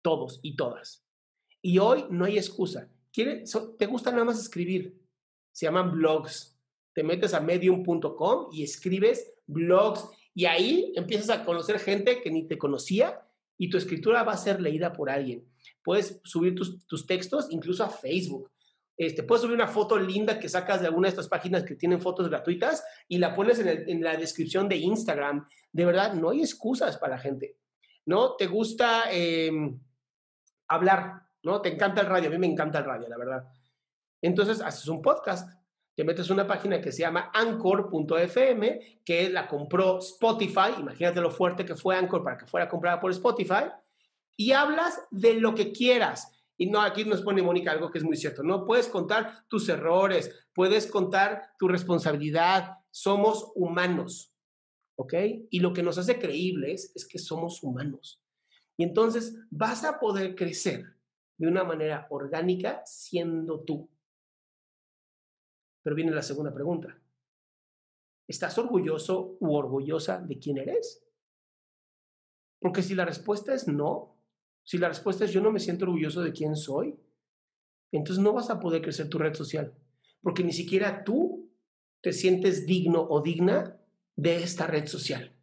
todos 0.02 0.39
y 0.41 0.56
todas. 0.56 1.06
Y 1.62 1.78
hoy 1.78 2.06
no 2.10 2.26
hay 2.26 2.39
excusa. 2.39 2.89
¿Te 3.12 3.86
gusta 3.86 4.10
nada 4.12 4.26
más 4.26 4.39
escribir? 4.39 5.00
Se 5.52 5.67
llaman 5.67 5.91
blogs. 5.91 6.60
Te 6.91 7.04
metes 7.04 7.36
a 7.36 7.39
medium.com 7.39 8.50
y 8.52 8.63
escribes 8.63 9.32
blogs 9.45 10.10
y 10.34 10.45
ahí 10.45 10.91
empiezas 10.95 11.30
a 11.30 11.45
conocer 11.45 11.78
gente 11.78 12.24
que 12.24 12.32
ni 12.32 12.48
te 12.48 12.58
conocía 12.58 13.21
y 13.58 13.70
tu 13.70 13.78
escritura 13.78 14.24
va 14.24 14.34
a 14.34 14.38
ser 14.38 14.62
leída 14.62 14.94
por 14.94 15.10
alguien. 15.10 15.48
Puedes 15.84 16.20
subir 16.24 16.56
tus, 16.56 17.06
textos 17.08 17.48
incluso 17.52 17.84
a 17.84 17.89
Facebook. 17.89 18.52
Este, 18.98 19.24
puedes 19.24 19.41
subir 19.41 19.56
una 19.56 19.68
foto 19.68 19.98
linda 19.98 20.39
que 20.39 20.50
sacas 20.50 20.82
de 20.82 20.88
alguna 20.88 21.08
de 21.08 21.12
estas 21.12 21.28
páginas 21.28 21.63
que 21.63 21.76
tienen 21.76 22.00
fotos 22.00 22.30
gratuitas 22.30 22.84
y 23.08 23.18
la 23.18 23.36
pones 23.36 23.60
en, 23.60 24.02
la 24.02 24.15
descripción 24.15 24.70
de 24.70 24.78
Instagram. 24.78 25.48
De 25.72 25.86
verdad, 25.86 26.13
no 26.13 26.30
hay 26.30 26.41
excusas 26.41 26.98
para 26.98 27.15
la 27.15 27.22
gente. 27.22 27.58
¿No? 28.06 28.36
¿Te 28.36 28.48
gusta 28.48 29.06
em, 29.12 29.80
hablar? 30.68 31.24
¿No? 31.44 31.62
¿Te 31.62 31.74
encanta 31.74 32.02
el 32.02 32.08
radio? 32.08 32.30
A 32.30 32.32
mí 32.32 32.38
me 32.38 32.48
encanta 32.48 32.80
el 32.80 32.86
radio, 32.86 33.08
la 33.10 33.18
verdad. 33.18 33.44
Entonces, 34.22 34.62
haces 34.62 34.88
un 34.88 35.02
podcast. 35.02 35.50
Te 35.96 36.04
metes 36.04 36.30
una 36.30 36.46
página 36.46 36.82
que 36.82 36.92
se 36.92 37.02
llama 37.02 37.32
anchor.fm, 37.34 39.02
que 39.06 39.30
la 39.30 39.48
compró 39.48 40.00
Spotify. 40.00 40.74
Imagínate 40.80 41.22
lo 41.22 41.32
fuerte 41.32 41.66
que 41.66 41.76
fue 41.76 41.96
Anchor 41.96 42.24
para 42.24 42.38
que 42.38 42.46
fuera 42.46 42.68
comprada 42.68 43.00
por 43.00 43.12
Spotify. 43.12 43.72
Y 44.36 44.52
hablas 44.52 45.00
de 45.12 45.36
lo 45.36 45.56
que 45.56 45.72
quieras 45.72 46.36
y 46.58 46.68
no, 46.68 46.82
aquí 46.82 47.04
nos 47.04 47.22
pone 47.22 47.42
Mónica 47.42 47.72
algo 47.72 47.92
que 47.92 47.98
es 47.98 48.04
muy 48.04 48.16
cierto. 48.16 48.44
No 48.44 48.66
puedes 48.66 48.88
contar 48.88 49.46
tus 49.48 49.68
errores, 49.68 50.32
puedes 50.54 50.88
contar 50.88 51.50
tu 51.60 51.68
responsabilidad. 51.68 52.78
Somos 52.92 53.52
humanos, 53.56 54.34
¿ok? 54.96 55.14
Y 55.50 55.60
lo 55.60 55.74
que 55.74 55.84
nos 55.84 55.98
hace 55.98 56.18
creíbles 56.18 56.92
es 56.96 57.06
que 57.06 57.20
somos 57.20 57.62
humanos. 57.62 58.22
Y 58.78 58.84
entonces 58.84 59.36
vas 59.50 59.84
a 59.84 60.00
poder 60.00 60.36
crecer 60.36 60.86
de 61.38 61.48
una 61.48 61.66
manera 61.66 62.08
orgánica 62.10 62.82
siendo 62.86 63.62
tú. 63.62 63.90
Pero 65.86 65.95
viene 65.95 66.12
la 66.12 66.24
segunda 66.24 66.52
pregunta. 66.52 67.00
¿Estás 68.28 68.58
orgulloso 68.58 69.38
u 69.39 69.54
orgullosa 69.54 70.19
de 70.19 70.39
quién 70.39 70.58
eres? 70.58 71.06
Porque 72.60 72.82
si 72.82 72.95
la 72.95 73.06
respuesta 73.06 73.54
es 73.54 73.67
no, 73.67 74.17
si 74.63 74.80
la 74.80 74.88
respuesta 74.88 75.26
es 75.26 75.32
yo 75.32 75.41
no 75.41 75.52
me 75.52 75.60
siento 75.60 75.86
orgulloso 75.86 76.24
de 76.24 76.34
quién 76.34 76.56
soy, 76.56 76.98
entonces 77.91 78.24
no 78.24 78.34
vas 78.34 78.50
a 78.50 78.60
poder 78.60 78.82
crecer 78.82 79.10
tu 79.10 79.19
red 79.19 79.36
social, 79.36 79.76
porque 80.24 80.43
ni 80.43 80.54
siquiera 80.54 81.04
tú 81.04 81.52
te 82.02 82.13
sientes 82.13 82.65
digno 82.65 83.06
o 83.08 83.21
digna 83.21 83.80
de 84.15 84.38
esta 84.38 84.65
red 84.65 84.88
social. 84.88 85.36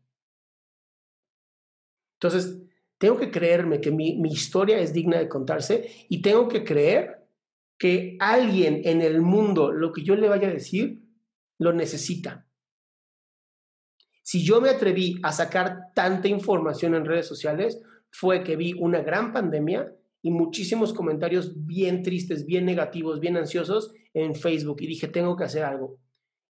Entonces, 2.14 2.60
tengo 2.98 3.16
que 3.16 3.30
creerme 3.30 3.80
que 3.80 3.92
mi, 3.92 4.18
mi 4.18 4.32
historia 4.32 4.80
es 4.80 4.92
digna 4.92 5.20
de 5.20 5.28
contarse 5.28 5.88
y 6.08 6.20
tengo 6.20 6.48
que 6.48 6.64
creer 6.64 7.21
que 7.82 8.16
alguien 8.20 8.82
en 8.84 9.02
el 9.02 9.22
mundo, 9.22 9.72
lo 9.72 9.92
que 9.92 10.04
yo 10.04 10.14
le 10.14 10.28
vaya 10.28 10.46
a 10.46 10.52
decir, 10.52 11.02
lo 11.58 11.72
necesita. 11.72 12.46
Si 14.22 14.44
yo 14.44 14.60
me 14.60 14.68
atreví 14.68 15.18
a 15.24 15.32
sacar 15.32 15.92
tanta 15.92 16.28
información 16.28 16.94
en 16.94 17.04
redes 17.04 17.26
sociales, 17.26 17.82
fue 18.08 18.44
que 18.44 18.54
vi 18.54 18.72
una 18.74 19.02
gran 19.02 19.32
pandemia 19.32 19.92
y 20.22 20.30
muchísimos 20.30 20.92
comentarios 20.92 21.66
bien 21.66 22.04
tristes, 22.04 22.46
bien 22.46 22.66
negativos, 22.66 23.18
bien 23.18 23.36
ansiosos 23.36 23.92
en 24.14 24.36
Facebook 24.36 24.80
y 24.80 24.86
dije, 24.86 25.08
tengo 25.08 25.34
que 25.34 25.42
hacer 25.42 25.64
algo. 25.64 25.98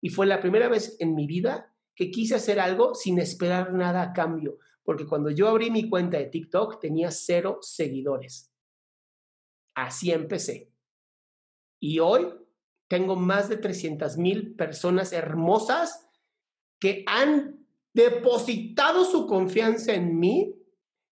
Y 0.01 0.09
fue 0.09 0.25
la 0.25 0.41
primera 0.41 0.67
vez 0.67 0.95
en 0.97 1.13
mi 1.13 1.27
vida 1.27 1.75
que 1.93 2.09
quise 2.09 2.33
hacer 2.33 2.59
algo 2.59 2.95
sin 2.95 3.19
esperar 3.19 3.71
nada 3.71 4.01
a 4.01 4.13
cambio, 4.13 4.57
porque 4.81 5.05
cuando 5.05 5.29
yo 5.29 5.47
abrí 5.47 5.69
mi 5.69 5.91
cuenta 5.91 6.17
de 6.17 6.25
TikTok 6.25 6.79
tenía 6.81 7.11
cero 7.11 7.59
seguidores. 7.61 8.51
Así 9.75 10.09
empecé. 10.09 10.68
Y 11.79 11.99
hoy 11.99 12.27
tengo 12.87 13.15
más 13.15 13.49
de 13.49 13.57
300 13.57 14.17
mil 14.17 14.55
personas 14.55 15.13
hermosas 15.13 16.07
que 16.79 17.03
han 17.07 17.65
depositado 17.93 19.05
su 19.05 19.27
confianza 19.27 19.93
en 19.93 20.19
mí 20.19 20.55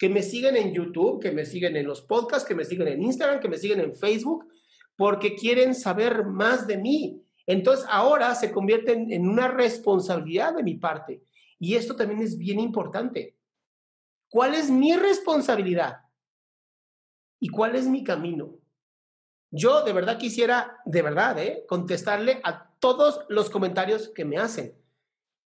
que 0.03 0.09
me 0.09 0.25
siguen 0.25 0.57
en 0.57 0.75
YouTube, 0.75 1.20
que 1.20 1.31
me 1.31 1.44
siguen 1.44 1.77
en 1.77 1.87
los 1.87 2.03
podcasts, 2.03 2.46
que 2.46 2.57
me 2.57 2.64
siguen 2.64 2.88
en 2.88 3.03
Instagram, 3.05 3.38
que 3.38 3.48
me 3.48 3.57
siguen 3.57 3.79
en 3.79 3.94
Facebook, 3.94 4.48
porque 4.96 5.37
quieren 5.37 5.77
saber 5.77 6.25
más 6.27 6.66
de 6.66 6.77
mí. 6.77 7.22
Entonces 7.46 7.87
ahora 7.88 8.35
se 8.35 8.51
convierten 8.51 9.12
en 9.12 9.29
una 9.29 9.46
responsabilidad 9.46 10.57
de 10.57 10.64
mi 10.64 10.75
parte. 10.75 11.22
Y 11.61 11.77
esto 11.77 11.94
también 11.94 12.20
es 12.20 12.37
bien 12.37 12.59
importante. 12.59 13.37
¿Cuál 14.29 14.55
es 14.55 14.70
mi 14.70 14.96
responsabilidad? 14.96 15.98
¿Y 17.38 17.48
cuál 17.48 17.77
es 17.77 17.87
mi 17.87 18.03
camino? 18.03 18.59
Yo 19.52 19.84
de 19.84 19.92
verdad 19.92 20.18
quisiera, 20.18 20.80
de 20.84 21.02
verdad, 21.02 21.38
¿eh? 21.38 21.64
contestarle 21.68 22.40
a 22.42 22.72
todos 22.80 23.20
los 23.28 23.48
comentarios 23.48 24.08
que 24.08 24.24
me 24.24 24.38
hacen, 24.38 24.74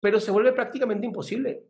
pero 0.01 0.21
se 0.21 0.31
vuelve 0.31 0.55
prácticamente 0.55 1.07
imposible 1.07 1.67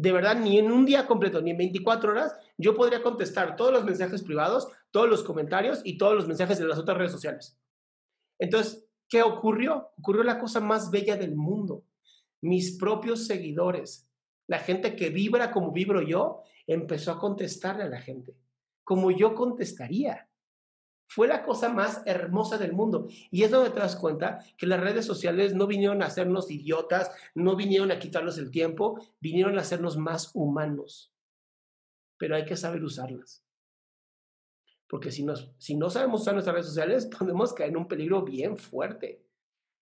de 0.00 0.12
verdad, 0.12 0.38
ni 0.38 0.58
en 0.58 0.72
un 0.72 0.86
día 0.86 1.06
completo, 1.06 1.42
ni 1.42 1.50
en 1.50 1.58
24 1.58 2.12
horas, 2.12 2.34
yo 2.56 2.74
podría 2.74 3.02
contestar 3.02 3.54
todos 3.54 3.70
los 3.70 3.84
mensajes 3.84 4.22
privados, 4.22 4.68
todos 4.90 5.10
los 5.10 5.22
comentarios 5.22 5.82
y 5.84 5.98
todos 5.98 6.14
los 6.14 6.26
mensajes 6.26 6.58
de 6.58 6.64
las 6.64 6.78
otras 6.78 6.96
redes 6.96 7.12
sociales. 7.12 7.60
Entonces, 8.38 8.88
¿qué 9.10 9.22
ocurrió? 9.22 9.90
Ocurrió 9.98 10.22
la 10.22 10.38
cosa 10.38 10.60
más 10.60 10.90
bella 10.90 11.18
del 11.18 11.36
mundo. 11.36 11.84
Mis 12.40 12.78
propios 12.78 13.26
seguidores, 13.26 14.08
la 14.46 14.60
gente 14.60 14.96
que 14.96 15.10
vibra 15.10 15.50
como 15.50 15.70
vibro 15.70 16.00
yo, 16.00 16.44
empezó 16.66 17.12
a 17.12 17.18
contestarle 17.18 17.82
a 17.82 17.90
la 17.90 18.00
gente, 18.00 18.34
como 18.84 19.10
yo 19.10 19.34
contestaría. 19.34 20.29
Fue 21.12 21.26
la 21.26 21.42
cosa 21.42 21.68
más 21.68 22.02
hermosa 22.06 22.56
del 22.56 22.72
mundo. 22.72 23.08
Y 23.32 23.42
es 23.42 23.50
donde 23.50 23.70
te 23.70 23.80
das 23.80 23.96
cuenta 23.96 24.44
que 24.56 24.68
las 24.68 24.78
redes 24.78 25.04
sociales 25.04 25.56
no 25.56 25.66
vinieron 25.66 26.02
a 26.02 26.06
hacernos 26.06 26.48
idiotas, 26.52 27.10
no 27.34 27.56
vinieron 27.56 27.90
a 27.90 27.98
quitarnos 27.98 28.38
el 28.38 28.52
tiempo, 28.52 29.04
vinieron 29.18 29.58
a 29.58 29.62
hacernos 29.62 29.96
más 29.96 30.30
humanos. 30.34 31.12
Pero 32.16 32.36
hay 32.36 32.44
que 32.44 32.56
saber 32.56 32.84
usarlas. 32.84 33.44
Porque 34.86 35.10
si, 35.10 35.24
nos, 35.24 35.50
si 35.58 35.74
no 35.74 35.90
sabemos 35.90 36.20
usar 36.20 36.34
nuestras 36.34 36.54
redes 36.54 36.68
sociales, 36.68 37.06
podemos 37.18 37.54
caer 37.54 37.70
en 37.70 37.78
un 37.78 37.88
peligro 37.88 38.22
bien 38.22 38.56
fuerte. 38.56 39.26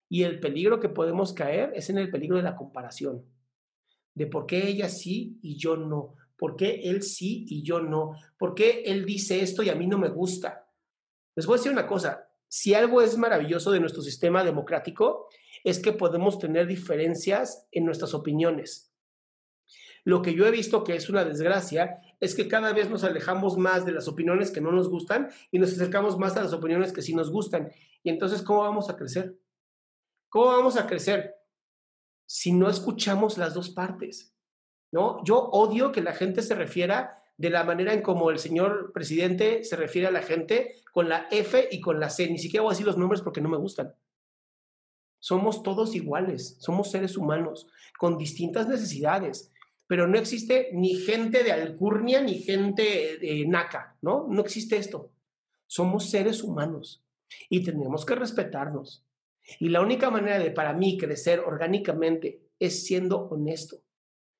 Y 0.09 0.23
el 0.23 0.41
peligro 0.41 0.81
que 0.81 0.89
podemos 0.89 1.35
caer 1.35 1.73
es 1.75 1.91
en 1.91 1.99
el 1.99 2.11
peligro 2.11 2.39
de 2.39 2.43
la 2.43 2.57
comparación. 2.57 3.23
De 4.15 4.27
por 4.27 4.47
qué 4.47 4.67
ella 4.67 4.89
sí 4.89 5.39
y 5.43 5.59
yo 5.59 5.77
no. 5.77 6.15
¿Por 6.39 6.57
qué 6.57 6.81
él 6.85 7.03
sí 7.03 7.45
y 7.51 7.63
yo 7.63 7.81
no? 7.81 8.15
¿Por 8.39 8.55
qué 8.55 8.85
él 8.87 9.05
dice 9.05 9.43
esto 9.43 9.63
y 9.63 9.69
a 9.69 9.75
mí 9.75 9.87
no 9.87 9.99
me 9.99 10.09
gusta? 10.09 10.65
Les 11.39 11.47
voy 11.47 11.55
a 11.55 11.59
decir 11.59 11.71
una 11.71 11.87
cosa, 11.87 12.29
si 12.49 12.75
algo 12.75 13.01
es 13.01 13.17
maravilloso 13.17 13.71
de 13.71 13.79
nuestro 13.79 14.03
sistema 14.03 14.43
democrático, 14.43 15.29
es 15.63 15.79
que 15.79 15.93
podemos 15.93 16.41
tener 16.41 16.67
diferencias 16.67 17.69
en 17.71 17.85
nuestras 17.85 18.13
opiniones. 18.13 18.93
Lo 20.03 20.21
que 20.21 20.35
yo 20.35 20.49
he 20.49 20.51
visto 20.51 20.83
que 20.83 20.97
es 20.97 21.09
una 21.09 21.25
desgracia 21.25 22.01
es 22.19 22.35
que 22.35 22.49
cada 22.49 22.73
vez 22.73 22.91
nos 22.91 23.05
alejamos 23.05 23.57
más 23.57 23.87
de 23.87 23.93
las 23.93 24.09
opiniones 24.09 24.51
que 24.51 24.61
no 24.61 24.73
nos 24.73 24.91
gustan 24.91 25.31
y 25.53 25.61
nos 25.61 25.73
acercamos 25.73 26.19
más 26.19 26.37
a 26.37 26.43
las 26.43 26.53
opiniones 26.53 26.93
que 26.93 27.03
sí 27.03 27.15
nos 27.15 27.31
gustan. 27.31 27.71
Y 28.03 28.11
entonces, 28.11 28.43
¿cómo 28.43 28.63
vamos 28.63 28.91
a 28.91 28.97
crecer? 28.97 29.39
¿Cómo 30.29 30.47
vamos 30.47 30.77
a 30.77 30.89
crecer 30.89 31.37
si 32.27 32.51
no 32.51 32.69
escuchamos 32.69 33.39
las 33.39 33.55
dos 33.55 33.71
partes? 33.71 34.35
¿No? 34.91 35.23
Yo 35.23 35.39
odio 35.39 35.93
que 35.93 36.03
la 36.03 36.15
gente 36.15 36.43
se 36.43 36.57
refiera 36.57 37.23
de 37.39 37.51
la 37.51 37.65
manera 37.65 37.95
en 37.95 38.03
como 38.03 38.31
el 38.31 38.39
señor 38.39 38.93
presidente 38.93 39.63
se 39.65 39.77
refiere 39.77 40.09
a 40.09 40.11
la 40.11 40.23
gente 40.23 40.75
con 40.93 41.09
la 41.09 41.29
F 41.31 41.69
y 41.71 41.81
con 41.81 42.01
la 42.01 42.11
C. 42.11 42.29
Ni 42.29 42.39
siquiera 42.39 42.63
voy 42.63 42.71
a 42.71 42.75
decir 42.75 42.87
los 42.87 42.99
nombres 42.99 43.23
porque 43.23 43.41
no 43.41 43.49
me 43.49 43.57
gustan. 43.57 43.95
Somos 45.21 45.63
todos 45.63 45.95
iguales, 45.95 46.57
somos 46.61 46.91
seres 46.91 47.17
humanos 47.17 47.69
con 47.97 48.19
distintas 48.19 48.69
necesidades, 48.69 49.53
pero 49.87 50.09
no 50.09 50.19
existe 50.19 50.71
ni 50.73 50.95
gente 50.95 51.45
de 51.45 51.53
alcurnia 51.53 52.21
ni 52.21 52.41
gente 52.41 53.19
de 53.19 53.47
naca, 53.47 53.97
¿no? 54.03 54.27
No 54.29 54.43
existe 54.43 54.77
esto. 54.77 55.13
Somos 55.67 56.11
seres 56.11 56.43
humanos 56.43 57.05
y 57.49 57.63
tenemos 57.63 58.05
que 58.05 58.17
respetarnos. 58.17 59.05
Y 59.61 59.69
la 59.69 59.81
única 59.81 60.11
manera 60.11 60.39
de 60.39 60.51
para 60.51 60.73
mí 60.73 60.99
crecer 60.99 61.41
orgánicamente 61.41 62.43
es 62.59 62.85
siendo 62.85 63.29
honesto. 63.29 63.79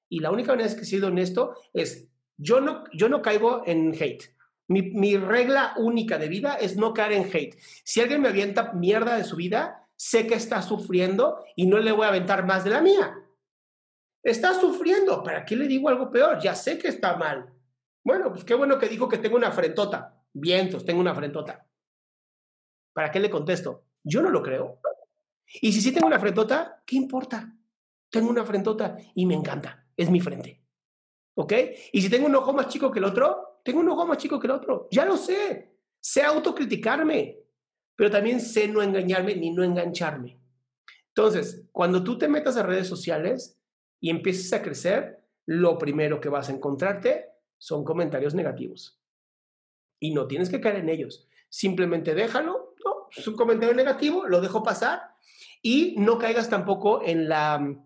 Y 0.09 0.19
la 0.21 0.33
única 0.33 0.53
manera 0.53 0.69
de 0.69 0.77
que 0.77 0.85
siendo 0.85 1.09
honesto 1.09 1.55
es 1.73 2.09
yo 2.39 2.61
no, 2.61 2.85
yo 2.93 3.09
no 3.09 3.21
caigo 3.21 3.63
en 3.67 3.95
hate. 3.95 4.35
Mi, 4.69 5.17
regla 5.17 5.75
única 5.77 6.19
de 6.19 6.29
vida 6.29 6.55
es 6.55 6.77
no 6.77 6.93
caer 6.95 7.13
en 7.13 7.25
hate. 7.25 7.59
Si 7.85 8.01
alguien 8.01 8.21
me 8.21 8.29
avienta 8.29 8.73
mierda 8.73 9.17
de 9.17 9.25
su 9.25 9.37
vida, 9.37 9.89
sé 9.97 10.27
que 10.27 10.35
está 10.35 10.63
sufriendo 10.63 11.45
y 11.57 11.67
no 11.67 11.79
le 11.79 11.93
voy 11.93 12.05
a 12.05 12.09
aventar 12.09 12.47
más 12.47 12.65
de 12.65 12.71
la 12.71 12.83
mía. 12.83 13.19
Está 14.23 14.55
sufriendo, 14.55 15.23
¿para 15.23 15.45
qué 15.45 15.57
le 15.57 15.67
digo 15.67 15.89
algo 15.89 16.11
peor? 16.11 16.39
Ya 16.41 16.55
sé 16.55 16.79
que 16.79 16.89
está 16.89 17.17
mal. 17.17 17.51
Bueno, 18.05 18.31
pues 18.31 18.45
qué 18.45 18.55
bueno 18.55 18.79
que 18.79 18.89
dijo 18.89 19.09
que 19.09 19.19
tengo 19.19 19.37
una 19.37 19.53
frentota. 19.53 20.23
Vientos, 20.33 20.85
tengo 20.85 21.01
una 21.01 21.15
frentota. 21.15 21.67
¿Para 22.93 23.11
qué 23.11 23.21
le 23.21 23.31
contesto? 23.31 23.85
Yo 24.05 24.21
no 24.21 24.29
lo 24.29 24.43
creo. 24.43 24.81
Y 25.63 25.73
si 25.73 25.81
sí 25.81 25.93
tengo 25.93 26.07
una 26.07 26.21
frentota, 26.21 26.83
¿qué 26.85 26.97
importa? 26.97 27.55
Tengo 28.11 28.29
una 28.29 28.45
frentota 28.45 28.99
y 29.15 29.25
me 29.25 29.35
encanta. 29.35 29.87
Es 29.97 30.11
mi 30.11 30.21
frente. 30.21 30.58
¿Ok? 31.41 31.53
Y 31.93 32.03
si 32.03 32.11
tengo 32.11 32.27
un 32.27 32.35
ojo 32.35 32.53
más 32.53 32.67
chico 32.67 32.91
que 32.91 32.99
el 32.99 33.05
otro, 33.05 33.61
tengo 33.63 33.79
un 33.79 33.89
ojo 33.89 34.05
más 34.05 34.19
chico 34.19 34.41
que 34.41 34.49
el 34.49 34.51
otro. 34.51 34.89
Ya 34.91 35.05
lo 35.05 35.17
sé. 35.17 35.73
Sé 36.01 36.23
autocriticarme, 36.23 37.39
pero 37.95 38.11
también 38.11 38.41
sé 38.41 38.67
no 38.67 38.83
engañarme 38.83 39.37
ni 39.37 39.51
no 39.51 39.63
engancharme. 39.63 40.41
Entonces, 41.11 41.65
cuando 41.71 42.03
tú 42.03 42.19
te 42.19 42.27
metas 42.27 42.57
a 42.57 42.65
redes 42.65 42.89
sociales 42.89 43.57
y 44.01 44.11
empieces 44.11 44.53
a 44.53 44.63
crecer, 44.63 45.23
lo 45.47 45.79
primero 45.79 46.21
que 46.21 46.29
vas 46.29 46.49
a 46.49 46.53
encontrarte 46.53 47.27
son 47.57 47.85
comentarios 47.85 48.35
negativos. 48.35 49.01
Y 50.01 50.13
no 50.13 50.27
tienes 50.27 50.51
que 50.51 50.61
caer 50.61 50.77
en 50.77 50.89
ellos. 50.89 51.29
Simplemente 51.49 52.17
déjalo, 52.17 52.75
no, 52.85 53.09
es 53.17 53.29
un 53.29 53.37
comentario 53.37 53.77
negativo, 53.77 54.27
lo 54.27 54.41
dejo 54.41 54.65
pasar 54.65 55.15
y 55.63 55.95
no 55.99 56.19
caigas 56.19 56.51
tampoco 56.51 57.01
en 57.05 57.29
la 57.29 57.79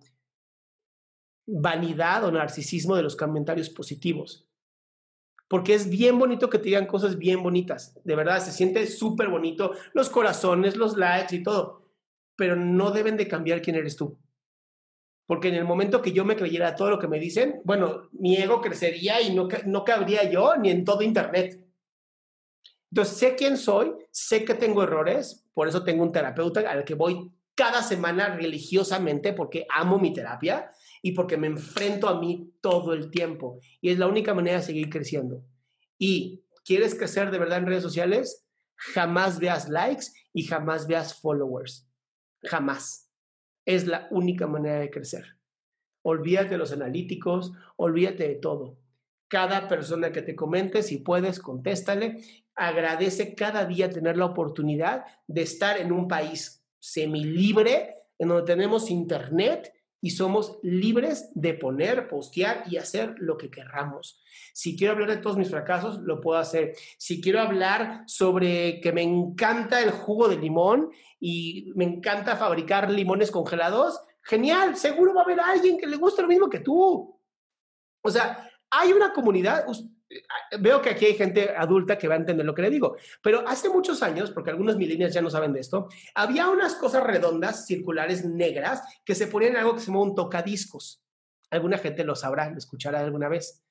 vanidad 1.53 2.25
o 2.25 2.33
narcisismo 2.33 2.97
de 2.97 3.03
los 3.03 3.17
comentarios 3.17 3.69
positivos. 3.69 4.49
Porque 5.49 5.75
es 5.75 5.91
bien 5.91 6.19
bonito 6.19 6.49
que 6.49 6.59
te 6.59 6.65
digan 6.65 6.87
cosas 6.87 7.19
bien 7.19 7.43
bonitas. 7.43 7.99
De 8.05 8.17
verdad, 8.17 8.43
se 8.43 8.53
siente 8.53 8.87
súper 8.87 9.29
bonito 9.29 9.73
los 9.93 10.09
corazones, 10.09 10.77
los 10.77 10.97
likes 10.97 11.37
y 11.37 11.43
todo. 11.43 11.91
Pero 12.37 12.57
no 12.57 12.91
deben 12.91 13.19
de 13.19 13.29
cambiar 13.29 13.61
quién 13.61 13.77
eres 13.77 13.97
tú. 13.97 14.19
Porque 15.27 15.49
en 15.49 15.55
el 15.55 15.65
momento 15.65 16.01
que 16.01 16.13
yo 16.13 16.25
me 16.25 16.37
creyera 16.37 16.75
todo 16.75 16.91
lo 16.91 16.99
que 16.99 17.09
me 17.09 17.19
dicen, 17.19 17.61
bueno, 17.65 18.09
mi 18.13 18.37
ego 18.37 18.61
crecería 18.61 19.21
y 19.21 19.35
no, 19.35 19.49
no 19.67 19.85
cabría 19.85 20.29
yo 20.31 20.57
ni 20.57 20.71
en 20.71 20.85
todo 20.85 21.03
Internet. 21.03 21.63
Entonces, 22.91 23.17
sé 23.17 23.37
quién 23.37 23.59
soy, 23.59 23.93
sé 24.11 24.45
que 24.45 24.55
tengo 24.55 24.83
errores, 24.83 25.47
por 25.55 25.69
eso 25.69 25.85
tengo 25.85 26.03
un 26.03 26.13
terapeuta 26.13 26.61
al 26.61 26.85
que 26.85 26.95
voy 26.95 27.31
cada 27.55 27.83
semana 27.83 28.35
religiosamente 28.35 29.33
porque 29.33 29.67
amo 29.71 29.99
mi 29.99 30.13
terapia 30.13 30.71
y 31.03 31.13
porque 31.13 31.37
me 31.37 31.49
enfrento 31.49 32.09
a 32.09 32.21
mí 32.21 32.55
todo 32.61 32.95
el 32.95 33.11
tiempo. 33.11 33.59
Y 33.81 33.91
es 33.91 33.99
la 33.99 34.07
única 34.07 34.33
manera 34.33 34.59
de 34.59 34.63
seguir 34.63 34.89
creciendo. 34.89 35.45
Y 35.99 36.45
quieres 36.65 36.95
crecer 36.95 37.31
de 37.31 37.39
verdad 37.39 37.59
en 37.59 37.67
redes 37.67 37.83
sociales, 37.83 38.47
jamás 38.77 39.41
veas 39.41 39.69
likes 39.69 40.07
y 40.33 40.45
jamás 40.45 40.87
veas 40.87 41.21
followers. 41.21 41.89
Jamás. 42.45 43.11
Es 43.67 43.87
la 43.87 44.09
única 44.11 44.47
manera 44.47 44.79
de 44.79 44.91
crecer. 44.91 45.37
Olvídate 46.03 46.51
de 46.51 46.59
los 46.59 46.73
analíticos, 46.73 47.53
olvídate 47.77 48.29
de 48.29 48.35
todo. 48.37 48.79
Cada 49.29 49.69
persona 49.69 50.13
que 50.13 50.23
te 50.23 50.37
comente, 50.37 50.83
si 50.83 50.99
puedes, 50.99 51.39
contéstale. 51.39 52.23
Agradece 52.55 53.35
cada 53.35 53.65
día 53.65 53.91
tener 53.91 54.17
la 54.17 54.27
oportunidad 54.27 55.05
de 55.27 55.43
estar 55.43 55.79
en 55.79 55.91
un 55.91 56.07
país 56.07 56.65
semilibre, 56.79 57.97
en 58.19 58.29
donde 58.29 58.45
tenemos 58.45 58.91
internet 58.91 59.73
y 60.05 60.11
somos 60.11 60.59
libres 60.65 61.31
de 61.35 61.55
poner, 61.55 62.09
postear 62.09 62.65
y 62.69 62.77
hacer 62.77 63.15
lo 63.19 63.39
que 63.39 63.51
querramos. 63.51 64.21
Si 64.53 64.77
quiero 64.77 64.95
hablar 64.95 65.11
de 65.11 65.19
todos 65.19 65.37
mis 65.37 65.49
fracasos, 65.49 66.01
lo 66.01 66.21
puedo 66.21 66.41
hacer. 66.41 66.75
Si 66.99 67.21
quiero 67.21 67.41
hablar 67.41 68.03
sobre 68.07 68.81
que 68.81 68.93
me 68.93 69.03
encanta 69.03 69.81
el 69.81 69.93
jugo 69.93 70.29
de 70.29 70.39
limón 70.39 70.91
y 71.21 71.73
me 71.77 71.85
encanta 71.85 72.37
fabricar 72.37 72.91
limones 72.91 73.31
congelados, 73.31 74.01
genial, 74.23 74.77
seguro 74.77 75.15
va 75.15 75.21
a 75.21 75.25
haber 75.25 75.39
alguien 75.39 75.79
que 75.79 75.87
le 75.87 75.97
guste 75.97 76.21
lo 76.21 76.29
mismo 76.29 76.51
que 76.51 76.59
tú. 76.59 77.17
O 78.03 78.11
sea, 78.11 78.51
hay 78.71 78.93
una 78.93 79.13
comunidad, 79.13 79.67
veo 80.59 80.83
que 80.83 80.91
aquí 80.91 81.07
hay 81.07 81.15
gente 81.15 81.51
adulta 81.57 81.99
que 81.99 82.09
va 82.09 82.15
a 82.15 82.19
entender 82.19 82.45
lo 82.45 82.55
que 82.55 82.63
le 82.63 82.71
digo, 82.71 82.97
pero 83.23 83.47
hace 83.47 83.69
muchos 83.69 84.03
años, 84.03 84.31
porque 84.31 84.51
algunos 84.51 84.77
millennials 84.77 85.15
ya 85.15 85.23
no 85.23 85.31
saben 85.31 85.53
de 85.53 85.61
esto, 85.61 85.89
había 86.15 86.49
unas 86.49 86.75
cosas 86.75 87.03
redondas, 87.03 87.67
circulares, 87.67 88.25
negras, 88.25 88.83
que 89.05 89.15
se 89.15 89.27
ponían 89.27 89.53
en 89.53 89.59
algo 89.59 89.75
que 89.75 89.81
se 89.81 89.87
llama 89.87 90.03
un 90.03 90.15
tocadiscos. 90.15 91.03
Alguna 91.51 91.79
gente 91.79 92.05
lo 92.05 92.15
sabrá, 92.15 92.51
lo 92.51 92.59
escuchará 92.59 93.01
alguna 93.01 93.29
vez. 93.29 93.63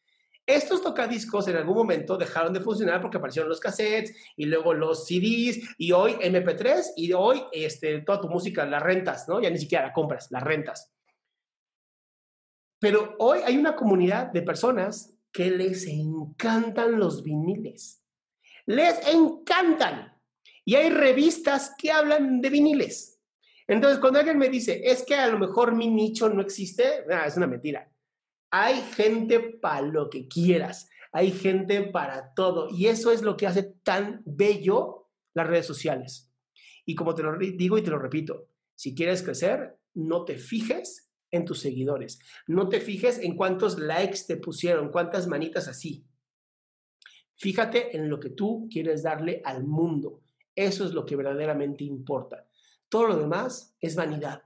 Estos 0.46 0.82
tocadiscos 0.82 1.48
en 1.48 1.56
algún 1.56 1.76
momento 1.76 2.18
dejaron 2.18 2.52
de 2.52 2.60
funcionar 2.60 3.00
porque 3.00 3.18
aparecieron 3.18 3.50
los 3.50 3.60
cassettes 3.60 4.16
y 4.36 4.46
luego 4.46 4.74
los 4.74 5.06
CDs 5.06 5.76
y 5.78 5.92
hoy 5.92 6.14
MP3 6.14 6.94
y 6.98 7.14
hoy 7.14 7.44
este, 7.52 8.02
toda 8.02 8.22
tu 8.22 8.28
música 8.28 8.66
las 8.66 8.82
rentas, 8.82 9.28
¿no? 9.28 9.40
Ya 9.40 9.50
ni 9.50 9.60
siquiera 9.60 9.86
la 9.86 9.94
compras, 9.94 10.32
las 10.32 10.44
rentas. 10.44 10.92
Pero 12.80 13.16
hoy 13.20 13.40
hay 13.46 13.58
una 13.58 13.76
comunidad 13.76 14.32
de 14.32 14.42
personas 14.42 15.16
que 15.32 15.52
les 15.52 15.88
encantan 15.88 17.00
los 17.00 17.24
viniles. 17.24 18.04
Les 18.66 18.96
encantan. 19.08 20.18
Y 20.66 20.76
hay 20.76 20.90
revistas 20.90 21.74
que 21.78 21.92
hablan 21.92 22.42
de 22.42 22.50
viniles. 22.50 23.20
Entonces, 23.68 24.00
cuando 24.00 24.20
alguien 24.20 24.38
me 24.38 24.50
dice, 24.50 24.82
es 24.84 25.04
que 25.04 25.16
a 25.16 25.28
lo 25.28 25.40
mejor 25.40 25.74
mi 25.74 25.88
nicho 25.90 26.30
no 26.30 26.42
existe, 26.42 27.06
es 27.26 27.38
una 27.38 27.48
mentira. 27.48 27.90
Hay 28.52 28.82
gente 28.96 29.40
para 29.40 29.82
lo 29.82 30.10
que 30.10 30.28
quieras. 30.28 30.90
Hay 31.14 31.32
gente 31.32 31.82
para 31.84 32.34
todo. 32.34 32.70
Y 32.70 32.88
eso 32.88 33.12
es 33.12 33.22
lo 33.22 33.38
que 33.38 33.48
hace 33.48 33.64
tan 33.84 34.22
bello 34.26 35.10
las 35.34 35.48
redes 35.48 35.66
sociales. 35.66 36.32
Y 36.86 36.96
como 36.96 37.16
te 37.16 37.24
lo 37.24 37.38
digo 37.38 37.78
y 37.78 37.82
te 37.82 37.92
lo 37.92 38.00
repito, 38.00 38.48
si 38.76 38.94
quieres 38.96 39.24
crecer, 39.24 39.78
no 39.94 40.26
te 40.26 40.38
fijes 40.38 41.11
en 41.32 41.46
tus 41.46 41.60
seguidores. 41.60 42.20
No 42.48 42.70
te 42.70 42.80
fijes 42.80 43.20
en 43.20 43.36
cuántos 43.36 43.80
likes 43.80 44.20
te 44.28 44.38
pusieron, 44.38 44.92
cuántas 44.92 45.28
manitas 45.28 45.68
así. 45.68 46.06
Fíjate 47.36 47.96
en 47.96 48.10
lo 48.10 48.20
que 48.20 48.30
tú 48.30 48.68
quieres 48.72 49.02
darle 49.02 49.42
al 49.44 49.64
mundo. 49.64 50.22
Eso 50.56 50.86
es 50.86 50.94
lo 50.94 51.06
que 51.06 51.16
verdaderamente 51.16 51.84
importa. 51.84 52.48
Todo 52.90 53.08
lo 53.08 53.18
demás 53.18 53.76
es 53.80 53.96
vanidad. 53.96 54.44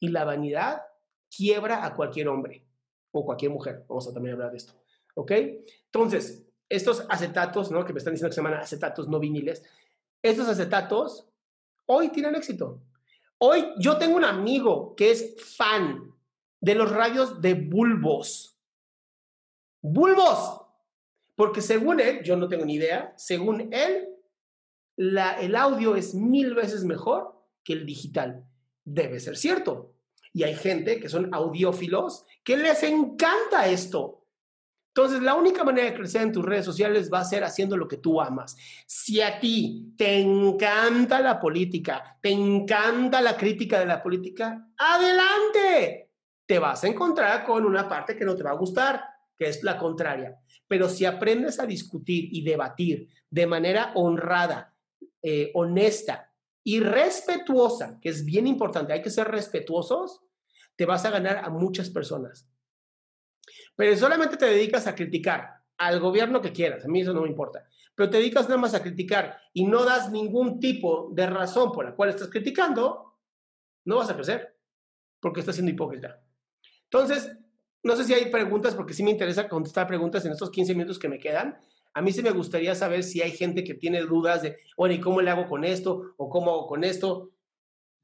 Y 0.00 0.08
la 0.08 0.24
vanidad 0.24 0.82
quiebra 1.30 1.84
a 1.84 1.94
cualquier 1.94 2.28
hombre 2.28 2.66
o 3.12 3.24
cualquier 3.24 3.52
mujer. 3.52 3.84
Vamos 3.88 4.08
a 4.08 4.12
también 4.12 4.34
hablar 4.34 4.50
de 4.50 4.56
esto. 4.56 4.72
¿Ok? 5.14 5.30
Entonces, 5.86 6.44
estos 6.68 7.06
acetatos, 7.08 7.70
¿no? 7.70 7.84
Que 7.84 7.92
me 7.92 7.98
están 7.98 8.14
diciendo 8.14 8.30
que 8.30 8.34
se 8.34 8.42
llaman 8.42 8.58
acetatos 8.58 9.08
no 9.08 9.20
viniles. 9.20 9.62
Estos 10.22 10.48
acetatos 10.48 11.28
hoy 11.86 12.08
tienen 12.08 12.34
éxito. 12.34 12.80
Hoy 13.38 13.66
yo 13.78 13.98
tengo 13.98 14.16
un 14.16 14.24
amigo 14.24 14.94
que 14.96 15.10
es 15.10 15.36
fan 15.56 16.13
de 16.64 16.74
los 16.74 16.90
radios 16.90 17.42
de 17.42 17.52
bulbos. 17.52 18.58
Bulbos. 19.82 20.62
Porque 21.36 21.60
según 21.60 22.00
él, 22.00 22.22
yo 22.22 22.36
no 22.36 22.48
tengo 22.48 22.64
ni 22.64 22.76
idea, 22.76 23.12
según 23.18 23.68
él, 23.72 24.08
el 24.96 25.56
audio 25.56 25.94
es 25.94 26.14
mil 26.14 26.54
veces 26.54 26.84
mejor 26.84 27.38
que 27.62 27.74
el 27.74 27.84
digital. 27.84 28.46
Debe 28.82 29.20
ser 29.20 29.36
cierto. 29.36 29.94
Y 30.32 30.44
hay 30.44 30.54
gente 30.54 30.98
que 31.00 31.10
son 31.10 31.34
audiófilos 31.34 32.24
que 32.42 32.56
les 32.56 32.82
encanta 32.82 33.68
esto. 33.68 34.26
Entonces, 34.94 35.20
la 35.20 35.34
única 35.34 35.64
manera 35.64 35.90
de 35.90 35.96
crecer 35.96 36.22
en 36.22 36.32
tus 36.32 36.44
redes 36.44 36.64
sociales 36.64 37.10
va 37.12 37.18
a 37.18 37.24
ser 37.24 37.44
haciendo 37.44 37.76
lo 37.76 37.88
que 37.88 37.98
tú 37.98 38.22
amas. 38.22 38.56
Si 38.86 39.20
a 39.20 39.38
ti 39.38 39.92
te 39.98 40.18
encanta 40.18 41.20
la 41.20 41.38
política, 41.38 42.18
te 42.22 42.30
encanta 42.30 43.20
la 43.20 43.36
crítica 43.36 43.80
de 43.80 43.86
la 43.86 44.02
política, 44.02 44.66
adelante 44.78 46.04
te 46.46 46.58
vas 46.58 46.84
a 46.84 46.88
encontrar 46.88 47.44
con 47.44 47.64
una 47.64 47.88
parte 47.88 48.16
que 48.16 48.24
no 48.24 48.36
te 48.36 48.42
va 48.42 48.50
a 48.50 48.56
gustar, 48.56 49.02
que 49.36 49.48
es 49.48 49.62
la 49.62 49.78
contraria. 49.78 50.38
Pero 50.68 50.88
si 50.88 51.04
aprendes 51.04 51.58
a 51.58 51.66
discutir 51.66 52.28
y 52.32 52.42
debatir 52.42 53.08
de 53.30 53.46
manera 53.46 53.92
honrada, 53.94 54.74
eh, 55.22 55.50
honesta 55.54 56.30
y 56.62 56.80
respetuosa, 56.80 57.98
que 58.00 58.08
es 58.08 58.24
bien 58.24 58.46
importante, 58.46 58.92
hay 58.92 59.02
que 59.02 59.10
ser 59.10 59.28
respetuosos, 59.28 60.22
te 60.76 60.86
vas 60.86 61.04
a 61.04 61.10
ganar 61.10 61.38
a 61.38 61.50
muchas 61.50 61.90
personas. 61.90 62.48
Pero 63.76 63.96
solamente 63.96 64.36
te 64.36 64.46
dedicas 64.46 64.86
a 64.86 64.94
criticar 64.94 65.62
al 65.76 66.00
gobierno 66.00 66.40
que 66.40 66.52
quieras, 66.52 66.84
a 66.84 66.88
mí 66.88 67.00
eso 67.00 67.12
no 67.12 67.22
me 67.22 67.28
importa, 67.28 67.66
pero 67.94 68.08
te 68.08 68.18
dedicas 68.18 68.48
nada 68.48 68.60
más 68.60 68.74
a 68.74 68.82
criticar 68.82 69.38
y 69.52 69.64
no 69.64 69.84
das 69.84 70.10
ningún 70.10 70.60
tipo 70.60 71.10
de 71.12 71.26
razón 71.26 71.72
por 71.72 71.84
la 71.84 71.94
cual 71.94 72.10
estás 72.10 72.28
criticando, 72.28 73.18
no 73.84 73.96
vas 73.96 74.10
a 74.10 74.14
crecer, 74.14 74.56
porque 75.20 75.40
estás 75.40 75.56
siendo 75.56 75.72
hipócrita. 75.72 76.23
Entonces, 76.90 77.36
no 77.82 77.96
sé 77.96 78.04
si 78.04 78.14
hay 78.14 78.30
preguntas, 78.30 78.74
porque 78.74 78.94
sí 78.94 79.02
me 79.02 79.10
interesa 79.10 79.48
contestar 79.48 79.86
preguntas 79.86 80.24
en 80.24 80.32
estos 80.32 80.50
15 80.50 80.74
minutos 80.74 80.98
que 80.98 81.08
me 81.08 81.18
quedan. 81.18 81.58
A 81.92 82.02
mí 82.02 82.12
sí 82.12 82.22
me 82.22 82.30
gustaría 82.30 82.74
saber 82.74 83.04
si 83.04 83.20
hay 83.20 83.32
gente 83.32 83.62
que 83.62 83.74
tiene 83.74 84.00
dudas 84.02 84.42
de, 84.42 84.56
bueno, 84.76 84.94
¿y 84.94 85.00
cómo 85.00 85.20
le 85.20 85.30
hago 85.30 85.46
con 85.46 85.64
esto? 85.64 86.14
¿O 86.16 86.28
cómo 86.28 86.50
hago 86.50 86.66
con 86.66 86.82
esto? 86.82 87.30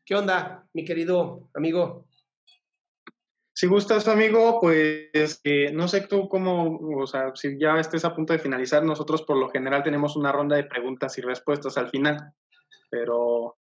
¿Qué 0.05 0.15
onda, 0.15 0.69
mi 0.73 0.85
querido 0.85 1.49
amigo? 1.55 2.07
Si 3.53 3.67
gustas, 3.67 4.09
amigo, 4.09 4.59
pues 4.61 5.41
eh, 5.45 5.71
no 5.73 5.87
sé 5.89 6.03
tú 6.03 6.29
cómo, 6.29 6.79
o 6.97 7.07
sea, 7.07 7.33
si 7.35 7.59
ya 7.59 7.79
estés 7.79 8.05
a 8.05 8.15
punto 8.15 8.33
de 8.33 8.39
finalizar, 8.39 8.83
nosotros 8.83 9.23
por 9.23 9.37
lo 9.37 9.51
general 9.51 9.83
tenemos 9.83 10.17
una 10.17 10.33
ronda 10.33 10.57
de 10.57 10.65
preguntas 10.65 11.19
y 11.19 11.21
respuestas 11.21 11.77
al 11.77 11.91
final, 11.91 12.33
pero 12.91 13.59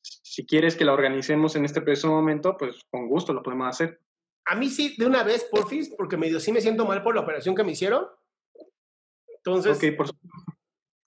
si 0.00 0.46
quieres 0.46 0.76
que 0.76 0.84
la 0.84 0.92
organicemos 0.92 1.56
en 1.56 1.64
este 1.64 1.80
preciso 1.80 2.08
momento, 2.08 2.56
pues 2.56 2.84
con 2.90 3.08
gusto 3.08 3.32
lo 3.32 3.42
podemos 3.42 3.68
hacer. 3.68 4.00
A 4.44 4.54
mí 4.54 4.68
sí, 4.68 4.94
de 4.98 5.06
una 5.06 5.22
vez, 5.22 5.44
porfis, 5.44 5.90
porque 5.96 6.16
medio 6.16 6.40
sí 6.40 6.52
me 6.52 6.60
siento 6.60 6.84
mal 6.84 7.02
por 7.02 7.14
la 7.14 7.20
operación 7.20 7.54
que 7.54 7.64
me 7.64 7.72
hicieron. 7.72 8.06
Entonces, 9.36 9.76
okay, 9.76 9.92
por 9.92 10.08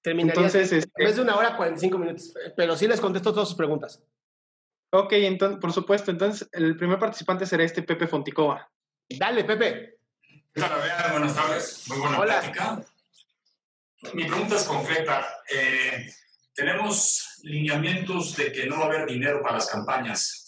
terminaría 0.01 0.39
entonces, 0.39 0.71
en 0.71 0.79
este 0.79 1.03
vez 1.03 1.15
de 1.15 1.21
una 1.21 1.35
hora 1.35 1.57
45 1.57 1.97
minutos, 1.97 2.33
pero 2.55 2.75
sí 2.75 2.87
les 2.87 3.01
contesto 3.01 3.33
todas 3.33 3.49
sus 3.49 3.57
preguntas. 3.57 4.03
Ok, 4.91 5.13
entonces, 5.13 5.59
por 5.59 5.73
supuesto. 5.73 6.11
Entonces, 6.11 6.47
el 6.53 6.77
primer 6.77 6.99
participante 6.99 7.45
será 7.45 7.63
este 7.63 7.83
Pepe 7.83 8.07
Fonticova. 8.07 8.69
Dale, 9.09 9.43
Pepe. 9.43 9.97
Hola, 10.55 11.09
buenas 11.11 11.35
tardes. 11.35 11.83
Muy 11.87 11.99
buena 11.99 12.19
Hola. 12.19 12.39
plática. 12.39 12.85
Mi 14.13 14.25
pregunta 14.25 14.55
es 14.55 14.63
concreta. 14.63 15.25
Eh, 15.49 16.09
tenemos 16.53 17.39
lineamientos 17.43 18.37
de 18.37 18.51
que 18.51 18.65
no 18.67 18.77
va 18.77 18.83
a 18.83 18.85
haber 18.87 19.05
dinero 19.07 19.41
para 19.41 19.55
las 19.55 19.69
campañas. 19.69 20.44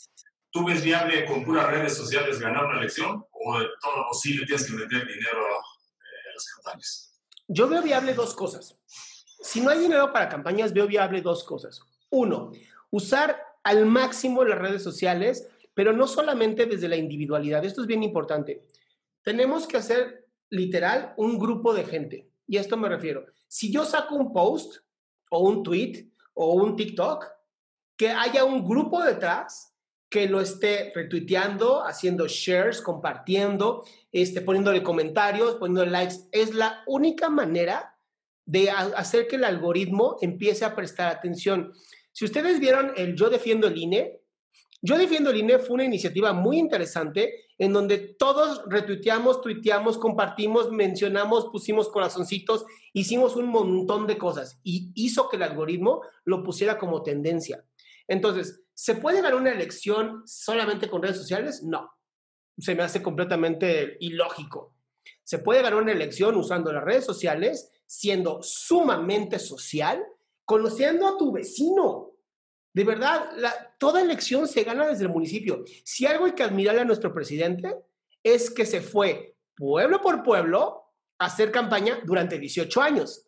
¿Tú 0.57 0.65
ves 0.65 0.83
viable 0.83 1.23
con 1.25 1.45
puras 1.45 1.69
redes 1.69 1.95
sociales 1.95 2.39
ganar 2.39 2.65
una 2.65 2.79
elección 2.79 3.23
o 3.29 3.59
de 3.59 3.67
todo 3.79 3.97
lo 3.97 4.07
posible 4.07 4.43
tienes 4.47 4.65
que 4.65 4.73
meter 4.73 5.05
dinero 5.05 5.39
eh, 5.39 6.29
a 6.31 6.33
las 6.33 6.45
campañas? 6.55 7.21
Yo 7.47 7.67
veo 7.67 7.83
viable 7.83 8.15
dos 8.15 8.33
cosas. 8.33 8.75
Si 9.43 9.61
no 9.61 9.69
hay 9.69 9.77
dinero 9.77 10.11
para 10.11 10.27
campañas, 10.27 10.73
veo 10.73 10.87
viable 10.87 11.21
dos 11.21 11.43
cosas. 11.43 11.79
Uno, 12.09 12.51
usar 12.89 13.39
al 13.63 13.85
máximo 13.85 14.43
las 14.43 14.57
redes 14.57 14.81
sociales, 14.81 15.47
pero 15.75 15.93
no 15.93 16.07
solamente 16.07 16.65
desde 16.65 16.87
la 16.87 16.95
individualidad. 16.95 17.63
Esto 17.63 17.81
es 17.81 17.87
bien 17.87 18.01
importante. 18.01 18.65
Tenemos 19.21 19.67
que 19.67 19.77
hacer 19.77 20.25
literal 20.49 21.13
un 21.17 21.37
grupo 21.37 21.71
de 21.71 21.85
gente. 21.85 22.31
Y 22.47 22.57
a 22.57 22.61
esto 22.61 22.77
me 22.77 22.89
refiero. 22.89 23.27
Si 23.47 23.71
yo 23.71 23.85
saco 23.85 24.15
un 24.15 24.33
post 24.33 24.77
o 25.29 25.37
un 25.37 25.61
tweet 25.61 26.09
o 26.33 26.53
un 26.53 26.75
TikTok, 26.75 27.27
que 27.95 28.09
haya 28.09 28.43
un 28.43 28.67
grupo 28.67 29.03
detrás 29.03 29.76
que 30.09 30.27
lo 30.27 30.39
esté 30.39 30.91
retuiteando, 30.95 31.85
haciendo 31.85 32.27
shares, 32.27 32.81
compartiendo, 32.81 33.83
este, 34.11 34.41
poniéndole 34.41 34.81
comentarios, 34.81 35.55
poniéndole 35.55 35.91
likes. 35.91 36.15
Es 36.31 36.53
la 36.53 36.83
única 36.87 37.29
manera 37.29 37.97
de 38.45 38.69
hacer 38.69 39.27
que 39.27 39.35
el 39.35 39.43
algoritmo 39.43 40.17
empiece 40.21 40.63
a 40.63 40.75
prestar 40.75 41.09
atención. 41.09 41.73
Si 42.13 42.23
ustedes 42.23 42.59
vieron 42.59 42.93
el 42.95 43.15
Yo 43.15 43.29
Defiendo 43.29 43.67
el 43.67 43.77
INE, 43.77 44.21
Yo 44.81 44.97
Defiendo 44.97 45.31
el 45.31 45.37
INE 45.37 45.59
fue 45.59 45.75
una 45.75 45.83
iniciativa 45.83 46.31
muy 46.31 46.57
interesante 46.57 47.47
en 47.57 47.73
donde 47.73 47.97
todos 47.97 48.63
retuiteamos, 48.69 49.41
tuiteamos, 49.41 49.97
compartimos, 49.97 50.71
mencionamos, 50.71 51.47
pusimos 51.51 51.89
corazoncitos, 51.89 52.65
hicimos 52.93 53.35
un 53.35 53.47
montón 53.47 54.07
de 54.07 54.17
cosas 54.17 54.59
y 54.63 54.91
hizo 54.95 55.27
que 55.27 55.35
el 55.35 55.43
algoritmo 55.43 56.01
lo 56.23 56.43
pusiera 56.43 56.77
como 56.77 57.03
tendencia. 57.03 57.65
Entonces, 58.07 58.63
¿se 58.77 58.93
puede 58.93 59.21
ganar 59.21 59.33
una 59.33 59.51
elección 59.51 60.21
solamente 60.27 60.87
con 60.87 61.01
redes 61.01 61.17
sociales? 61.17 61.63
No. 61.63 61.89
Se 62.59 62.75
me 62.75 62.83
hace 62.83 63.01
completamente 63.01 63.97
ilógico. 64.01 64.75
Se 65.23 65.39
puede 65.39 65.63
ganar 65.63 65.81
una 65.81 65.93
elección 65.93 66.35
usando 66.35 66.71
las 66.71 66.83
redes 66.83 67.03
sociales, 67.03 67.71
siendo 67.87 68.43
sumamente 68.43 69.39
social, 69.39 70.05
conociendo 70.45 71.07
a 71.07 71.17
tu 71.17 71.31
vecino. 71.31 72.11
De 72.71 72.83
verdad, 72.83 73.31
toda 73.79 73.99
elección 73.99 74.47
se 74.47 74.63
gana 74.63 74.87
desde 74.87 75.05
el 75.05 75.09
municipio. 75.09 75.63
Si 75.83 76.05
algo 76.05 76.25
hay 76.25 76.33
que 76.33 76.43
admirarle 76.43 76.81
a 76.81 76.85
nuestro 76.85 77.11
presidente 77.11 77.75
es 78.21 78.51
que 78.51 78.65
se 78.65 78.81
fue 78.81 79.35
pueblo 79.55 80.01
por 80.01 80.21
pueblo 80.21 80.83
a 81.17 81.25
hacer 81.25 81.51
campaña 81.51 81.99
durante 82.05 82.37
18 82.37 82.79
años. 82.79 83.27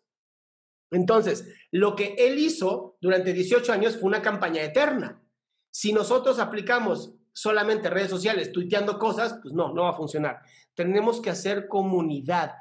Entonces, 0.92 1.52
lo 1.72 1.96
que 1.96 2.14
él 2.20 2.38
hizo 2.38 2.98
durante 3.02 3.34
18 3.34 3.74
años 3.74 3.98
fue 3.98 4.10
una 4.10 4.22
campaña 4.22 4.62
eterna. 4.62 5.24
Si 5.72 5.94
nosotros 5.94 6.40
aplicamos 6.40 7.14
solamente 7.34 7.90
redes 7.90 8.10
sociales 8.10 8.52
tuiteando 8.52 9.00
cosas, 9.00 9.40
pues 9.42 9.54
no, 9.54 9.74
no 9.74 9.84
va 9.84 9.92
a 9.92 9.98
funcionar. 9.98 10.42
Tenemos 10.74 11.22
que 11.22 11.30
hacer 11.30 11.68
comunidad. 11.68 12.56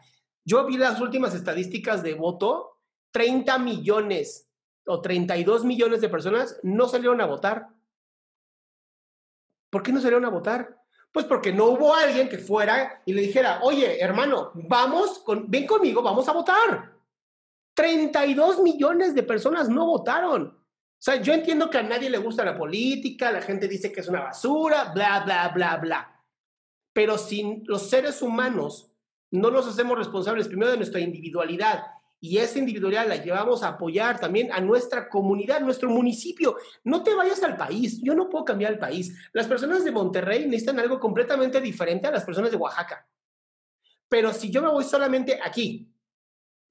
Yo 0.44 0.64
vi 0.66 0.76
las 0.76 1.00
últimas 1.00 1.34
estadísticas 1.34 2.02
de 2.02 2.14
voto, 2.14 2.78
30 3.12 3.58
millones 3.58 4.48
o 4.86 5.00
32 5.00 5.64
millones 5.64 6.00
de 6.00 6.08
personas 6.08 6.58
no 6.62 6.88
salieron 6.88 7.20
a 7.20 7.26
votar. 7.26 7.68
¿Por 9.70 9.82
qué 9.82 9.92
no 9.92 10.00
salieron 10.00 10.24
a 10.24 10.30
votar? 10.30 10.78
Pues 11.12 11.26
porque 11.26 11.52
no 11.52 11.66
hubo 11.66 11.94
alguien 11.94 12.28
que 12.28 12.38
fuera 12.38 13.02
y 13.04 13.12
le 13.12 13.22
dijera, 13.22 13.60
oye, 13.62 14.00
hermano, 14.00 14.52
vamos, 14.54 15.22
ven 15.46 15.66
conmigo, 15.66 16.02
vamos 16.02 16.28
a 16.28 16.32
votar. 16.32 16.94
32 17.74 18.60
millones 18.60 19.14
de 19.14 19.22
personas 19.22 19.68
no 19.68 19.86
votaron. 19.86 20.58
O 20.98 21.00
sea, 21.00 21.22
yo 21.22 21.32
entiendo 21.32 21.70
que 21.70 21.78
a 21.78 21.82
nadie 21.82 22.10
le 22.10 22.18
gusta 22.18 22.44
la 22.44 22.58
política, 22.58 23.30
la 23.30 23.40
gente 23.40 23.68
dice 23.68 23.92
que 23.92 24.00
es 24.00 24.08
una 24.08 24.20
basura, 24.20 24.90
bla, 24.92 25.20
bla, 25.24 25.48
bla, 25.54 25.76
bla. 25.76 26.24
Pero 26.92 27.16
si 27.16 27.62
los 27.66 27.88
seres 27.88 28.20
humanos 28.20 28.90
no 29.30 29.52
nos 29.52 29.68
hacemos 29.68 29.96
responsables 29.96 30.48
primero 30.48 30.72
de 30.72 30.78
nuestra 30.78 31.00
individualidad 31.00 31.84
y 32.20 32.38
esa 32.38 32.58
individualidad 32.58 33.06
la 33.06 33.22
llevamos 33.22 33.62
a 33.62 33.68
apoyar 33.68 34.18
también 34.18 34.50
a 34.50 34.60
nuestra 34.60 35.08
comunidad, 35.08 35.60
nuestro 35.60 35.88
municipio. 35.88 36.56
No 36.82 37.04
te 37.04 37.14
vayas 37.14 37.44
al 37.44 37.56
país, 37.56 38.00
yo 38.02 38.16
no 38.16 38.28
puedo 38.28 38.44
cambiar 38.44 38.72
el 38.72 38.78
país. 38.80 39.16
Las 39.32 39.46
personas 39.46 39.84
de 39.84 39.92
Monterrey 39.92 40.46
necesitan 40.46 40.80
algo 40.80 40.98
completamente 40.98 41.60
diferente 41.60 42.08
a 42.08 42.10
las 42.10 42.24
personas 42.24 42.50
de 42.50 42.56
Oaxaca. 42.56 43.06
Pero 44.08 44.32
si 44.32 44.50
yo 44.50 44.62
me 44.62 44.68
voy 44.68 44.82
solamente 44.82 45.38
aquí, 45.40 45.92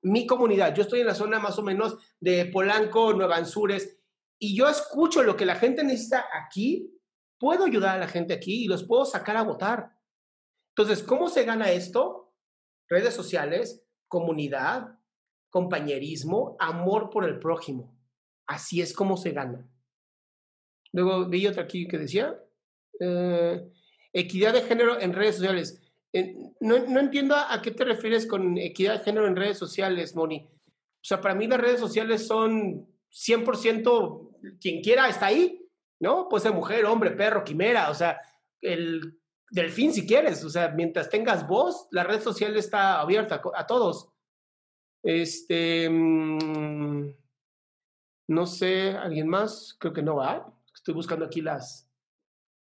mi 0.01 0.28
comunidad. 0.28 0.73
Yo 0.73 0.84
estoy 0.84 1.01
en 1.01 1.07
la 1.07 1.15
zona 1.15 1.39
más 1.39 1.57
o 1.57 1.63
menos 1.63 1.97
de 2.19 2.45
Polanco, 2.45 3.13
Nueva 3.13 3.38
Anzures, 3.38 3.96
y 4.39 4.55
yo 4.55 4.67
escucho 4.67 5.23
lo 5.23 5.35
que 5.35 5.45
la 5.45 5.55
gente 5.55 5.83
necesita 5.83 6.25
aquí, 6.33 6.93
puedo 7.39 7.65
ayudar 7.65 7.95
a 7.95 7.99
la 7.99 8.07
gente 8.07 8.33
aquí 8.33 8.63
y 8.63 8.67
los 8.67 8.83
puedo 8.83 9.05
sacar 9.05 9.38
a 9.38 9.43
votar. 9.43 9.91
Entonces, 10.75 11.03
¿cómo 11.03 11.29
se 11.29 11.43
gana 11.43 11.71
esto? 11.71 12.33
Redes 12.88 13.13
sociales, 13.13 13.83
comunidad, 14.07 14.97
compañerismo, 15.49 16.55
amor 16.59 17.09
por 17.09 17.25
el 17.25 17.39
prójimo. 17.39 17.97
Así 18.45 18.81
es 18.81 18.93
como 18.93 19.17
se 19.17 19.31
gana. 19.31 19.67
Luego 20.93 21.27
vi 21.27 21.47
otra 21.47 21.63
aquí 21.63 21.88
que 21.88 21.97
decía, 21.97 22.39
eh, 22.99 23.67
equidad 24.13 24.53
de 24.53 24.61
género 24.61 24.99
en 24.99 25.13
redes 25.13 25.35
sociales. 25.35 25.81
No, 26.59 26.79
no, 26.79 26.99
entiendo 26.99 27.35
a 27.35 27.61
qué 27.61 27.71
te 27.71 27.83
refieres 27.83 28.25
con 28.25 28.57
equidad 28.57 28.99
de 28.99 29.03
género 29.03 29.27
en 29.27 29.35
redes 29.35 29.57
sociales, 29.57 30.15
Moni. 30.15 30.47
O 30.49 31.03
sea, 31.03 31.21
para 31.21 31.35
mí 31.35 31.47
las 31.47 31.59
redes 31.59 31.79
sociales 31.79 32.25
son 32.25 32.88
100% 33.11 34.26
quien 34.59 34.81
quiera 34.81 35.07
está 35.07 35.27
ahí, 35.27 35.67
¿no? 35.99 36.27
Puede 36.29 36.43
ser 36.43 36.53
mujer, 36.53 36.85
hombre, 36.85 37.11
perro, 37.11 37.43
quimera, 37.43 37.89
o 37.89 37.93
sea, 37.93 38.19
el 38.61 39.19
delfín 39.49 39.93
si 39.93 40.05
quieres, 40.05 40.43
o 40.43 40.49
sea, 40.49 40.69
mientras 40.69 41.09
tengas 41.09 41.47
voz, 41.47 41.88
la 41.91 42.03
red 42.03 42.21
social 42.21 42.55
está 42.57 42.99
abierta 42.99 43.41
a, 43.55 43.65
todos. 43.65 44.09
Este, 45.03 45.89
mm, 45.89 47.13
no 48.29 48.45
sé, 48.45 48.91
¿alguien 48.91 49.27
más? 49.27 49.75
Creo 49.79 49.93
que 49.93 50.01
no 50.01 50.17
va. 50.17 50.53
Estoy 50.73 50.93
buscando 50.93 51.25
aquí 51.25 51.41
las, 51.41 51.89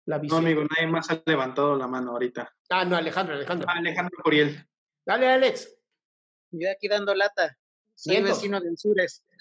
la 0.07 0.19
No, 0.19 0.37
amigo, 0.37 0.63
nadie 0.63 0.91
más 0.91 1.11
ha 1.11 1.23
levantado 1.25 1.75
la 1.77 1.87
mano 1.87 2.13
ahorita. 2.13 2.55
Ah, 2.71 2.85
no, 2.85 2.97
Alejandro, 2.97 3.35
Alejandro. 3.35 3.69
Alejandro 3.69 4.19
Coriel. 4.23 4.69
Dale, 5.07 5.29
Alex. 5.29 5.75
Yo 6.51 6.71
aquí 6.71 6.89
dando 6.89 7.15
lata. 7.15 7.59
Soy 7.95 8.23
vecino 8.23 8.61
de 8.61 8.69
Ensures. 8.69 9.25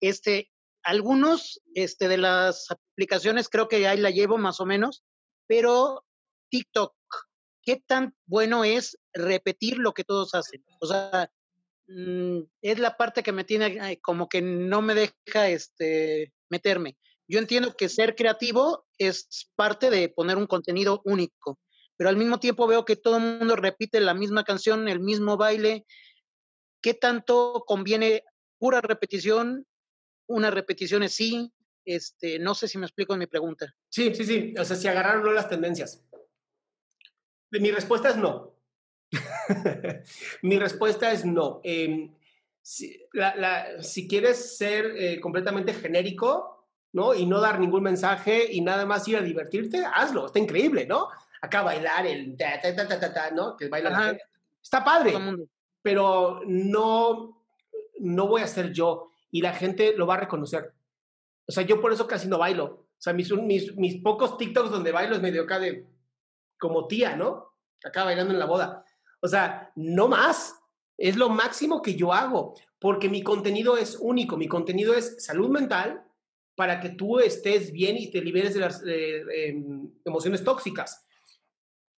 Este, 0.00 0.48
algunos 0.88 1.60
este, 1.74 2.08
de 2.08 2.18
las 2.18 2.70
aplicaciones 2.70 3.48
creo 3.48 3.68
que 3.68 3.86
ahí 3.86 3.98
la 3.98 4.10
llevo 4.10 4.38
más 4.38 4.60
o 4.60 4.66
menos, 4.66 5.04
pero 5.46 6.04
TikTok, 6.50 6.94
¿qué 7.62 7.82
tan 7.86 8.14
bueno 8.26 8.64
es 8.64 8.98
repetir 9.12 9.78
lo 9.78 9.92
que 9.92 10.04
todos 10.04 10.34
hacen? 10.34 10.64
O 10.80 10.86
sea, 10.86 11.30
mm, 11.88 12.40
es 12.62 12.78
la 12.78 12.96
parte 12.96 13.22
que 13.22 13.32
me 13.32 13.44
tiene 13.44 14.00
como 14.00 14.28
que 14.28 14.40
no 14.42 14.82
me 14.82 14.94
deja 14.94 15.48
este, 15.48 16.32
meterme 16.48 16.96
yo 17.28 17.38
entiendo 17.38 17.74
que 17.76 17.90
ser 17.90 18.16
creativo 18.16 18.86
es 18.96 19.50
parte 19.54 19.90
de 19.90 20.08
poner 20.08 20.38
un 20.38 20.46
contenido 20.46 21.02
único, 21.04 21.60
pero 21.96 22.08
al 22.08 22.16
mismo 22.16 22.40
tiempo 22.40 22.66
veo 22.66 22.86
que 22.86 22.96
todo 22.96 23.18
el 23.18 23.38
mundo 23.38 23.54
repite 23.54 24.00
la 24.00 24.14
misma 24.14 24.44
canción, 24.44 24.88
el 24.88 25.00
mismo 25.00 25.36
baile. 25.36 25.84
¿Qué 26.80 26.94
tanto 26.94 27.64
conviene 27.66 28.24
pura 28.58 28.80
repetición? 28.80 29.66
Una 30.28 30.50
repetición 30.50 31.02
es 31.02 31.14
sí. 31.14 31.52
Este, 31.84 32.38
no 32.38 32.54
sé 32.54 32.68
si 32.68 32.76
me 32.76 32.84
explico 32.84 33.14
en 33.14 33.20
mi 33.20 33.26
pregunta. 33.26 33.74
Sí, 33.88 34.14
sí, 34.14 34.24
sí. 34.24 34.54
O 34.58 34.64
sea, 34.64 34.76
si 34.76 34.88
agarraron 34.88 35.34
las 35.34 35.48
tendencias. 35.48 36.04
Mi 37.50 37.70
respuesta 37.70 38.10
es 38.10 38.16
no. 38.16 38.54
mi 40.42 40.58
respuesta 40.58 41.10
es 41.12 41.24
no. 41.24 41.60
Em, 41.64 42.14
si, 42.60 43.06
si, 43.80 44.06
quieres 44.06 44.58
ser 44.58 44.84
eh, 44.98 45.18
completamente 45.18 45.72
genérico, 45.72 46.68
¿no? 46.92 47.14
Y 47.14 47.24
no 47.24 47.40
dar 47.40 47.58
ningún 47.58 47.82
mensaje 47.82 48.52
y 48.52 48.60
nada 48.60 48.84
más 48.84 49.08
ir 49.08 49.16
a 49.16 49.22
divertirte, 49.22 49.82
hazlo, 49.82 50.26
está 50.26 50.38
increíble, 50.38 50.84
¿no? 50.84 51.08
Acá 51.40 51.62
bailar 51.62 52.06
el 52.06 52.36
ta, 52.36 52.60
ta, 52.60 52.74
ta, 52.74 53.00
ta, 53.00 53.14
ta, 53.14 53.30
¿no? 53.30 53.56
Que 53.56 53.68
baila 53.68 53.88
la. 53.88 54.18
Está 54.62 54.84
padre, 54.84 55.14
pero 55.80 56.42
no, 56.46 57.42
no 58.00 58.26
voy 58.26 58.42
a 58.42 58.46
ser 58.46 58.72
yo 58.72 59.10
y 59.30 59.42
la 59.42 59.52
gente 59.52 59.94
lo 59.96 60.06
va 60.06 60.14
a 60.14 60.20
reconocer. 60.20 60.72
O 61.46 61.52
sea, 61.52 61.64
yo 61.64 61.80
por 61.80 61.92
eso 61.92 62.06
casi 62.06 62.28
no 62.28 62.38
bailo. 62.38 62.64
O 62.64 63.00
sea, 63.00 63.12
mis, 63.12 63.32
mis, 63.32 63.76
mis 63.76 64.02
pocos 64.02 64.36
TikToks 64.36 64.70
donde 64.70 64.92
bailo 64.92 65.14
es 65.14 65.22
medio 65.22 65.42
acá 65.42 65.58
de 65.58 65.86
como 66.58 66.86
tía, 66.86 67.16
¿no? 67.16 67.54
Acá 67.84 68.04
bailando 68.04 68.32
en 68.32 68.40
la 68.40 68.46
boda. 68.46 68.84
O 69.20 69.28
sea, 69.28 69.72
no 69.76 70.08
más. 70.08 70.54
Es 70.96 71.16
lo 71.16 71.28
máximo 71.28 71.80
que 71.80 71.94
yo 71.94 72.12
hago, 72.12 72.54
porque 72.80 73.08
mi 73.08 73.22
contenido 73.22 73.76
es 73.76 73.96
único. 74.00 74.36
Mi 74.36 74.48
contenido 74.48 74.94
es 74.94 75.24
salud 75.24 75.48
mental, 75.48 76.04
para 76.58 76.80
que 76.80 76.88
tú 76.88 77.20
estés 77.20 77.70
bien 77.70 77.96
y 77.96 78.10
te 78.10 78.20
liberes 78.20 78.52
de 78.52 78.58
las 78.58 78.82
em, 78.84 79.92
emociones 80.04 80.42
tóxicas. 80.42 81.06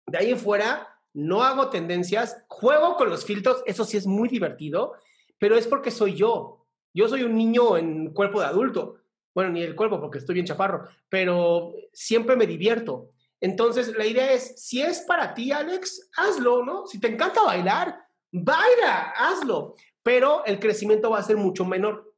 De 0.06 0.18
ahí 0.18 0.30
en 0.32 0.38
fuera, 0.38 0.86
no 1.14 1.42
hago 1.42 1.70
tendencias, 1.70 2.44
juego 2.46 2.94
con 2.96 3.08
los 3.08 3.24
filtros, 3.24 3.62
eso 3.64 3.86
sí 3.86 3.96
es 3.96 4.06
muy 4.06 4.28
divertido, 4.28 4.92
pero 5.38 5.56
es 5.56 5.66
porque 5.66 5.90
soy 5.90 6.14
yo. 6.14 6.59
Yo 6.92 7.08
soy 7.08 7.22
un 7.22 7.34
niño 7.34 7.76
en 7.76 8.12
cuerpo 8.12 8.40
de 8.40 8.46
adulto. 8.46 8.98
Bueno, 9.34 9.50
ni 9.50 9.62
el 9.62 9.76
cuerpo 9.76 10.00
porque 10.00 10.18
estoy 10.18 10.34
bien 10.34 10.46
chaparro, 10.46 10.88
pero 11.08 11.72
siempre 11.92 12.36
me 12.36 12.46
divierto. 12.46 13.10
Entonces, 13.40 13.96
la 13.96 14.04
idea 14.04 14.32
es, 14.32 14.60
si 14.60 14.82
es 14.82 15.00
para 15.02 15.32
ti, 15.34 15.52
Alex, 15.52 16.10
hazlo, 16.16 16.64
¿no? 16.64 16.86
Si 16.86 16.98
te 16.98 17.08
encanta 17.08 17.42
bailar, 17.42 18.04
baila, 18.32 19.14
hazlo, 19.16 19.76
pero 20.02 20.44
el 20.44 20.58
crecimiento 20.58 21.10
va 21.10 21.18
a 21.18 21.22
ser 21.22 21.36
mucho 21.36 21.64
menor 21.64 22.10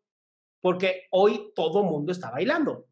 porque 0.62 1.08
hoy 1.10 1.52
todo 1.54 1.82
mundo 1.82 2.12
está 2.12 2.30
bailando. 2.30 2.86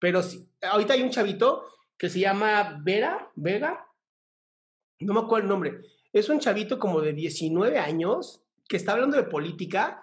Pero 0.00 0.22
sí, 0.22 0.48
ahorita 0.62 0.94
hay 0.94 1.02
un 1.02 1.10
chavito 1.10 1.66
que 1.96 2.08
se 2.08 2.20
llama 2.20 2.80
Vera, 2.82 3.30
Vega, 3.36 3.86
no 5.00 5.14
me 5.14 5.20
acuerdo 5.20 5.44
el 5.44 5.48
nombre. 5.48 5.80
Es 6.12 6.28
un 6.28 6.40
chavito 6.40 6.78
como 6.78 7.00
de 7.00 7.12
19 7.12 7.78
años 7.78 8.42
que 8.68 8.78
está 8.78 8.92
hablando 8.92 9.16
de 9.16 9.24
política. 9.24 10.02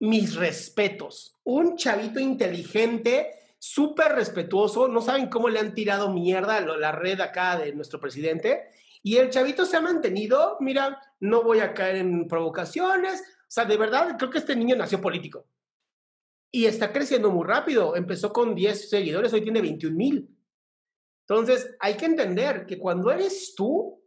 Mis 0.00 0.34
respetos. 0.34 1.38
Un 1.44 1.76
chavito 1.76 2.18
inteligente, 2.20 3.30
súper 3.58 4.12
respetuoso. 4.12 4.88
No 4.88 5.00
saben 5.00 5.28
cómo 5.28 5.48
le 5.48 5.60
han 5.60 5.74
tirado 5.74 6.12
mierda 6.12 6.56
a 6.56 6.60
la 6.60 6.92
red 6.92 7.20
acá 7.20 7.58
de 7.58 7.72
nuestro 7.72 8.00
presidente. 8.00 8.70
Y 9.02 9.16
el 9.16 9.30
chavito 9.30 9.64
se 9.64 9.76
ha 9.76 9.80
mantenido, 9.80 10.56
mira, 10.60 11.00
no 11.20 11.42
voy 11.42 11.60
a 11.60 11.72
caer 11.72 11.96
en 11.96 12.28
provocaciones. 12.28 13.20
O 13.20 13.52
sea, 13.52 13.64
de 13.64 13.76
verdad, 13.76 14.16
creo 14.18 14.30
que 14.30 14.38
este 14.38 14.56
niño 14.56 14.76
nació 14.76 15.00
político. 15.00 15.46
Y 16.50 16.66
está 16.66 16.92
creciendo 16.92 17.30
muy 17.30 17.46
rápido. 17.46 17.96
Empezó 17.96 18.32
con 18.32 18.54
10 18.54 18.90
seguidores, 18.90 19.32
hoy 19.32 19.42
tiene 19.42 19.60
21 19.60 19.96
mil. 19.96 20.28
Entonces, 21.28 21.76
hay 21.78 21.94
que 21.94 22.06
entender 22.06 22.66
que 22.66 22.78
cuando 22.78 23.10
eres 23.10 23.54
tú, 23.54 24.02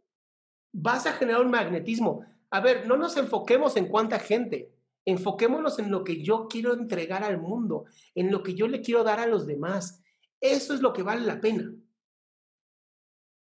vas 0.72 1.06
a 1.06 1.12
generar 1.12 1.40
un 1.40 1.50
magnetismo. 1.50 2.24
A 2.50 2.60
ver, 2.60 2.86
no 2.86 2.96
nos 2.96 3.16
enfoquemos 3.16 3.76
en 3.76 3.88
cuánta 3.88 4.18
gente, 4.18 4.73
enfoquémonos 5.04 5.78
en 5.78 5.90
lo 5.90 6.04
que 6.04 6.22
yo 6.22 6.48
quiero 6.48 6.72
entregar 6.74 7.24
al 7.24 7.40
mundo, 7.40 7.84
en 8.14 8.30
lo 8.30 8.42
que 8.42 8.54
yo 8.54 8.68
le 8.68 8.80
quiero 8.80 9.04
dar 9.04 9.20
a 9.20 9.26
los 9.26 9.46
demás. 9.46 10.02
Eso 10.40 10.74
es 10.74 10.80
lo 10.80 10.92
que 10.92 11.02
vale 11.02 11.26
la 11.26 11.40
pena. 11.40 11.72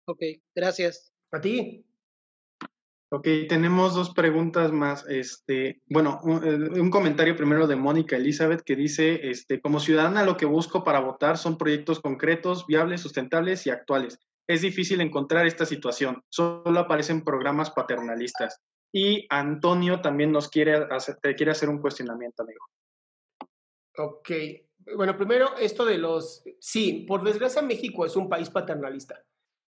Ok, 0.06 0.22
gracias. 0.56 1.12
A 1.32 1.42
ti. 1.42 1.84
Ok, 3.10 3.26
tenemos 3.48 3.96
dos 3.96 4.14
preguntas 4.14 4.72
más. 4.74 5.06
Este, 5.08 5.82
bueno, 5.88 6.20
eh, 6.44 6.80
un, 6.80 6.90
comentario 6.90 7.38
primero 7.38 7.66
de 7.66 7.78
Mónica 7.78 8.18
Elizabeth 8.18 8.62
que 8.62 8.76
dice, 8.76 9.30
este, 9.30 9.62
como 9.62 9.80
ciudadana 9.80 10.26
lo 10.26 10.36
que 10.36 10.46
busco 10.46 10.84
para 10.84 11.00
votar 11.00 11.38
son 11.38 11.58
proyectos 11.58 12.02
concretos, 12.02 12.66
viables, 12.68 13.00
sustentables 13.00 13.66
y 13.66 13.70
actuales. 13.70 14.20
Es 14.46 14.62
difícil 14.62 15.00
encontrar 15.00 15.46
esta 15.46 15.66
situación, 15.66 16.24
solo 16.30 16.80
aparecen 16.80 17.24
programas 17.24 17.72
paternalistas. 17.72 18.62
Y 18.92 19.26
Antonio 19.30 20.02
también 20.02 20.32
nos 20.32 20.50
quiere 20.50 20.76
hacer, 20.90 21.18
te 21.18 21.36
quiere 21.36 21.52
hacer 21.52 21.70
un 21.70 21.80
cuestionamiento, 21.80 22.44
amigo. 22.44 22.66
Ok, 23.98 24.32
bueno, 24.96 25.18
primero 25.18 25.58
esto 25.58 25.86
de 25.86 25.98
los, 25.98 26.44
sí, 26.60 27.06
por 27.08 27.24
desgracia 27.24 27.62
México 27.62 28.06
es 28.06 28.16
un 28.16 28.30
país 28.30 28.50
paternalista. 28.50 29.22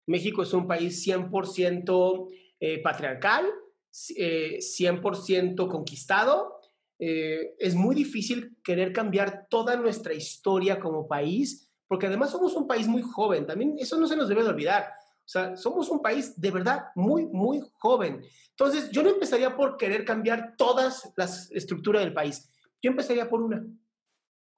México 0.07 0.43
es 0.43 0.53
un 0.53 0.67
país 0.67 1.07
100% 1.07 2.29
eh, 2.61 2.83
patriarcal, 2.83 3.47
100% 3.91 5.65
eh, 5.65 5.69
conquistado. 5.69 6.61
Eh, 6.99 7.55
es 7.59 7.75
muy 7.75 7.95
difícil 7.95 8.57
querer 8.63 8.93
cambiar 8.93 9.47
toda 9.49 9.77
nuestra 9.77 10.13
historia 10.13 10.79
como 10.79 11.09
país, 11.09 11.73
porque 11.89 12.07
además 12.07 12.31
somos 12.31 12.55
un 12.55 12.67
país 12.67 12.87
muy 12.87 13.03
joven, 13.03 13.47
también 13.47 13.77
eso 13.79 13.99
no 13.99 14.07
se 14.07 14.17
nos 14.17 14.29
debe 14.29 14.43
de 14.43 14.51
olvidar. 14.51 14.93
O 15.27 15.29
sea, 15.29 15.57
somos 15.57 15.89
un 15.89 16.01
país 16.01 16.41
de 16.41 16.53
verdad 16.53 16.87
muy, 16.95 17.27
muy 17.27 17.61
joven. 17.79 18.25
Entonces, 18.51 18.91
yo 18.93 19.03
no 19.03 19.11
empezaría 19.11 19.57
por 19.57 19.77
querer 19.77 20.05
cambiar 20.05 20.55
todas 20.57 21.13
las 21.17 21.51
estructuras 21.51 22.03
del 22.05 22.15
país. 22.15 22.49
Yo 22.81 22.93
empezaría 22.93 23.29
por 23.29 23.43
una. 23.43 23.67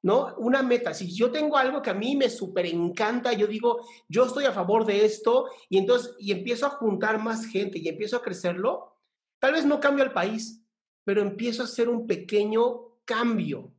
¿no? 0.02 0.34
Una 0.36 0.62
meta. 0.62 0.92
Si 0.92 1.10
yo 1.14 1.30
tengo 1.30 1.56
algo 1.56 1.80
que 1.80 1.88
a 1.88 1.94
mí 1.94 2.16
me 2.16 2.28
súper 2.28 2.66
encanta, 2.66 3.32
yo 3.32 3.46
digo, 3.46 3.80
yo 4.08 4.26
estoy 4.26 4.44
a 4.44 4.52
favor 4.52 4.84
de 4.84 5.06
esto 5.06 5.46
y 5.70 5.78
entonces, 5.78 6.14
y 6.18 6.32
empiezo 6.32 6.66
a 6.66 6.70
juntar 6.70 7.18
más 7.18 7.46
gente 7.46 7.78
y 7.78 7.88
empiezo 7.88 8.16
a 8.16 8.22
crecerlo, 8.22 8.94
tal 9.38 9.52
vez 9.52 9.64
no 9.64 9.80
cambio 9.80 10.04
el 10.04 10.12
país, 10.12 10.62
pero 11.02 11.22
empiezo 11.22 11.62
a 11.62 11.64
hacer 11.64 11.88
un 11.88 12.06
pequeño 12.06 12.98
cambio, 13.06 13.72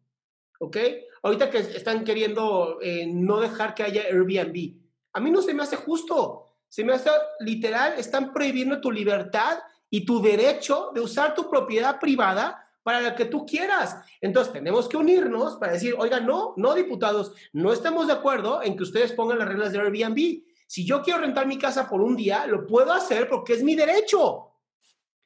¿ok? 0.59 0.77
Ahorita 1.21 1.51
que 1.51 1.59
están 1.59 2.03
queriendo 2.03 2.79
eh, 2.81 3.05
no 3.07 3.39
dejar 3.39 3.75
que 3.75 3.83
haya 3.83 4.03
Airbnb, 4.03 4.75
a 5.13 5.19
mí 5.19 5.31
no 5.31 5.41
se 5.41 5.53
me 5.53 5.63
hace 5.63 5.75
justo, 5.75 6.45
se 6.69 6.83
me 6.83 6.93
hace 6.93 7.09
literal, 7.39 7.95
están 7.97 8.31
prohibiendo 8.31 8.79
tu 8.79 8.91
libertad 8.91 9.59
y 9.89 10.05
tu 10.05 10.21
derecho 10.21 10.91
de 10.93 11.01
usar 11.01 11.33
tu 11.33 11.49
propiedad 11.49 11.99
privada 11.99 12.63
para 12.83 13.01
la 13.01 13.15
que 13.15 13.25
tú 13.25 13.45
quieras. 13.45 13.97
Entonces 14.21 14.53
tenemos 14.53 14.87
que 14.87 14.97
unirnos 14.97 15.57
para 15.57 15.73
decir, 15.73 15.95
oiga, 15.97 16.19
no, 16.19 16.53
no, 16.57 16.75
diputados, 16.75 17.33
no 17.53 17.73
estamos 17.73 18.07
de 18.07 18.13
acuerdo 18.13 18.61
en 18.61 18.77
que 18.77 18.83
ustedes 18.83 19.11
pongan 19.13 19.39
las 19.39 19.47
reglas 19.47 19.71
de 19.71 19.79
Airbnb. 19.79 20.43
Si 20.67 20.85
yo 20.85 21.01
quiero 21.01 21.21
rentar 21.21 21.47
mi 21.47 21.57
casa 21.57 21.89
por 21.89 22.01
un 22.01 22.15
día, 22.15 22.45
lo 22.45 22.67
puedo 22.67 22.93
hacer 22.93 23.27
porque 23.27 23.53
es 23.53 23.63
mi 23.63 23.75
derecho. 23.75 24.51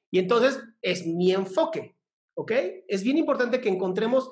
Y 0.10 0.20
entonces 0.20 0.64
es 0.82 1.06
mi 1.06 1.34
enfoque, 1.34 1.98
¿ok? 2.36 2.52
Es 2.88 3.04
bien 3.04 3.18
importante 3.18 3.60
que 3.60 3.70
encontremos 3.70 4.30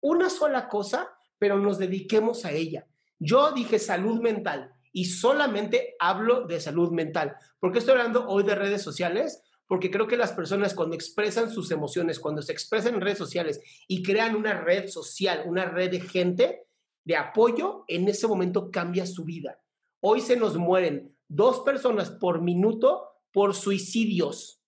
una 0.00 0.30
sola 0.30 0.68
cosa, 0.68 1.10
pero 1.38 1.58
nos 1.58 1.78
dediquemos 1.78 2.44
a 2.46 2.52
ella. 2.52 2.86
Yo 3.18 3.52
dije 3.52 3.78
salud 3.78 4.20
mental 4.20 4.75
y 4.96 5.04
solamente 5.04 5.94
hablo 5.98 6.46
de 6.46 6.58
salud 6.58 6.90
mental. 6.90 7.36
¿Por 7.60 7.70
qué 7.70 7.80
estoy 7.80 7.92
hablando 7.92 8.26
hoy 8.26 8.44
de 8.44 8.54
redes 8.54 8.80
sociales? 8.82 9.42
porque 9.68 9.90
creo 9.90 10.06
que 10.06 10.16
las 10.16 10.30
personas 10.30 10.74
cuando 10.74 10.94
expresan 10.94 11.50
sus 11.50 11.72
emociones, 11.72 12.20
cuando 12.20 12.40
se 12.40 12.52
expresan 12.52 12.94
en 12.94 13.00
redes 13.00 13.18
sociales 13.18 13.60
y 13.88 14.00
crean 14.00 14.36
una 14.36 14.60
red 14.60 14.86
social, 14.86 15.42
una 15.44 15.64
red 15.64 15.90
de 15.90 16.00
gente 16.00 16.68
de 17.04 17.16
apoyo, 17.16 17.84
en 17.88 18.06
ese 18.06 18.28
momento 18.28 18.70
cambia 18.70 19.06
su 19.06 19.24
vida. 19.24 19.60
Hoy 20.00 20.20
se 20.20 20.36
nos 20.36 20.56
mueren 20.56 21.16
dos 21.26 21.62
personas 21.62 22.10
por 22.10 22.42
minuto 22.42 23.08
por 23.32 23.54
suicidios. 23.54 24.62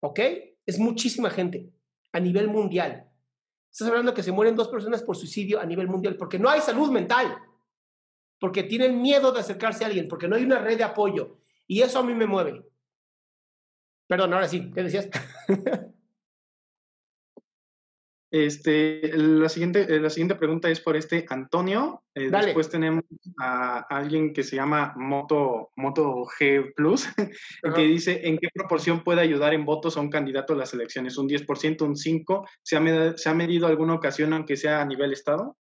¿Ok? 0.00 0.18
Es 0.66 0.80
muchísima 0.80 1.30
gente 1.30 1.70
a 2.10 2.18
nivel 2.18 2.48
mundial. 2.48 3.08
Estás 3.70 3.86
hablando 3.86 4.12
que 4.12 4.24
se 4.24 4.32
mueren 4.32 4.56
dos 4.56 4.66
personas 4.66 5.04
por 5.04 5.16
suicidio 5.16 5.60
a 5.60 5.66
nivel 5.66 5.86
mundial 5.86 6.16
porque 6.16 6.40
no 6.40 6.48
hay 6.48 6.60
salud 6.60 6.90
mental, 6.90 7.38
porque 8.42 8.64
tienen 8.64 9.00
miedo 9.00 9.30
de 9.30 9.38
acercarse 9.38 9.84
a 9.84 9.86
alguien, 9.86 10.08
porque 10.08 10.26
no 10.26 10.34
hay 10.34 10.42
una 10.42 10.58
red 10.58 10.76
de 10.76 10.82
apoyo. 10.82 11.38
Y 11.68 11.80
eso 11.80 12.00
a 12.00 12.02
mí 12.02 12.12
me 12.12 12.26
mueve. 12.26 12.60
Perdón, 14.08 14.34
ahora 14.34 14.48
sí, 14.48 14.68
¿qué 14.74 14.82
decías? 14.82 15.08
Este, 18.34 19.10
la 19.14 19.50
siguiente, 19.50 19.82
eh, 19.82 20.00
la 20.00 20.08
siguiente 20.08 20.36
pregunta 20.36 20.70
es 20.70 20.80
por 20.80 20.96
este 20.96 21.26
Antonio. 21.28 22.02
Eh, 22.14 22.30
después 22.30 22.70
tenemos 22.70 23.04
a 23.38 23.80
alguien 23.80 24.32
que 24.32 24.42
se 24.42 24.56
llama 24.56 24.94
Moto, 24.96 25.70
Moto 25.76 26.24
G 26.24 26.72
Plus, 26.74 27.06
que 27.76 27.82
dice 27.82 28.26
en 28.26 28.38
qué 28.38 28.48
proporción 28.54 29.04
puede 29.04 29.20
ayudar 29.20 29.52
en 29.52 29.66
votos 29.66 29.98
a 29.98 30.00
un 30.00 30.08
candidato 30.08 30.54
a 30.54 30.56
las 30.56 30.72
elecciones. 30.72 31.18
¿Un 31.18 31.28
10%, 31.28 31.82
un 31.82 31.94
5%? 31.94 32.48
¿Se 32.62 32.76
ha, 32.78 33.18
¿Se 33.18 33.28
ha 33.28 33.34
medido 33.34 33.66
alguna 33.66 33.92
ocasión, 33.92 34.32
aunque 34.32 34.56
sea 34.56 34.80
a 34.80 34.86
nivel 34.86 35.12
estado? 35.12 35.58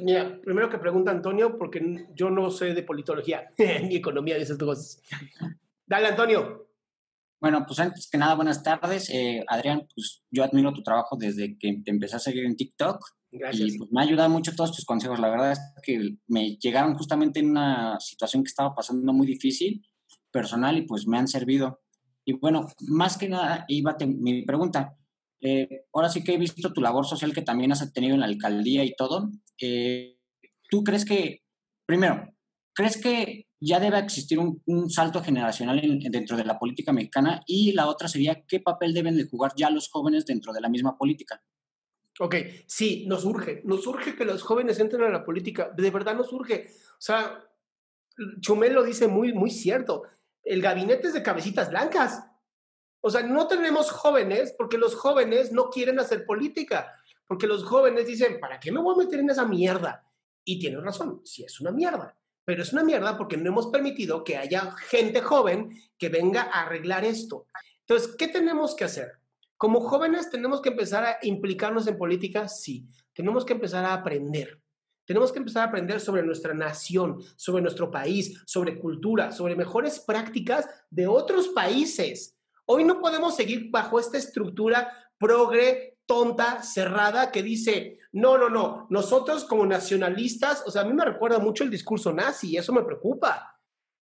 Mira, 0.00 0.40
primero 0.42 0.68
que 0.68 0.78
pregunta 0.78 1.10
Antonio, 1.10 1.56
porque 1.58 2.06
yo 2.14 2.30
no 2.30 2.50
sé 2.50 2.74
de 2.74 2.82
politología 2.82 3.50
ni 3.58 3.96
economía 3.96 4.36
de 4.36 4.42
esas 4.42 4.58
cosas. 4.58 5.02
Dale, 5.86 6.08
Antonio. 6.08 6.68
Bueno, 7.40 7.64
pues 7.66 7.78
antes 7.78 8.08
que 8.10 8.16
nada, 8.16 8.34
buenas 8.34 8.62
tardes. 8.62 9.10
Eh, 9.10 9.44
Adrián, 9.48 9.86
pues 9.94 10.24
yo 10.30 10.44
admiro 10.44 10.72
tu 10.72 10.82
trabajo 10.82 11.16
desde 11.16 11.58
que 11.58 11.82
te 11.84 11.90
empecé 11.90 12.16
a 12.16 12.18
seguir 12.18 12.44
en 12.44 12.56
TikTok. 12.56 13.04
Gracias. 13.30 13.74
Y 13.74 13.78
pues 13.78 13.92
me 13.92 14.00
ha 14.00 14.04
ayudado 14.04 14.30
mucho 14.30 14.54
todos 14.54 14.74
tus 14.74 14.86
consejos. 14.86 15.18
La 15.18 15.28
verdad 15.28 15.52
es 15.52 15.60
que 15.82 16.16
me 16.26 16.56
llegaron 16.56 16.94
justamente 16.94 17.40
en 17.40 17.50
una 17.50 18.00
situación 18.00 18.42
que 18.42 18.48
estaba 18.48 18.74
pasando 18.74 19.12
muy 19.12 19.26
difícil, 19.26 19.86
personal, 20.30 20.78
y 20.78 20.82
pues 20.82 21.06
me 21.06 21.18
han 21.18 21.28
servido. 21.28 21.82
Y 22.24 22.32
bueno, 22.34 22.66
más 22.88 23.18
que 23.18 23.28
nada, 23.28 23.66
iba 23.68 23.96
mi 24.06 24.42
pregunta. 24.44 24.96
Eh, 25.46 25.84
ahora 25.92 26.08
sí 26.08 26.24
que 26.24 26.32
he 26.32 26.38
visto 26.38 26.72
tu 26.72 26.80
labor 26.80 27.04
social 27.04 27.34
que 27.34 27.42
también 27.42 27.70
has 27.70 27.92
tenido 27.92 28.14
en 28.14 28.20
la 28.20 28.26
alcaldía 28.26 28.82
y 28.82 28.96
todo. 28.96 29.30
Eh, 29.60 30.16
¿Tú 30.70 30.82
crees 30.82 31.04
que, 31.04 31.42
primero, 31.84 32.34
crees 32.72 32.96
que 32.96 33.46
ya 33.60 33.78
debe 33.78 33.98
existir 33.98 34.38
un, 34.38 34.90
salto 34.90 35.22
generacional 35.22 35.82
dentro 36.10 36.38
de 36.38 36.44
la 36.44 36.58
política 36.58 36.94
mexicana 36.94 37.42
y 37.46 37.72
la 37.72 37.88
otra 37.88 38.08
sería 38.08 38.42
qué 38.46 38.60
papel 38.60 38.94
deben 38.94 39.18
de 39.18 39.28
jugar 39.28 39.52
ya 39.54 39.68
los 39.68 39.90
jóvenes 39.90 40.24
dentro 40.24 40.50
de 40.54 40.62
la 40.62 40.70
misma 40.70 40.96
política. 40.96 41.42
Ok, 42.20 42.36
sí, 42.66 43.04
nos 43.06 43.26
urge, 43.26 43.60
nos 43.64 43.86
urge 43.86 44.16
que 44.16 44.24
los 44.24 44.42
jóvenes 44.42 44.80
entren 44.80 45.02
a 45.02 45.10
la 45.10 45.24
política, 45.26 45.70
de 45.76 45.90
verdad 45.90 46.16
nos 46.16 46.32
urge. 46.32 46.68
O 46.92 47.00
sea, 47.00 47.38
Chumel 48.40 48.72
lo 48.72 48.82
dice 48.82 49.08
muy, 49.08 49.34
muy 49.34 49.50
cierto, 49.50 50.04
el 50.42 50.62
gabinete 50.62 51.08
es 51.08 51.14
de 51.14 51.22
cabecitas 51.22 51.68
blancas. 51.68 52.24
O 53.04 53.10
sea, 53.10 53.22
no 53.22 53.46
tenemos 53.46 53.90
jóvenes 53.90 54.54
porque 54.56 54.78
los 54.78 54.94
jóvenes 54.94 55.52
no 55.52 55.70
quieren 55.70 56.00
hacer 56.00 56.24
política, 56.24 56.92
porque 57.26 57.46
los 57.46 57.64
jóvenes 57.64 58.06
dicen, 58.06 58.40
¿para 58.40 58.58
qué 58.58 58.72
me 58.72 58.80
voy 58.80 58.94
a 58.94 59.04
meter 59.04 59.20
en 59.20 59.30
esa 59.30 59.44
mierda? 59.44 60.04
Y 60.44 60.58
tienen 60.58 60.82
razón, 60.82 61.20
si 61.24 61.44
es 61.44 61.60
una 61.60 61.70
mierda 61.70 62.16
pero 62.44 62.62
es 62.62 62.72
una 62.72 62.84
mierda 62.84 63.16
porque 63.16 63.36
no 63.36 63.48
hemos 63.48 63.68
permitido 63.68 64.22
que 64.22 64.36
haya 64.36 64.72
gente 64.88 65.20
joven 65.20 65.70
que 65.98 66.08
venga 66.08 66.42
a 66.42 66.62
arreglar 66.62 67.04
esto. 67.04 67.46
Entonces, 67.80 68.14
¿qué 68.16 68.28
tenemos 68.28 68.74
que 68.74 68.84
hacer? 68.84 69.12
Como 69.56 69.80
jóvenes 69.80 70.30
tenemos 70.30 70.60
que 70.60 70.70
empezar 70.70 71.04
a 71.04 71.18
implicarnos 71.22 71.86
en 71.86 71.96
política, 71.96 72.48
sí. 72.48 72.86
Tenemos 73.14 73.44
que 73.44 73.54
empezar 73.54 73.84
a 73.84 73.94
aprender. 73.94 74.60
Tenemos 75.06 75.32
que 75.32 75.38
empezar 75.38 75.64
a 75.64 75.68
aprender 75.68 76.00
sobre 76.00 76.22
nuestra 76.22 76.54
nación, 76.54 77.22
sobre 77.36 77.62
nuestro 77.62 77.90
país, 77.90 78.42
sobre 78.46 78.78
cultura, 78.78 79.32
sobre 79.32 79.54
mejores 79.54 80.00
prácticas 80.00 80.66
de 80.90 81.06
otros 81.06 81.48
países. 81.48 82.36
Hoy 82.66 82.84
no 82.84 83.00
podemos 83.00 83.36
seguir 83.36 83.70
bajo 83.70 83.98
esta 83.98 84.18
estructura 84.18 84.92
progre, 85.18 85.98
tonta, 86.06 86.62
cerrada, 86.62 87.30
que 87.30 87.42
dice, 87.42 87.98
no, 88.12 88.38
no, 88.38 88.48
no, 88.48 88.86
nosotros 88.90 89.44
como 89.44 89.66
nacionalistas, 89.66 90.62
o 90.66 90.70
sea, 90.70 90.82
a 90.82 90.84
mí 90.84 90.92
me 90.92 91.04
recuerda 91.04 91.38
mucho 91.38 91.64
el 91.64 91.70
discurso 91.70 92.12
nazi 92.12 92.50
y 92.50 92.56
eso 92.56 92.72
me 92.72 92.84
preocupa. 92.84 93.60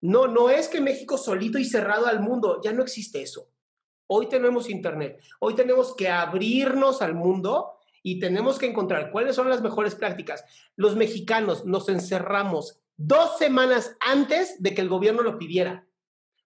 No, 0.00 0.26
no 0.26 0.50
es 0.50 0.68
que 0.68 0.80
México 0.80 1.16
solito 1.16 1.58
y 1.58 1.64
cerrado 1.64 2.06
al 2.06 2.20
mundo, 2.20 2.60
ya 2.62 2.72
no 2.72 2.82
existe 2.82 3.22
eso. 3.22 3.50
Hoy 4.08 4.28
tenemos 4.28 4.68
Internet, 4.68 5.22
hoy 5.38 5.54
tenemos 5.54 5.94
que 5.94 6.08
abrirnos 6.08 7.00
al 7.00 7.14
mundo 7.14 7.78
y 8.02 8.18
tenemos 8.18 8.58
que 8.58 8.66
encontrar 8.66 9.12
cuáles 9.12 9.36
son 9.36 9.48
las 9.48 9.62
mejores 9.62 9.94
prácticas. 9.94 10.44
Los 10.76 10.96
mexicanos 10.96 11.64
nos 11.64 11.88
encerramos 11.88 12.80
dos 12.96 13.38
semanas 13.38 13.96
antes 14.00 14.60
de 14.62 14.74
que 14.74 14.80
el 14.80 14.88
gobierno 14.88 15.22
lo 15.22 15.38
pidiera, 15.38 15.86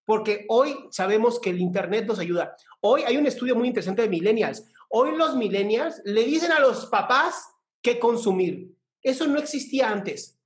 porque 0.06 0.46
hoy 0.48 0.74
sabemos 0.90 1.38
que 1.38 1.50
el 1.50 1.60
Internet 1.60 2.06
nos 2.06 2.18
ayuda. 2.18 2.56
Hoy 2.80 3.02
hay 3.02 3.18
un 3.18 3.26
estudio 3.26 3.54
muy 3.54 3.68
interesante 3.68 4.02
de 4.02 4.08
millennials. 4.08 4.64
Hoy 4.88 5.14
los 5.16 5.36
millennials 5.36 6.00
le 6.04 6.24
dicen 6.24 6.52
a 6.52 6.60
los 6.60 6.86
papás 6.86 7.50
qué 7.82 7.98
consumir. 7.98 8.74
Eso 9.02 9.26
no 9.26 9.38
existía 9.38 9.90
antes. 9.90 10.36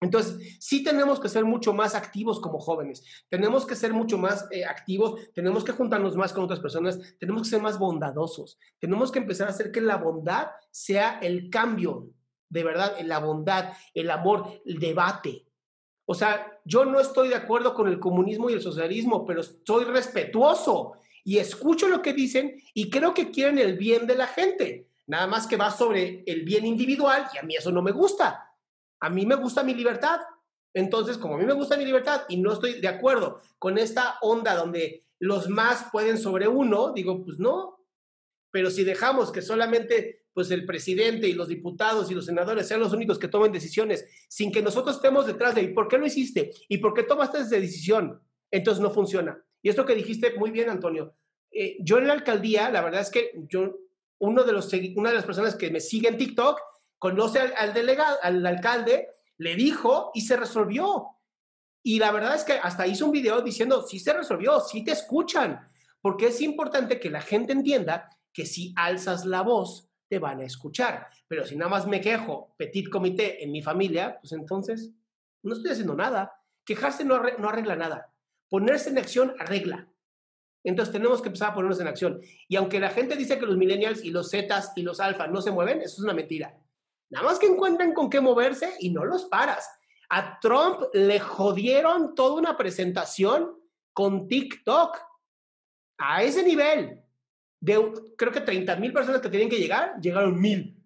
Entonces, 0.00 0.58
sí 0.60 0.84
tenemos 0.84 1.18
que 1.18 1.30
ser 1.30 1.46
mucho 1.46 1.72
más 1.72 1.94
activos 1.94 2.38
como 2.38 2.58
jóvenes, 2.58 3.02
tenemos 3.30 3.64
que 3.64 3.74
ser 3.74 3.94
mucho 3.94 4.18
más 4.18 4.46
eh, 4.50 4.66
activos, 4.66 5.32
tenemos 5.32 5.64
que 5.64 5.72
juntarnos 5.72 6.14
más 6.14 6.34
con 6.34 6.44
otras 6.44 6.60
personas, 6.60 6.98
tenemos 7.18 7.44
que 7.44 7.48
ser 7.48 7.62
más 7.62 7.78
bondadosos, 7.78 8.58
tenemos 8.78 9.10
que 9.10 9.20
empezar 9.20 9.46
a 9.46 9.52
hacer 9.52 9.72
que 9.72 9.80
la 9.80 9.96
bondad 9.96 10.48
sea 10.70 11.20
el 11.20 11.48
cambio, 11.48 12.10
de 12.50 12.64
verdad, 12.64 12.98
la 13.02 13.18
bondad, 13.18 13.72
el 13.94 14.10
amor, 14.10 14.60
el 14.66 14.78
debate. 14.78 15.43
O 16.06 16.14
sea, 16.14 16.60
yo 16.64 16.84
no 16.84 17.00
estoy 17.00 17.28
de 17.28 17.34
acuerdo 17.34 17.74
con 17.74 17.88
el 17.88 17.98
comunismo 17.98 18.50
y 18.50 18.54
el 18.54 18.62
socialismo, 18.62 19.24
pero 19.24 19.42
soy 19.42 19.84
respetuoso 19.84 20.94
y 21.24 21.38
escucho 21.38 21.88
lo 21.88 22.02
que 22.02 22.12
dicen 22.12 22.60
y 22.74 22.90
creo 22.90 23.14
que 23.14 23.30
quieren 23.30 23.58
el 23.58 23.78
bien 23.78 24.06
de 24.06 24.14
la 24.14 24.26
gente. 24.26 24.88
Nada 25.06 25.26
más 25.26 25.46
que 25.46 25.56
va 25.56 25.70
sobre 25.70 26.22
el 26.26 26.42
bien 26.42 26.66
individual 26.66 27.28
y 27.34 27.38
a 27.38 27.42
mí 27.42 27.56
eso 27.56 27.70
no 27.70 27.82
me 27.82 27.92
gusta. 27.92 28.52
A 29.00 29.10
mí 29.10 29.24
me 29.26 29.34
gusta 29.34 29.62
mi 29.62 29.74
libertad. 29.74 30.20
Entonces, 30.74 31.18
como 31.18 31.34
a 31.34 31.38
mí 31.38 31.46
me 31.46 31.52
gusta 31.52 31.76
mi 31.76 31.84
libertad 31.84 32.22
y 32.28 32.36
no 32.36 32.52
estoy 32.52 32.80
de 32.80 32.88
acuerdo 32.88 33.40
con 33.58 33.78
esta 33.78 34.18
onda 34.22 34.54
donde 34.54 35.04
los 35.18 35.48
más 35.48 35.86
pueden 35.92 36.18
sobre 36.18 36.48
uno, 36.48 36.92
digo, 36.92 37.24
pues 37.24 37.38
no. 37.38 37.78
Pero 38.50 38.70
si 38.70 38.84
dejamos 38.84 39.30
que 39.30 39.42
solamente 39.42 40.23
pues 40.34 40.50
el 40.50 40.66
presidente 40.66 41.28
y 41.28 41.32
los 41.32 41.48
diputados 41.48 42.10
y 42.10 42.14
los 42.14 42.26
senadores 42.26 42.66
sean 42.66 42.80
los 42.80 42.92
únicos 42.92 43.18
que 43.18 43.28
tomen 43.28 43.52
decisiones 43.52 44.04
sin 44.28 44.50
que 44.50 44.60
nosotros 44.60 44.96
estemos 44.96 45.26
detrás 45.26 45.54
de, 45.54 45.62
¿y 45.62 45.68
por 45.68 45.86
qué 45.86 45.96
lo 45.96 46.06
hiciste? 46.06 46.52
¿Y 46.68 46.78
por 46.78 46.92
qué 46.92 47.04
tomaste 47.04 47.38
esa 47.38 47.56
decisión? 47.56 48.20
Entonces 48.50 48.82
no 48.82 48.90
funciona. 48.90 49.40
Y 49.62 49.68
esto 49.68 49.86
que 49.86 49.94
dijiste 49.94 50.34
muy 50.36 50.50
bien, 50.50 50.68
Antonio. 50.68 51.14
Eh, 51.52 51.76
yo 51.80 51.98
en 51.98 52.08
la 52.08 52.12
alcaldía, 52.14 52.68
la 52.68 52.82
verdad 52.82 53.00
es 53.00 53.10
que 53.10 53.32
yo, 53.48 53.78
uno 54.18 54.42
de 54.42 54.52
los, 54.52 54.70
una 54.96 55.10
de 55.10 55.14
las 55.14 55.24
personas 55.24 55.54
que 55.54 55.70
me 55.70 55.80
sigue 55.80 56.08
en 56.08 56.18
TikTok, 56.18 56.60
conoce 56.98 57.38
al, 57.38 57.72
delegado, 57.72 58.18
al 58.22 58.44
alcalde, 58.44 59.08
le 59.38 59.54
dijo 59.54 60.10
y 60.14 60.22
se 60.22 60.36
resolvió. 60.36 61.06
Y 61.82 62.00
la 62.00 62.10
verdad 62.10 62.34
es 62.34 62.44
que 62.44 62.54
hasta 62.54 62.86
hizo 62.88 63.06
un 63.06 63.12
video 63.12 63.40
diciendo, 63.40 63.86
sí 63.86 64.00
se 64.00 64.12
resolvió, 64.12 64.58
sí 64.60 64.82
te 64.82 64.92
escuchan, 64.92 65.70
porque 66.00 66.26
es 66.28 66.40
importante 66.40 66.98
que 66.98 67.10
la 67.10 67.20
gente 67.20 67.52
entienda 67.52 68.10
que 68.32 68.46
si 68.46 68.72
alzas 68.76 69.24
la 69.24 69.42
voz, 69.42 69.88
te 70.14 70.20
van 70.20 70.38
a 70.38 70.44
escuchar. 70.44 71.08
Pero 71.26 71.44
si 71.44 71.56
nada 71.56 71.68
más 71.68 71.88
me 71.88 72.00
quejo, 72.00 72.54
petit 72.56 72.88
comité 72.88 73.42
en 73.42 73.50
mi 73.50 73.62
familia, 73.62 74.16
pues 74.20 74.32
entonces 74.32 74.92
no 75.42 75.54
estoy 75.54 75.72
haciendo 75.72 75.96
nada. 75.96 76.40
Quejarse 76.64 77.04
no, 77.04 77.20
no 77.20 77.48
arregla 77.48 77.74
nada. 77.74 78.14
Ponerse 78.48 78.90
en 78.90 78.98
acción 78.98 79.34
arregla. 79.40 79.88
Entonces 80.62 80.92
tenemos 80.92 81.20
que 81.20 81.30
empezar 81.30 81.50
a 81.50 81.54
ponernos 81.54 81.80
en 81.80 81.88
acción. 81.88 82.20
Y 82.46 82.54
aunque 82.54 82.78
la 82.78 82.90
gente 82.90 83.16
dice 83.16 83.40
que 83.40 83.44
los 83.46 83.56
millennials 83.56 84.04
y 84.04 84.10
los 84.10 84.30
zetas 84.30 84.72
y 84.76 84.82
los 84.82 85.00
alfa 85.00 85.26
no 85.26 85.42
se 85.42 85.50
mueven, 85.50 85.80
eso 85.80 85.96
es 85.96 86.04
una 86.04 86.14
mentira. 86.14 86.56
Nada 87.10 87.26
más 87.26 87.40
que 87.40 87.46
encuentran 87.46 87.92
con 87.92 88.08
qué 88.08 88.20
moverse 88.20 88.72
y 88.78 88.90
no 88.90 89.04
los 89.04 89.24
paras. 89.24 89.68
A 90.10 90.38
Trump 90.38 90.80
le 90.92 91.18
jodieron 91.18 92.14
toda 92.14 92.36
una 92.36 92.56
presentación 92.56 93.58
con 93.92 94.28
TikTok. 94.28 94.96
A 95.98 96.22
ese 96.22 96.44
nivel. 96.44 97.03
De 97.64 97.80
creo 98.18 98.30
que 98.30 98.42
30 98.42 98.76
mil 98.76 98.92
personas 98.92 99.22
que 99.22 99.30
tenían 99.30 99.48
que 99.48 99.56
llegar, 99.58 99.98
llegaron 99.98 100.38
mil. 100.38 100.76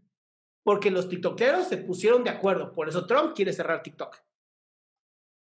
Porque 0.62 0.93
los 0.93 1.09
TikTokeros 1.09 1.66
se 1.66 1.79
pusieron 1.79 2.22
de 2.22 2.31
acuerdo. 2.31 2.72
Por 2.72 2.89
eso 2.89 3.05
Trump 3.05 3.35
quiere 3.35 3.53
cerrar 3.53 3.83
TikTok. 3.83 4.16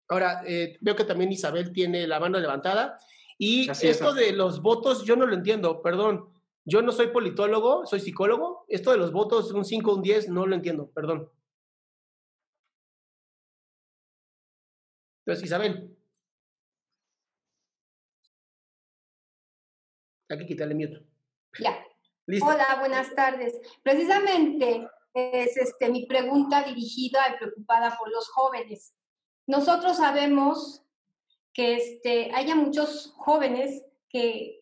Ahora, 0.08 0.44
eh, 0.46 0.78
veo 0.80 0.94
que 0.94 1.02
también 1.02 1.32
Isabel 1.32 1.72
tiene 1.72 2.06
la 2.06 2.20
mano 2.20 2.38
levantada. 2.38 3.00
Y 3.38 3.68
esto 3.68 4.14
de 4.14 4.32
los 4.34 4.62
votos, 4.62 5.04
yo 5.04 5.16
no 5.16 5.26
lo 5.26 5.34
entiendo, 5.34 5.82
perdón. 5.82 6.32
Yo 6.64 6.80
no 6.80 6.92
soy 6.92 7.08
politólogo, 7.08 7.86
soy 7.86 7.98
psicólogo. 7.98 8.64
Esto 8.68 8.92
de 8.92 8.98
los 8.98 9.10
votos, 9.10 9.50
un 9.50 9.64
5 9.64 9.94
un 9.96 10.02
10, 10.02 10.28
no 10.28 10.46
lo 10.46 10.54
entiendo, 10.54 10.92
perdón. 10.92 11.28
Entonces, 15.24 15.44
Isabel. 15.44 15.96
Hay 20.28 20.38
que 20.38 20.46
quitarle 20.46 20.74
miedo. 20.76 21.15
Ya. 21.60 21.84
Hola, 22.42 22.76
buenas 22.80 23.14
tardes. 23.14 23.60
Precisamente 23.82 24.88
es 25.14 25.56
este, 25.56 25.88
mi 25.90 26.06
pregunta 26.06 26.62
dirigida 26.64 27.20
y 27.28 27.38
preocupada 27.38 27.96
por 27.96 28.10
los 28.10 28.28
jóvenes. 28.30 28.94
Nosotros 29.46 29.98
sabemos 29.98 30.82
que 31.52 31.76
este, 31.76 32.30
haya 32.34 32.54
muchos 32.54 33.14
jóvenes 33.16 33.82
que 34.08 34.60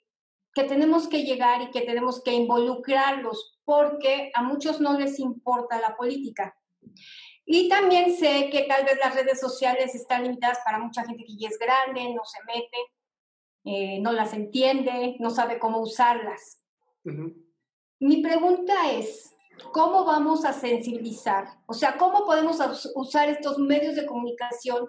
que 0.54 0.64
tenemos 0.64 1.08
que 1.08 1.24
llegar 1.24 1.62
y 1.62 1.70
que 1.70 1.82
tenemos 1.82 2.22
que 2.22 2.32
involucrarlos 2.32 3.58
porque 3.64 4.30
a 4.34 4.42
muchos 4.42 4.80
no 4.80 4.98
les 4.98 5.18
importa 5.18 5.80
la 5.80 5.96
política. 5.96 6.56
Y 7.44 7.68
también 7.68 8.16
sé 8.16 8.48
que 8.50 8.62
tal 8.62 8.84
vez 8.84 8.96
las 8.98 9.14
redes 9.14 9.40
sociales 9.40 9.94
están 9.94 10.22
limitadas 10.22 10.60
para 10.64 10.78
mucha 10.78 11.04
gente 11.04 11.24
que 11.24 11.36
ya 11.36 11.48
es 11.48 11.58
grande, 11.58 12.14
no 12.14 12.24
se 12.24 12.38
mete, 12.46 12.78
eh, 13.64 13.98
no 14.00 14.12
las 14.12 14.32
entiende, 14.32 15.16
no 15.18 15.30
sabe 15.30 15.58
cómo 15.58 15.80
usarlas. 15.80 16.62
Mi 18.00 18.22
pregunta 18.22 18.92
es, 18.92 19.34
¿cómo 19.72 20.04
vamos 20.04 20.44
a 20.44 20.52
sensibilizar? 20.52 21.46
O 21.66 21.74
sea, 21.74 21.96
¿cómo 21.96 22.24
podemos 22.24 22.58
usar 22.94 23.28
estos 23.28 23.58
medios 23.58 23.94
de 23.94 24.06
comunicación 24.06 24.88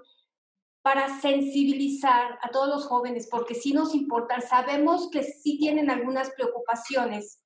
para 0.86 1.20
sensibilizar 1.20 2.38
a 2.44 2.50
todos 2.52 2.68
los 2.68 2.86
jóvenes, 2.86 3.28
porque 3.32 3.56
sí 3.56 3.74
nos 3.74 3.96
importan, 3.96 4.40
sabemos 4.44 5.10
que 5.10 5.24
sí 5.24 5.58
tienen 5.58 5.90
algunas 5.90 6.30
preocupaciones, 6.30 7.44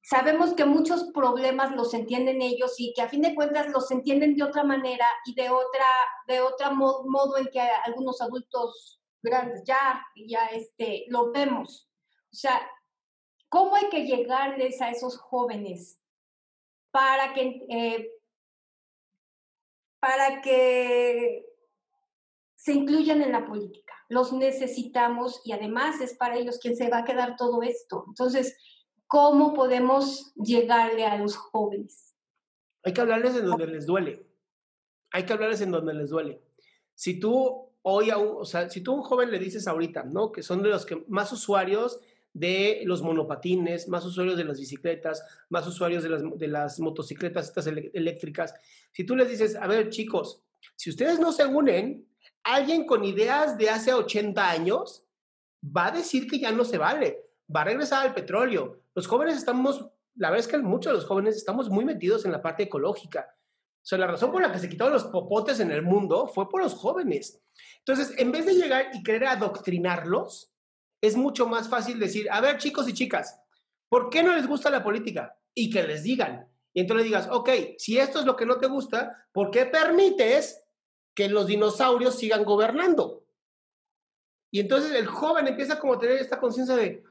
sabemos 0.00 0.54
que 0.54 0.64
muchos 0.64 1.10
problemas 1.12 1.76
los 1.76 1.92
entienden 1.92 2.40
ellos 2.40 2.76
y 2.78 2.94
que 2.94 3.02
a 3.02 3.10
fin 3.10 3.20
de 3.20 3.34
cuentas 3.34 3.68
los 3.68 3.90
entienden 3.90 4.36
de 4.36 4.44
otra 4.44 4.64
manera 4.64 5.06
y 5.26 5.34
de 5.34 5.50
otra, 5.50 5.84
de 6.28 6.40
otra 6.40 6.70
modo, 6.70 7.36
en 7.36 7.48
que 7.52 7.60
algunos 7.60 8.22
adultos 8.22 9.02
grandes 9.20 9.62
ya, 9.66 10.02
ya 10.26 10.46
este, 10.46 11.04
lo 11.08 11.32
vemos. 11.32 11.92
O 12.32 12.36
sea, 12.36 12.58
¿cómo 13.50 13.76
hay 13.76 13.90
que 13.90 14.06
llegarles 14.06 14.80
a 14.80 14.90
esos 14.90 15.18
jóvenes 15.18 16.00
para 16.90 17.34
que, 17.34 17.66
eh, 17.68 18.10
para 20.00 20.40
que 20.40 21.46
se 22.60 22.74
incluyan 22.74 23.22
en 23.22 23.32
la 23.32 23.46
política. 23.46 23.94
Los 24.10 24.34
necesitamos 24.34 25.40
y 25.46 25.52
además 25.52 25.98
es 26.02 26.14
para 26.14 26.36
ellos 26.36 26.58
quien 26.58 26.76
se 26.76 26.90
va 26.90 26.98
a 26.98 27.04
quedar 27.04 27.36
todo 27.36 27.62
esto. 27.62 28.04
Entonces, 28.08 28.54
¿cómo 29.06 29.54
podemos 29.54 30.34
llegarle 30.34 31.06
a 31.06 31.16
los 31.16 31.36
jóvenes? 31.36 32.14
Hay 32.84 32.92
que 32.92 33.00
hablarles 33.00 33.36
en 33.36 33.46
donde 33.46 33.66
les 33.66 33.86
duele. 33.86 34.26
Hay 35.10 35.24
que 35.24 35.32
hablarles 35.32 35.62
en 35.62 35.70
donde 35.70 35.94
les 35.94 36.10
duele. 36.10 36.42
Si 36.94 37.18
tú 37.18 37.70
hoy 37.80 38.10
a 38.10 38.18
un, 38.18 38.42
o 38.42 38.44
sea, 38.44 38.68
si 38.68 38.82
tú 38.82 38.92
a 38.92 38.96
un 38.96 39.02
joven 39.04 39.30
le 39.30 39.38
dices 39.38 39.66
ahorita, 39.66 40.04
¿no? 40.04 40.30
Que 40.30 40.42
son 40.42 40.62
de 40.62 40.68
los 40.68 40.84
que 40.84 41.02
más 41.08 41.32
usuarios 41.32 41.98
de 42.32 42.82
los 42.84 43.02
monopatines, 43.02 43.88
más 43.88 44.04
usuarios 44.04 44.36
de 44.36 44.44
las 44.44 44.58
bicicletas, 44.58 45.24
más 45.48 45.66
usuarios 45.66 46.02
de 46.02 46.08
las, 46.08 46.22
de 46.38 46.48
las 46.48 46.78
motocicletas 46.80 47.48
estas 47.48 47.66
eléctricas. 47.66 48.54
Si 48.92 49.04
tú 49.04 49.16
les 49.16 49.28
dices, 49.28 49.56
a 49.56 49.66
ver, 49.66 49.90
chicos, 49.90 50.42
si 50.76 50.90
ustedes 50.90 51.18
no 51.18 51.32
se 51.32 51.44
unen, 51.44 52.06
alguien 52.44 52.86
con 52.86 53.04
ideas 53.04 53.58
de 53.58 53.70
hace 53.70 53.92
80 53.92 54.50
años 54.50 55.04
va 55.64 55.86
a 55.86 55.92
decir 55.92 56.26
que 56.26 56.38
ya 56.38 56.52
no 56.52 56.64
se 56.64 56.78
vale, 56.78 57.24
va 57.54 57.62
a 57.62 57.64
regresar 57.64 58.06
al 58.06 58.14
petróleo. 58.14 58.80
Los 58.94 59.06
jóvenes 59.06 59.36
estamos, 59.36 59.80
la 60.14 60.30
verdad 60.30 60.46
es 60.46 60.48
que 60.48 60.58
muchos 60.58 60.92
de 60.92 60.98
los 60.98 61.06
jóvenes 61.06 61.36
estamos 61.36 61.68
muy 61.68 61.84
metidos 61.84 62.24
en 62.24 62.32
la 62.32 62.42
parte 62.42 62.64
ecológica. 62.64 63.36
O 63.82 63.86
sea, 63.86 63.98
la 63.98 64.06
razón 64.06 64.30
por 64.30 64.42
la 64.42 64.52
que 64.52 64.58
se 64.58 64.68
quitaron 64.68 64.92
los 64.92 65.04
popotes 65.04 65.58
en 65.60 65.70
el 65.70 65.82
mundo 65.82 66.26
fue 66.26 66.48
por 66.48 66.62
los 66.62 66.74
jóvenes. 66.74 67.42
Entonces, 67.78 68.14
en 68.18 68.30
vez 68.30 68.44
de 68.44 68.54
llegar 68.54 68.90
y 68.92 69.02
querer 69.02 69.26
adoctrinarlos, 69.26 70.49
es 71.00 71.16
mucho 71.16 71.46
más 71.46 71.68
fácil 71.68 71.98
decir, 71.98 72.28
a 72.30 72.40
ver, 72.40 72.58
chicos 72.58 72.88
y 72.88 72.92
chicas, 72.92 73.40
¿por 73.88 74.10
qué 74.10 74.22
no 74.22 74.34
les 74.34 74.46
gusta 74.46 74.70
la 74.70 74.82
política? 74.82 75.36
Y 75.54 75.70
que 75.70 75.82
les 75.82 76.02
digan. 76.02 76.48
Y 76.72 76.80
entonces 76.80 77.04
digas, 77.04 77.28
ok, 77.30 77.50
si 77.78 77.98
esto 77.98 78.20
es 78.20 78.26
lo 78.26 78.36
que 78.36 78.46
no 78.46 78.58
te 78.58 78.66
gusta, 78.66 79.26
¿por 79.32 79.50
qué 79.50 79.66
permites 79.66 80.64
que 81.14 81.28
los 81.28 81.46
dinosaurios 81.46 82.16
sigan 82.16 82.44
gobernando. 82.44 83.24
Y 84.50 84.60
entonces 84.60 84.92
el 84.92 85.06
joven 85.06 85.46
empieza 85.46 85.78
como 85.78 85.94
a 85.94 85.98
tener 85.98 86.16
esta 86.16 86.40
conciencia 86.40 86.74
de, 86.74 87.04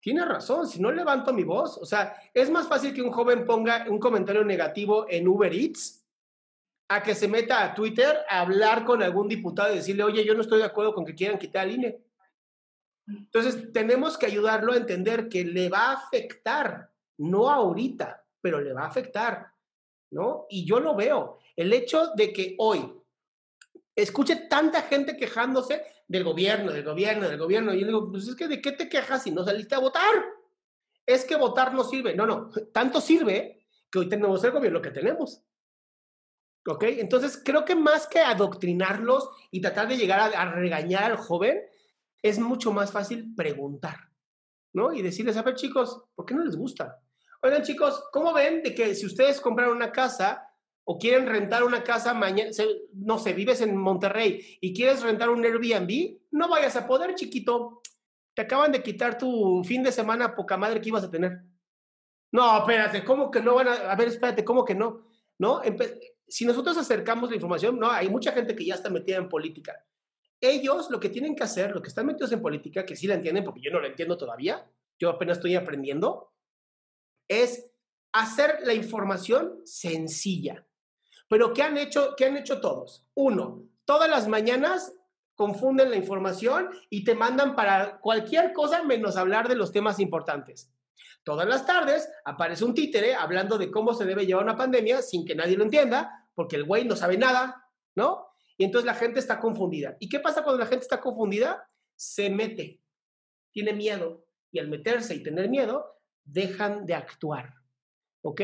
tiene 0.00 0.24
razón, 0.24 0.68
si 0.68 0.80
no 0.80 0.92
levanto 0.92 1.32
mi 1.32 1.42
voz, 1.42 1.76
o 1.78 1.84
sea, 1.84 2.14
es 2.32 2.50
más 2.50 2.68
fácil 2.68 2.94
que 2.94 3.02
un 3.02 3.10
joven 3.10 3.46
ponga 3.46 3.86
un 3.88 3.98
comentario 3.98 4.44
negativo 4.44 5.06
en 5.08 5.26
Uber 5.26 5.52
Eats 5.52 6.04
a 6.88 7.02
que 7.02 7.14
se 7.14 7.28
meta 7.28 7.64
a 7.64 7.74
Twitter 7.74 8.18
a 8.28 8.40
hablar 8.40 8.84
con 8.84 9.02
algún 9.02 9.28
diputado 9.28 9.72
y 9.72 9.76
decirle, 9.76 10.04
oye, 10.04 10.24
yo 10.24 10.34
no 10.34 10.42
estoy 10.42 10.58
de 10.58 10.66
acuerdo 10.66 10.94
con 10.94 11.04
que 11.04 11.14
quieran 11.14 11.38
quitar 11.38 11.62
al 11.62 11.72
INE. 11.72 12.00
Entonces, 13.08 13.72
tenemos 13.72 14.18
que 14.18 14.26
ayudarlo 14.26 14.72
a 14.72 14.76
entender 14.76 15.28
que 15.28 15.44
le 15.44 15.68
va 15.68 15.90
a 15.90 15.92
afectar, 15.94 16.92
no 17.18 17.48
ahorita, 17.48 18.24
pero 18.40 18.60
le 18.60 18.72
va 18.72 18.82
a 18.82 18.88
afectar, 18.88 19.48
¿no? 20.10 20.46
Y 20.50 20.66
yo 20.66 20.78
lo 20.78 20.94
veo. 20.94 21.38
El 21.56 21.72
hecho 21.72 22.08
de 22.14 22.32
que 22.32 22.54
hoy 22.58 22.92
escuche 23.96 24.36
tanta 24.48 24.82
gente 24.82 25.16
quejándose 25.16 25.82
del 26.06 26.24
gobierno, 26.24 26.72
del 26.72 26.84
gobierno, 26.84 27.28
del 27.28 27.38
gobierno, 27.38 27.74
y 27.74 27.80
yo 27.80 27.86
digo, 27.86 28.10
pues 28.10 28.28
es 28.28 28.36
que 28.36 28.48
¿de 28.48 28.60
qué 28.60 28.72
te 28.72 28.88
quejas 28.88 29.22
si 29.22 29.30
no 29.30 29.44
saliste 29.44 29.74
a 29.74 29.80
votar? 29.80 30.24
Es 31.06 31.24
que 31.24 31.36
votar 31.36 31.74
no 31.74 31.84
sirve. 31.84 32.14
No, 32.14 32.26
no, 32.26 32.50
tanto 32.72 33.00
sirve 33.00 33.66
que 33.90 33.98
hoy 33.98 34.08
tenemos 34.08 34.44
el 34.44 34.52
gobierno 34.52 34.82
que 34.82 34.90
tenemos. 34.90 35.42
¿Ok? 36.66 36.84
Entonces, 36.84 37.40
creo 37.42 37.64
que 37.64 37.74
más 37.74 38.06
que 38.06 38.20
adoctrinarlos 38.20 39.30
y 39.50 39.60
tratar 39.60 39.88
de 39.88 39.96
llegar 39.96 40.34
a, 40.34 40.52
regañar 40.52 41.04
al 41.04 41.16
joven, 41.16 41.62
es 42.22 42.38
mucho 42.38 42.72
más 42.72 42.92
fácil 42.92 43.34
preguntar, 43.34 44.10
¿no? 44.72 44.92
Y 44.92 45.02
decirles, 45.02 45.36
a 45.36 45.42
ver, 45.42 45.54
chicos, 45.54 46.04
¿por 46.14 46.26
qué 46.26 46.34
no 46.34 46.44
les 46.44 46.56
gusta? 46.56 47.00
Oigan, 47.42 47.62
chicos, 47.62 48.04
¿cómo 48.12 48.32
ven 48.32 48.62
de 48.62 48.74
que 48.74 48.94
si 48.94 49.06
ustedes 49.06 49.40
compraron 49.40 49.76
una 49.76 49.92
casa 49.92 50.44
o 50.84 50.98
quieren 50.98 51.26
rentar 51.26 51.62
una 51.62 51.84
casa 51.84 52.14
mañana, 52.14 52.50
no 52.94 53.18
sé, 53.18 53.32
vives 53.32 53.60
en 53.60 53.76
Monterrey 53.76 54.58
y 54.60 54.74
quieres 54.74 55.02
rentar 55.02 55.28
un 55.28 55.44
Airbnb, 55.44 56.18
no 56.32 56.48
vayas 56.48 56.76
a 56.76 56.86
poder, 56.86 57.14
chiquito. 57.14 57.82
Te 58.34 58.42
acaban 58.42 58.72
de 58.72 58.82
quitar 58.82 59.18
tu 59.18 59.62
fin 59.64 59.82
de 59.82 59.92
semana 59.92 60.34
poca 60.34 60.56
madre 60.56 60.80
que 60.80 60.88
ibas 60.88 61.04
a 61.04 61.10
tener. 61.10 61.42
No, 62.32 62.58
espérate, 62.58 63.04
¿cómo 63.04 63.30
que 63.30 63.40
no 63.40 63.54
van 63.54 63.68
a...? 63.68 63.72
A 63.92 63.96
ver, 63.96 64.08
espérate, 64.08 64.44
¿cómo 64.44 64.64
que 64.64 64.74
no? 64.74 65.06
¿No? 65.38 65.60
si 66.26 66.44
nosotros 66.44 66.76
acercamos 66.76 67.30
la 67.30 67.36
información, 67.36 67.78
no, 67.78 67.90
hay 67.90 68.08
mucha 68.08 68.32
gente 68.32 68.54
que 68.54 68.66
ya 68.66 68.74
está 68.74 68.90
metida 68.90 69.16
en 69.16 69.28
política. 69.28 69.82
Ellos 70.40 70.90
lo 70.90 71.00
que 71.00 71.08
tienen 71.08 71.34
que 71.34 71.44
hacer, 71.44 71.72
lo 71.72 71.82
que 71.82 71.88
están 71.88 72.06
metidos 72.06 72.32
en 72.32 72.42
política, 72.42 72.86
que 72.86 72.96
sí 72.96 73.06
la 73.06 73.14
entienden 73.14 73.44
porque 73.44 73.60
yo 73.60 73.70
no 73.70 73.80
la 73.80 73.88
entiendo 73.88 74.16
todavía, 74.16 74.70
yo 74.98 75.10
apenas 75.10 75.38
estoy 75.38 75.56
aprendiendo, 75.56 76.32
es 77.26 77.70
hacer 78.12 78.60
la 78.64 78.74
información 78.74 79.60
sencilla. 79.64 80.66
Pero 81.28 81.52
¿qué 81.52 81.62
han 81.62 81.76
hecho, 81.76 82.14
qué 82.16 82.26
han 82.26 82.36
hecho 82.36 82.60
todos? 82.60 83.06
Uno, 83.14 83.64
todas 83.84 84.08
las 84.08 84.28
mañanas 84.28 84.94
confunden 85.34 85.90
la 85.90 85.96
información 85.96 86.70
y 86.90 87.04
te 87.04 87.14
mandan 87.14 87.54
para 87.54 88.00
cualquier 88.00 88.52
cosa 88.52 88.82
menos 88.82 89.16
hablar 89.16 89.48
de 89.48 89.54
los 89.54 89.70
temas 89.70 90.00
importantes. 90.00 90.72
Todas 91.22 91.46
las 91.46 91.66
tardes 91.66 92.08
aparece 92.24 92.64
un 92.64 92.74
títere 92.74 93.14
hablando 93.14 93.58
de 93.58 93.70
cómo 93.70 93.94
se 93.94 94.04
debe 94.04 94.26
llevar 94.26 94.44
una 94.44 94.56
pandemia 94.56 95.02
sin 95.02 95.24
que 95.24 95.34
nadie 95.34 95.56
lo 95.56 95.64
entienda, 95.64 96.26
porque 96.34 96.56
el 96.56 96.64
güey 96.64 96.86
no 96.86 96.96
sabe 96.96 97.18
nada, 97.18 97.68
¿no? 97.94 98.27
Y 98.58 98.64
entonces 98.64 98.86
la 98.86 98.94
gente 98.94 99.20
está 99.20 99.38
confundida. 99.38 99.96
¿Y 100.00 100.08
qué 100.08 100.18
pasa 100.18 100.42
cuando 100.42 100.58
la 100.58 100.66
gente 100.66 100.82
está 100.82 101.00
confundida? 101.00 101.70
Se 101.96 102.28
mete, 102.28 102.82
tiene 103.52 103.72
miedo. 103.72 104.26
Y 104.50 104.58
al 104.58 104.68
meterse 104.68 105.14
y 105.14 105.22
tener 105.22 105.48
miedo, 105.48 105.86
dejan 106.24 106.84
de 106.84 106.94
actuar. 106.94 107.54
¿Ok? 108.22 108.42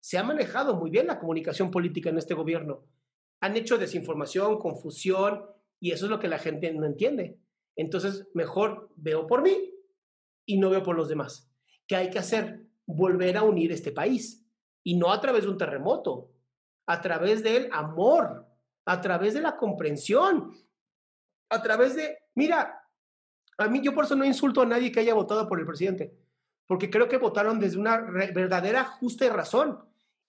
Se 0.00 0.18
ha 0.18 0.24
manejado 0.24 0.74
muy 0.74 0.90
bien 0.90 1.06
la 1.06 1.20
comunicación 1.20 1.70
política 1.70 2.10
en 2.10 2.18
este 2.18 2.34
gobierno. 2.34 2.84
Han 3.40 3.56
hecho 3.56 3.78
desinformación, 3.78 4.58
confusión, 4.58 5.46
y 5.78 5.92
eso 5.92 6.06
es 6.06 6.10
lo 6.10 6.18
que 6.18 6.28
la 6.28 6.38
gente 6.38 6.72
no 6.72 6.84
entiende. 6.84 7.38
Entonces, 7.76 8.28
mejor 8.34 8.90
veo 8.96 9.28
por 9.28 9.42
mí 9.42 9.74
y 10.44 10.58
no 10.58 10.70
veo 10.70 10.82
por 10.82 10.96
los 10.96 11.08
demás. 11.08 11.52
¿Qué 11.86 11.94
hay 11.94 12.10
que 12.10 12.18
hacer? 12.18 12.66
Volver 12.84 13.36
a 13.36 13.44
unir 13.44 13.70
este 13.70 13.92
país. 13.92 14.44
Y 14.82 14.96
no 14.96 15.12
a 15.12 15.20
través 15.20 15.44
de 15.44 15.50
un 15.50 15.58
terremoto, 15.58 16.32
a 16.86 17.00
través 17.00 17.44
del 17.44 17.68
amor, 17.72 18.51
a 18.84 19.00
través 19.00 19.34
de 19.34 19.40
la 19.40 19.56
comprensión, 19.56 20.56
a 21.50 21.62
través 21.62 21.94
de, 21.94 22.18
mira, 22.34 22.88
a 23.58 23.68
mí 23.68 23.80
yo 23.82 23.94
por 23.94 24.04
eso 24.04 24.16
no 24.16 24.24
insulto 24.24 24.62
a 24.62 24.66
nadie 24.66 24.90
que 24.90 25.00
haya 25.00 25.14
votado 25.14 25.48
por 25.48 25.60
el 25.60 25.66
presidente, 25.66 26.14
porque 26.66 26.90
creo 26.90 27.08
que 27.08 27.18
votaron 27.18 27.60
desde 27.60 27.78
una 27.78 27.98
verdadera 27.98 28.84
justa 28.84 29.28
razón 29.30 29.78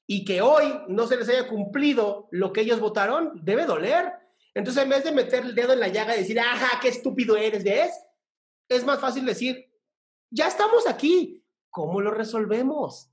y 0.05 0.25
que 0.25 0.41
hoy 0.41 0.81
no 0.89 1.07
se 1.07 1.17
les 1.17 1.29
haya 1.29 1.47
cumplido 1.47 2.27
lo 2.31 2.51
que 2.51 2.61
ellos 2.61 2.79
votaron, 2.79 3.39
debe 3.43 3.65
doler. 3.65 4.11
Entonces, 4.53 4.83
en 4.83 4.89
vez 4.89 5.03
de 5.03 5.11
meter 5.13 5.43
el 5.45 5.55
dedo 5.55 5.73
en 5.73 5.79
la 5.79 5.87
llaga 5.87 6.15
y 6.15 6.19
decir, 6.19 6.39
ajá, 6.39 6.79
qué 6.81 6.89
estúpido 6.89 7.37
eres, 7.37 7.63
¿ves? 7.63 7.93
Es 8.67 8.85
más 8.85 8.99
fácil 8.99 9.25
decir, 9.25 9.71
ya 10.29 10.47
estamos 10.47 10.87
aquí, 10.87 11.43
¿Cómo 11.73 12.01
lo 12.01 12.11
resolvemos? 12.11 13.11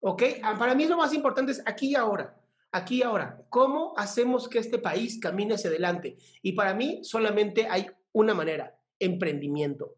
¿Ok? 0.00 0.22
Ah, 0.42 0.56
para 0.58 0.74
mí 0.74 0.84
lo 0.86 0.96
más 0.96 1.14
importante 1.14 1.52
es 1.52 1.62
aquí 1.64 1.90
y 1.90 1.94
ahora. 1.94 2.36
Aquí 2.74 3.04
ahora. 3.04 3.40
¿Cómo 3.50 3.94
hacemos 3.96 4.48
que 4.48 4.58
este 4.58 4.78
país 4.78 5.20
camine 5.20 5.54
hacia 5.54 5.70
adelante? 5.70 6.16
Y 6.42 6.52
para 6.54 6.74
mí 6.74 7.04
solamente 7.04 7.68
hay 7.70 7.86
una 8.10 8.34
manera, 8.34 8.76
emprendimiento. 8.98 9.94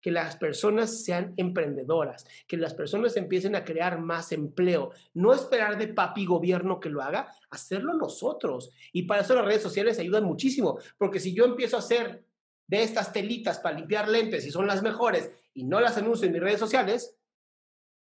Que 0.00 0.10
las 0.10 0.34
personas 0.34 1.04
sean 1.04 1.34
emprendedoras, 1.36 2.26
que 2.48 2.56
las 2.56 2.74
personas 2.74 3.16
empiecen 3.16 3.54
a 3.54 3.64
crear 3.64 4.00
más 4.00 4.32
empleo. 4.32 4.90
No 5.14 5.32
esperar 5.32 5.78
de 5.78 5.86
papi 5.86 6.26
gobierno 6.26 6.80
que 6.80 6.90
lo 6.90 7.00
haga, 7.00 7.32
hacerlo 7.48 7.94
nosotros. 7.94 8.72
Y 8.92 9.04
para 9.04 9.20
eso 9.20 9.36
las 9.36 9.44
redes 9.44 9.62
sociales 9.62 10.00
ayudan 10.00 10.24
muchísimo, 10.24 10.80
porque 10.98 11.20
si 11.20 11.32
yo 11.32 11.44
empiezo 11.44 11.76
a 11.76 11.78
hacer 11.78 12.24
de 12.66 12.82
estas 12.82 13.12
telitas 13.12 13.60
para 13.60 13.78
limpiar 13.78 14.08
lentes 14.08 14.44
y 14.44 14.50
son 14.50 14.66
las 14.66 14.82
mejores 14.82 15.30
y 15.54 15.62
no 15.62 15.78
las 15.78 15.96
anuncio 15.96 16.26
en 16.26 16.32
mis 16.32 16.42
redes 16.42 16.58
sociales, 16.58 17.16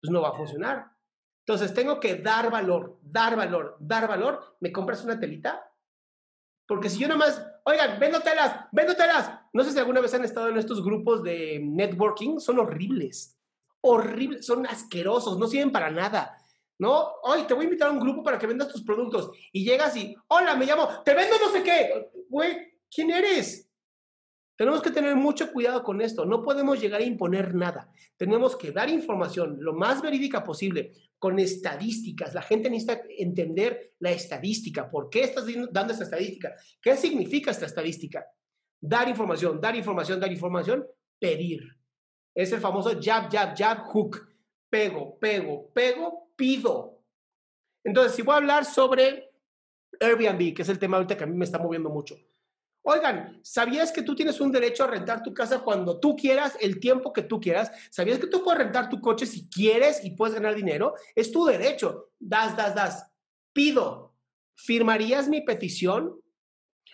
pues 0.02 0.10
no 0.12 0.24
va 0.24 0.30
a 0.30 0.36
funcionar. 0.36 0.95
Entonces 1.48 1.74
tengo 1.76 2.00
que 2.00 2.16
dar 2.16 2.50
valor, 2.50 2.98
dar 3.04 3.36
valor, 3.36 3.78
dar 3.80 4.08
valor. 4.08 4.58
¿Me 4.60 4.72
compras 4.72 5.04
una 5.04 5.20
telita? 5.20 5.72
Porque 6.68 6.90
si 6.90 6.98
yo 6.98 7.08
nada 7.08 7.20
más, 7.20 7.46
oigan, 7.64 8.00
vendo 8.00 8.20
telas, 8.22 8.66
vendo 8.72 8.96
telas. 8.96 9.30
No 9.54 9.64
sé 9.64 9.72
si 9.72 9.78
alguna 9.78 10.02
vez 10.02 10.14
han 10.16 10.26
estado 10.26 10.50
en 10.50 10.58
estos 10.58 10.84
grupos 10.84 11.22
de 11.22 11.60
networking, 11.62 12.40
son 12.40 12.60
horribles, 12.60 13.38
horribles, 13.82 14.46
son 14.46 14.66
asquerosos, 14.66 15.38
no 15.38 15.48
sirven 15.48 15.72
para 15.72 15.92
nada. 15.92 16.36
¿no? 16.80 17.14
Hoy 17.24 17.44
te 17.44 17.54
voy 17.54 17.64
a 17.64 17.66
invitar 17.66 17.90
a 17.90 17.92
un 17.92 18.00
grupo 18.00 18.24
para 18.24 18.38
que 18.38 18.48
vendas 18.48 18.70
tus 18.70 18.84
productos 18.84 19.32
y 19.52 19.64
llegas 19.64 19.96
y, 19.96 20.16
hola, 20.28 20.56
me 20.56 20.66
llamo, 20.66 21.04
te 21.04 21.14
vendo 21.14 21.38
no 21.40 21.52
sé 21.52 21.64
qué. 21.64 22.12
Güey, 22.28 22.80
¿quién 22.90 23.12
eres? 23.12 23.65
Tenemos 24.56 24.82
que 24.82 24.92
tener 24.92 25.16
mucho 25.16 25.52
cuidado 25.52 25.84
con 25.84 26.02
esto. 26.02 26.26
No 26.26 26.42
podemos 26.42 26.80
llegar 26.80 27.02
a 27.02 27.06
imponer 27.06 27.54
nada. 27.54 27.92
Tenemos 28.16 28.56
que 28.56 28.72
dar 28.72 28.90
información 28.90 29.58
lo 29.60 29.74
más 29.74 30.02
verídica 30.02 30.44
posible, 30.44 30.94
con 31.20 31.40
estadísticas. 31.40 32.34
La 32.34 32.42
gente 32.42 32.70
necesita 32.70 33.02
entender 33.18 33.94
la 34.00 34.12
estadística. 34.12 34.90
¿Por 34.90 35.10
qué 35.10 35.24
estás 35.24 35.46
dando 35.72 35.92
esta 35.92 36.06
estadística? 36.06 36.56
¿Qué 36.82 36.96
significa 36.96 37.52
esta 37.52 37.66
estadística? 37.66 38.26
Dar 38.80 39.10
información, 39.10 39.60
dar 39.60 39.76
información, 39.76 40.20
dar 40.20 40.32
información, 40.32 40.86
pedir. 41.20 41.62
Es 42.34 42.52
el 42.52 42.62
famoso 42.62 42.92
jab, 43.02 43.30
jab, 43.32 43.58
jab, 43.58 43.80
hook. 43.88 44.30
Pego, 44.70 45.18
pego, 45.20 45.72
pego, 45.74 46.32
pido. 46.36 47.02
Entonces, 47.84 48.14
si 48.16 48.22
voy 48.22 48.34
a 48.34 48.38
hablar 48.38 48.66
sobre 48.66 49.32
Airbnb, 50.00 50.54
que 50.54 50.62
es 50.62 50.70
el 50.70 50.80
tema 50.80 50.98
ahorita 50.98 51.18
que 51.18 51.24
a 51.24 51.28
mí 51.28 51.36
me 51.36 51.46
está 51.46 51.60
moviendo 51.60 51.90
mucho. 51.90 52.16
Oigan, 52.88 53.40
¿sabías 53.44 53.92
que 53.92 54.04
tú 54.04 54.16
tienes 54.16 54.40
un 54.40 54.52
derecho 54.52 54.84
a 54.84 54.88
rentar 54.88 55.24
tu 55.24 55.34
casa 55.34 55.62
cuando 55.62 56.00
tú 56.00 56.16
quieras, 56.16 56.56
el 56.62 56.80
tiempo 56.80 57.12
que 57.12 57.24
tú 57.24 57.40
quieras? 57.40 57.72
¿Sabías 57.90 58.20
que 58.20 58.28
tú 58.28 58.44
puedes 58.44 58.60
rentar 58.60 58.90
tu 58.90 59.02
coche 59.02 59.26
si 59.26 59.50
quieres 59.50 60.06
y 60.06 60.12
puedes 60.12 60.36
ganar 60.36 60.54
dinero? 60.54 60.94
Es 61.16 61.32
tu 61.32 61.46
derecho. 61.46 62.12
Das, 62.20 62.56
das, 62.56 62.76
das. 62.76 63.12
Pido. 63.54 64.14
¿Firmarías 64.56 65.28
mi 65.28 65.42
petición? 65.42 66.22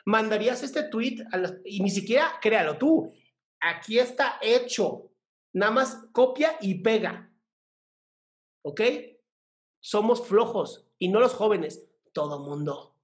¿Mandarías 0.06 0.64
este 0.64 0.84
tweet? 0.84 1.26
y 1.66 1.82
ni 1.82 1.90
siquiera 1.90 2.40
créalo 2.42 2.78
tú. 2.78 3.12
Aquí 3.60 4.00
está 4.00 4.40
hecho. 4.42 5.12
Nada 5.52 5.74
más 5.74 6.06
copia 6.14 6.56
y 6.62 6.76
pega. 6.76 7.30
¿Ok? 8.64 8.80
Somos 9.82 10.26
flojos 10.26 10.88
y 10.98 11.10
no 11.10 11.20
los 11.20 11.34
jóvenes. 11.34 11.86
Todo 12.14 12.40
mundo. 12.40 12.96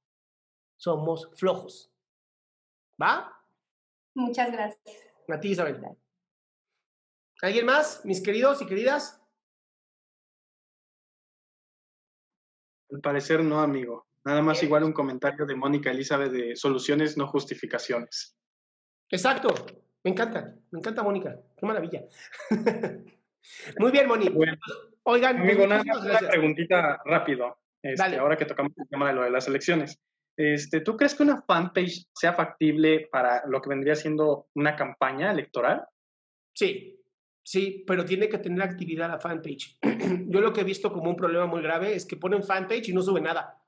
Somos 0.77 1.29
flojos. 1.35 1.91
¿Va? 3.01 3.33
Muchas 4.15 4.51
gracias. 4.51 5.13
A 5.27 5.39
ti, 5.39 5.49
Isabel. 5.49 5.79
¿Alguien 7.41 7.65
más, 7.65 8.03
mis 8.03 8.21
queridos 8.21 8.61
y 8.61 8.65
queridas? 8.65 9.21
Al 12.91 13.01
parecer 13.01 13.43
no, 13.43 13.59
amigo. 13.59 14.07
Nada 14.23 14.41
más 14.41 14.61
igual 14.63 14.83
un 14.83 14.93
comentario 14.93 15.45
de 15.45 15.55
Mónica 15.55 15.91
Elizabeth 15.91 16.31
de 16.31 16.55
soluciones, 16.55 17.17
no 17.17 17.27
justificaciones. 17.27 18.35
Exacto. 19.09 19.53
Me 20.03 20.11
encanta. 20.11 20.55
Me 20.71 20.79
encanta 20.79 21.03
Mónica. 21.03 21.39
Qué 21.55 21.65
maravilla. 21.65 22.03
Muy 23.79 23.91
bien, 23.91 24.07
Mónica. 24.07 24.33
Oigan, 25.03 25.37
amigo, 25.37 25.63
una, 25.63 25.83
preguntita 26.29 27.01
rápido. 27.05 27.57
Este, 27.81 28.17
ahora 28.17 28.35
que 28.35 28.45
tocamos 28.45 28.73
el 28.77 28.87
tema 28.89 29.07
de 29.07 29.13
lo 29.13 29.23
de 29.23 29.29
las 29.29 29.47
elecciones. 29.47 29.99
Este, 30.38 30.81
¿Tú 30.81 30.95
crees 30.95 31.15
que 31.15 31.23
una 31.23 31.41
fanpage 31.41 32.05
sea 32.13 32.31
factible 32.31 33.07
para 33.11 33.43
lo 33.47 33.59
que 33.59 33.69
vendría 33.69 33.95
siendo 33.95 34.47
una 34.53 34.75
campaña 34.75 35.31
electoral? 35.31 35.83
Sí, 36.53 37.03
sí, 37.43 37.83
pero 37.88 38.05
tiene 38.05 38.29
que 38.29 38.38
tener 38.38 38.61
actividad 38.61 39.09
la 39.09 39.19
fanpage. 39.19 39.79
Yo 40.27 40.39
lo 40.39 40.53
que 40.53 40.61
he 40.61 40.63
visto 40.63 40.93
como 40.93 41.09
un 41.09 41.15
problema 41.15 41.47
muy 41.47 41.63
grave 41.63 41.95
es 41.95 42.05
que 42.05 42.17
ponen 42.17 42.43
fanpage 42.43 42.89
y 42.89 42.93
no 42.93 43.01
sube 43.01 43.19
nada. 43.19 43.59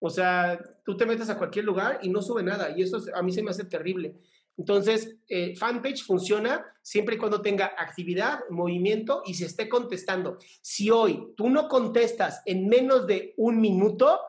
O 0.00 0.10
sea, 0.10 0.60
tú 0.84 0.96
te 0.96 1.06
metes 1.06 1.30
a 1.30 1.38
cualquier 1.38 1.64
lugar 1.64 2.00
y 2.02 2.10
no 2.10 2.20
sube 2.22 2.42
nada 2.42 2.76
y 2.76 2.82
eso 2.82 3.00
a 3.14 3.22
mí 3.22 3.32
se 3.32 3.44
me 3.44 3.50
hace 3.50 3.64
terrible. 3.64 4.16
Entonces, 4.56 5.16
eh, 5.28 5.54
fanpage 5.54 6.02
funciona 6.02 6.66
siempre 6.82 7.14
y 7.14 7.18
cuando 7.18 7.40
tenga 7.40 7.66
actividad, 7.78 8.40
movimiento 8.50 9.22
y 9.24 9.34
se 9.34 9.46
esté 9.46 9.68
contestando. 9.68 10.38
Si 10.60 10.90
hoy 10.90 11.32
tú 11.36 11.48
no 11.48 11.68
contestas 11.68 12.42
en 12.46 12.66
menos 12.68 13.06
de 13.06 13.32
un 13.36 13.60
minuto, 13.60 14.20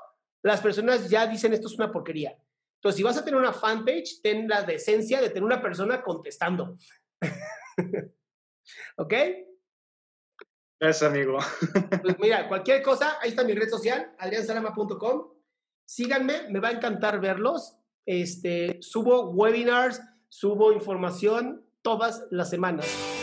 las 0.44 0.62
personas 0.62 1.10
ya 1.10 1.26
dicen 1.26 1.54
esto 1.54 1.68
es 1.68 1.76
una 1.76 1.92
porquería. 1.92 2.38
Entonces, 2.76 2.98
si 2.98 3.04
vas 3.04 3.18
a 3.18 3.24
tener 3.24 3.40
una 3.40 3.54
fanpage, 3.54 4.22
ten 4.22 4.48
la 4.48 4.64
decencia 4.64 5.22
de 5.22 5.30
tener 5.30 5.44
una 5.44 5.62
persona 5.62 6.04
contestando. 6.04 6.78
¿Ok? 8.98 9.14
Gracias, 10.80 11.10
amigo. 11.10 11.38
pues 12.02 12.20
mira, 12.20 12.48
cualquier 12.50 12.82
cosa, 12.82 13.18
ahí 13.22 13.30
está 13.30 13.46
mi 13.46 13.54
red 13.54 13.70
social, 13.70 14.14
adriansalama.com. 14.20 15.32
Síganme, 15.86 16.50
me 16.50 16.60
va 16.60 16.70
a 16.70 16.74
encantar 16.74 17.22
verlos. 17.22 17.78
Este, 18.06 18.80
subo 18.82 19.30
webinars, 19.30 20.02
subo 20.28 20.74
información 20.74 21.66
todas 21.82 22.28
las 22.32 22.50
semanas. 22.50 23.23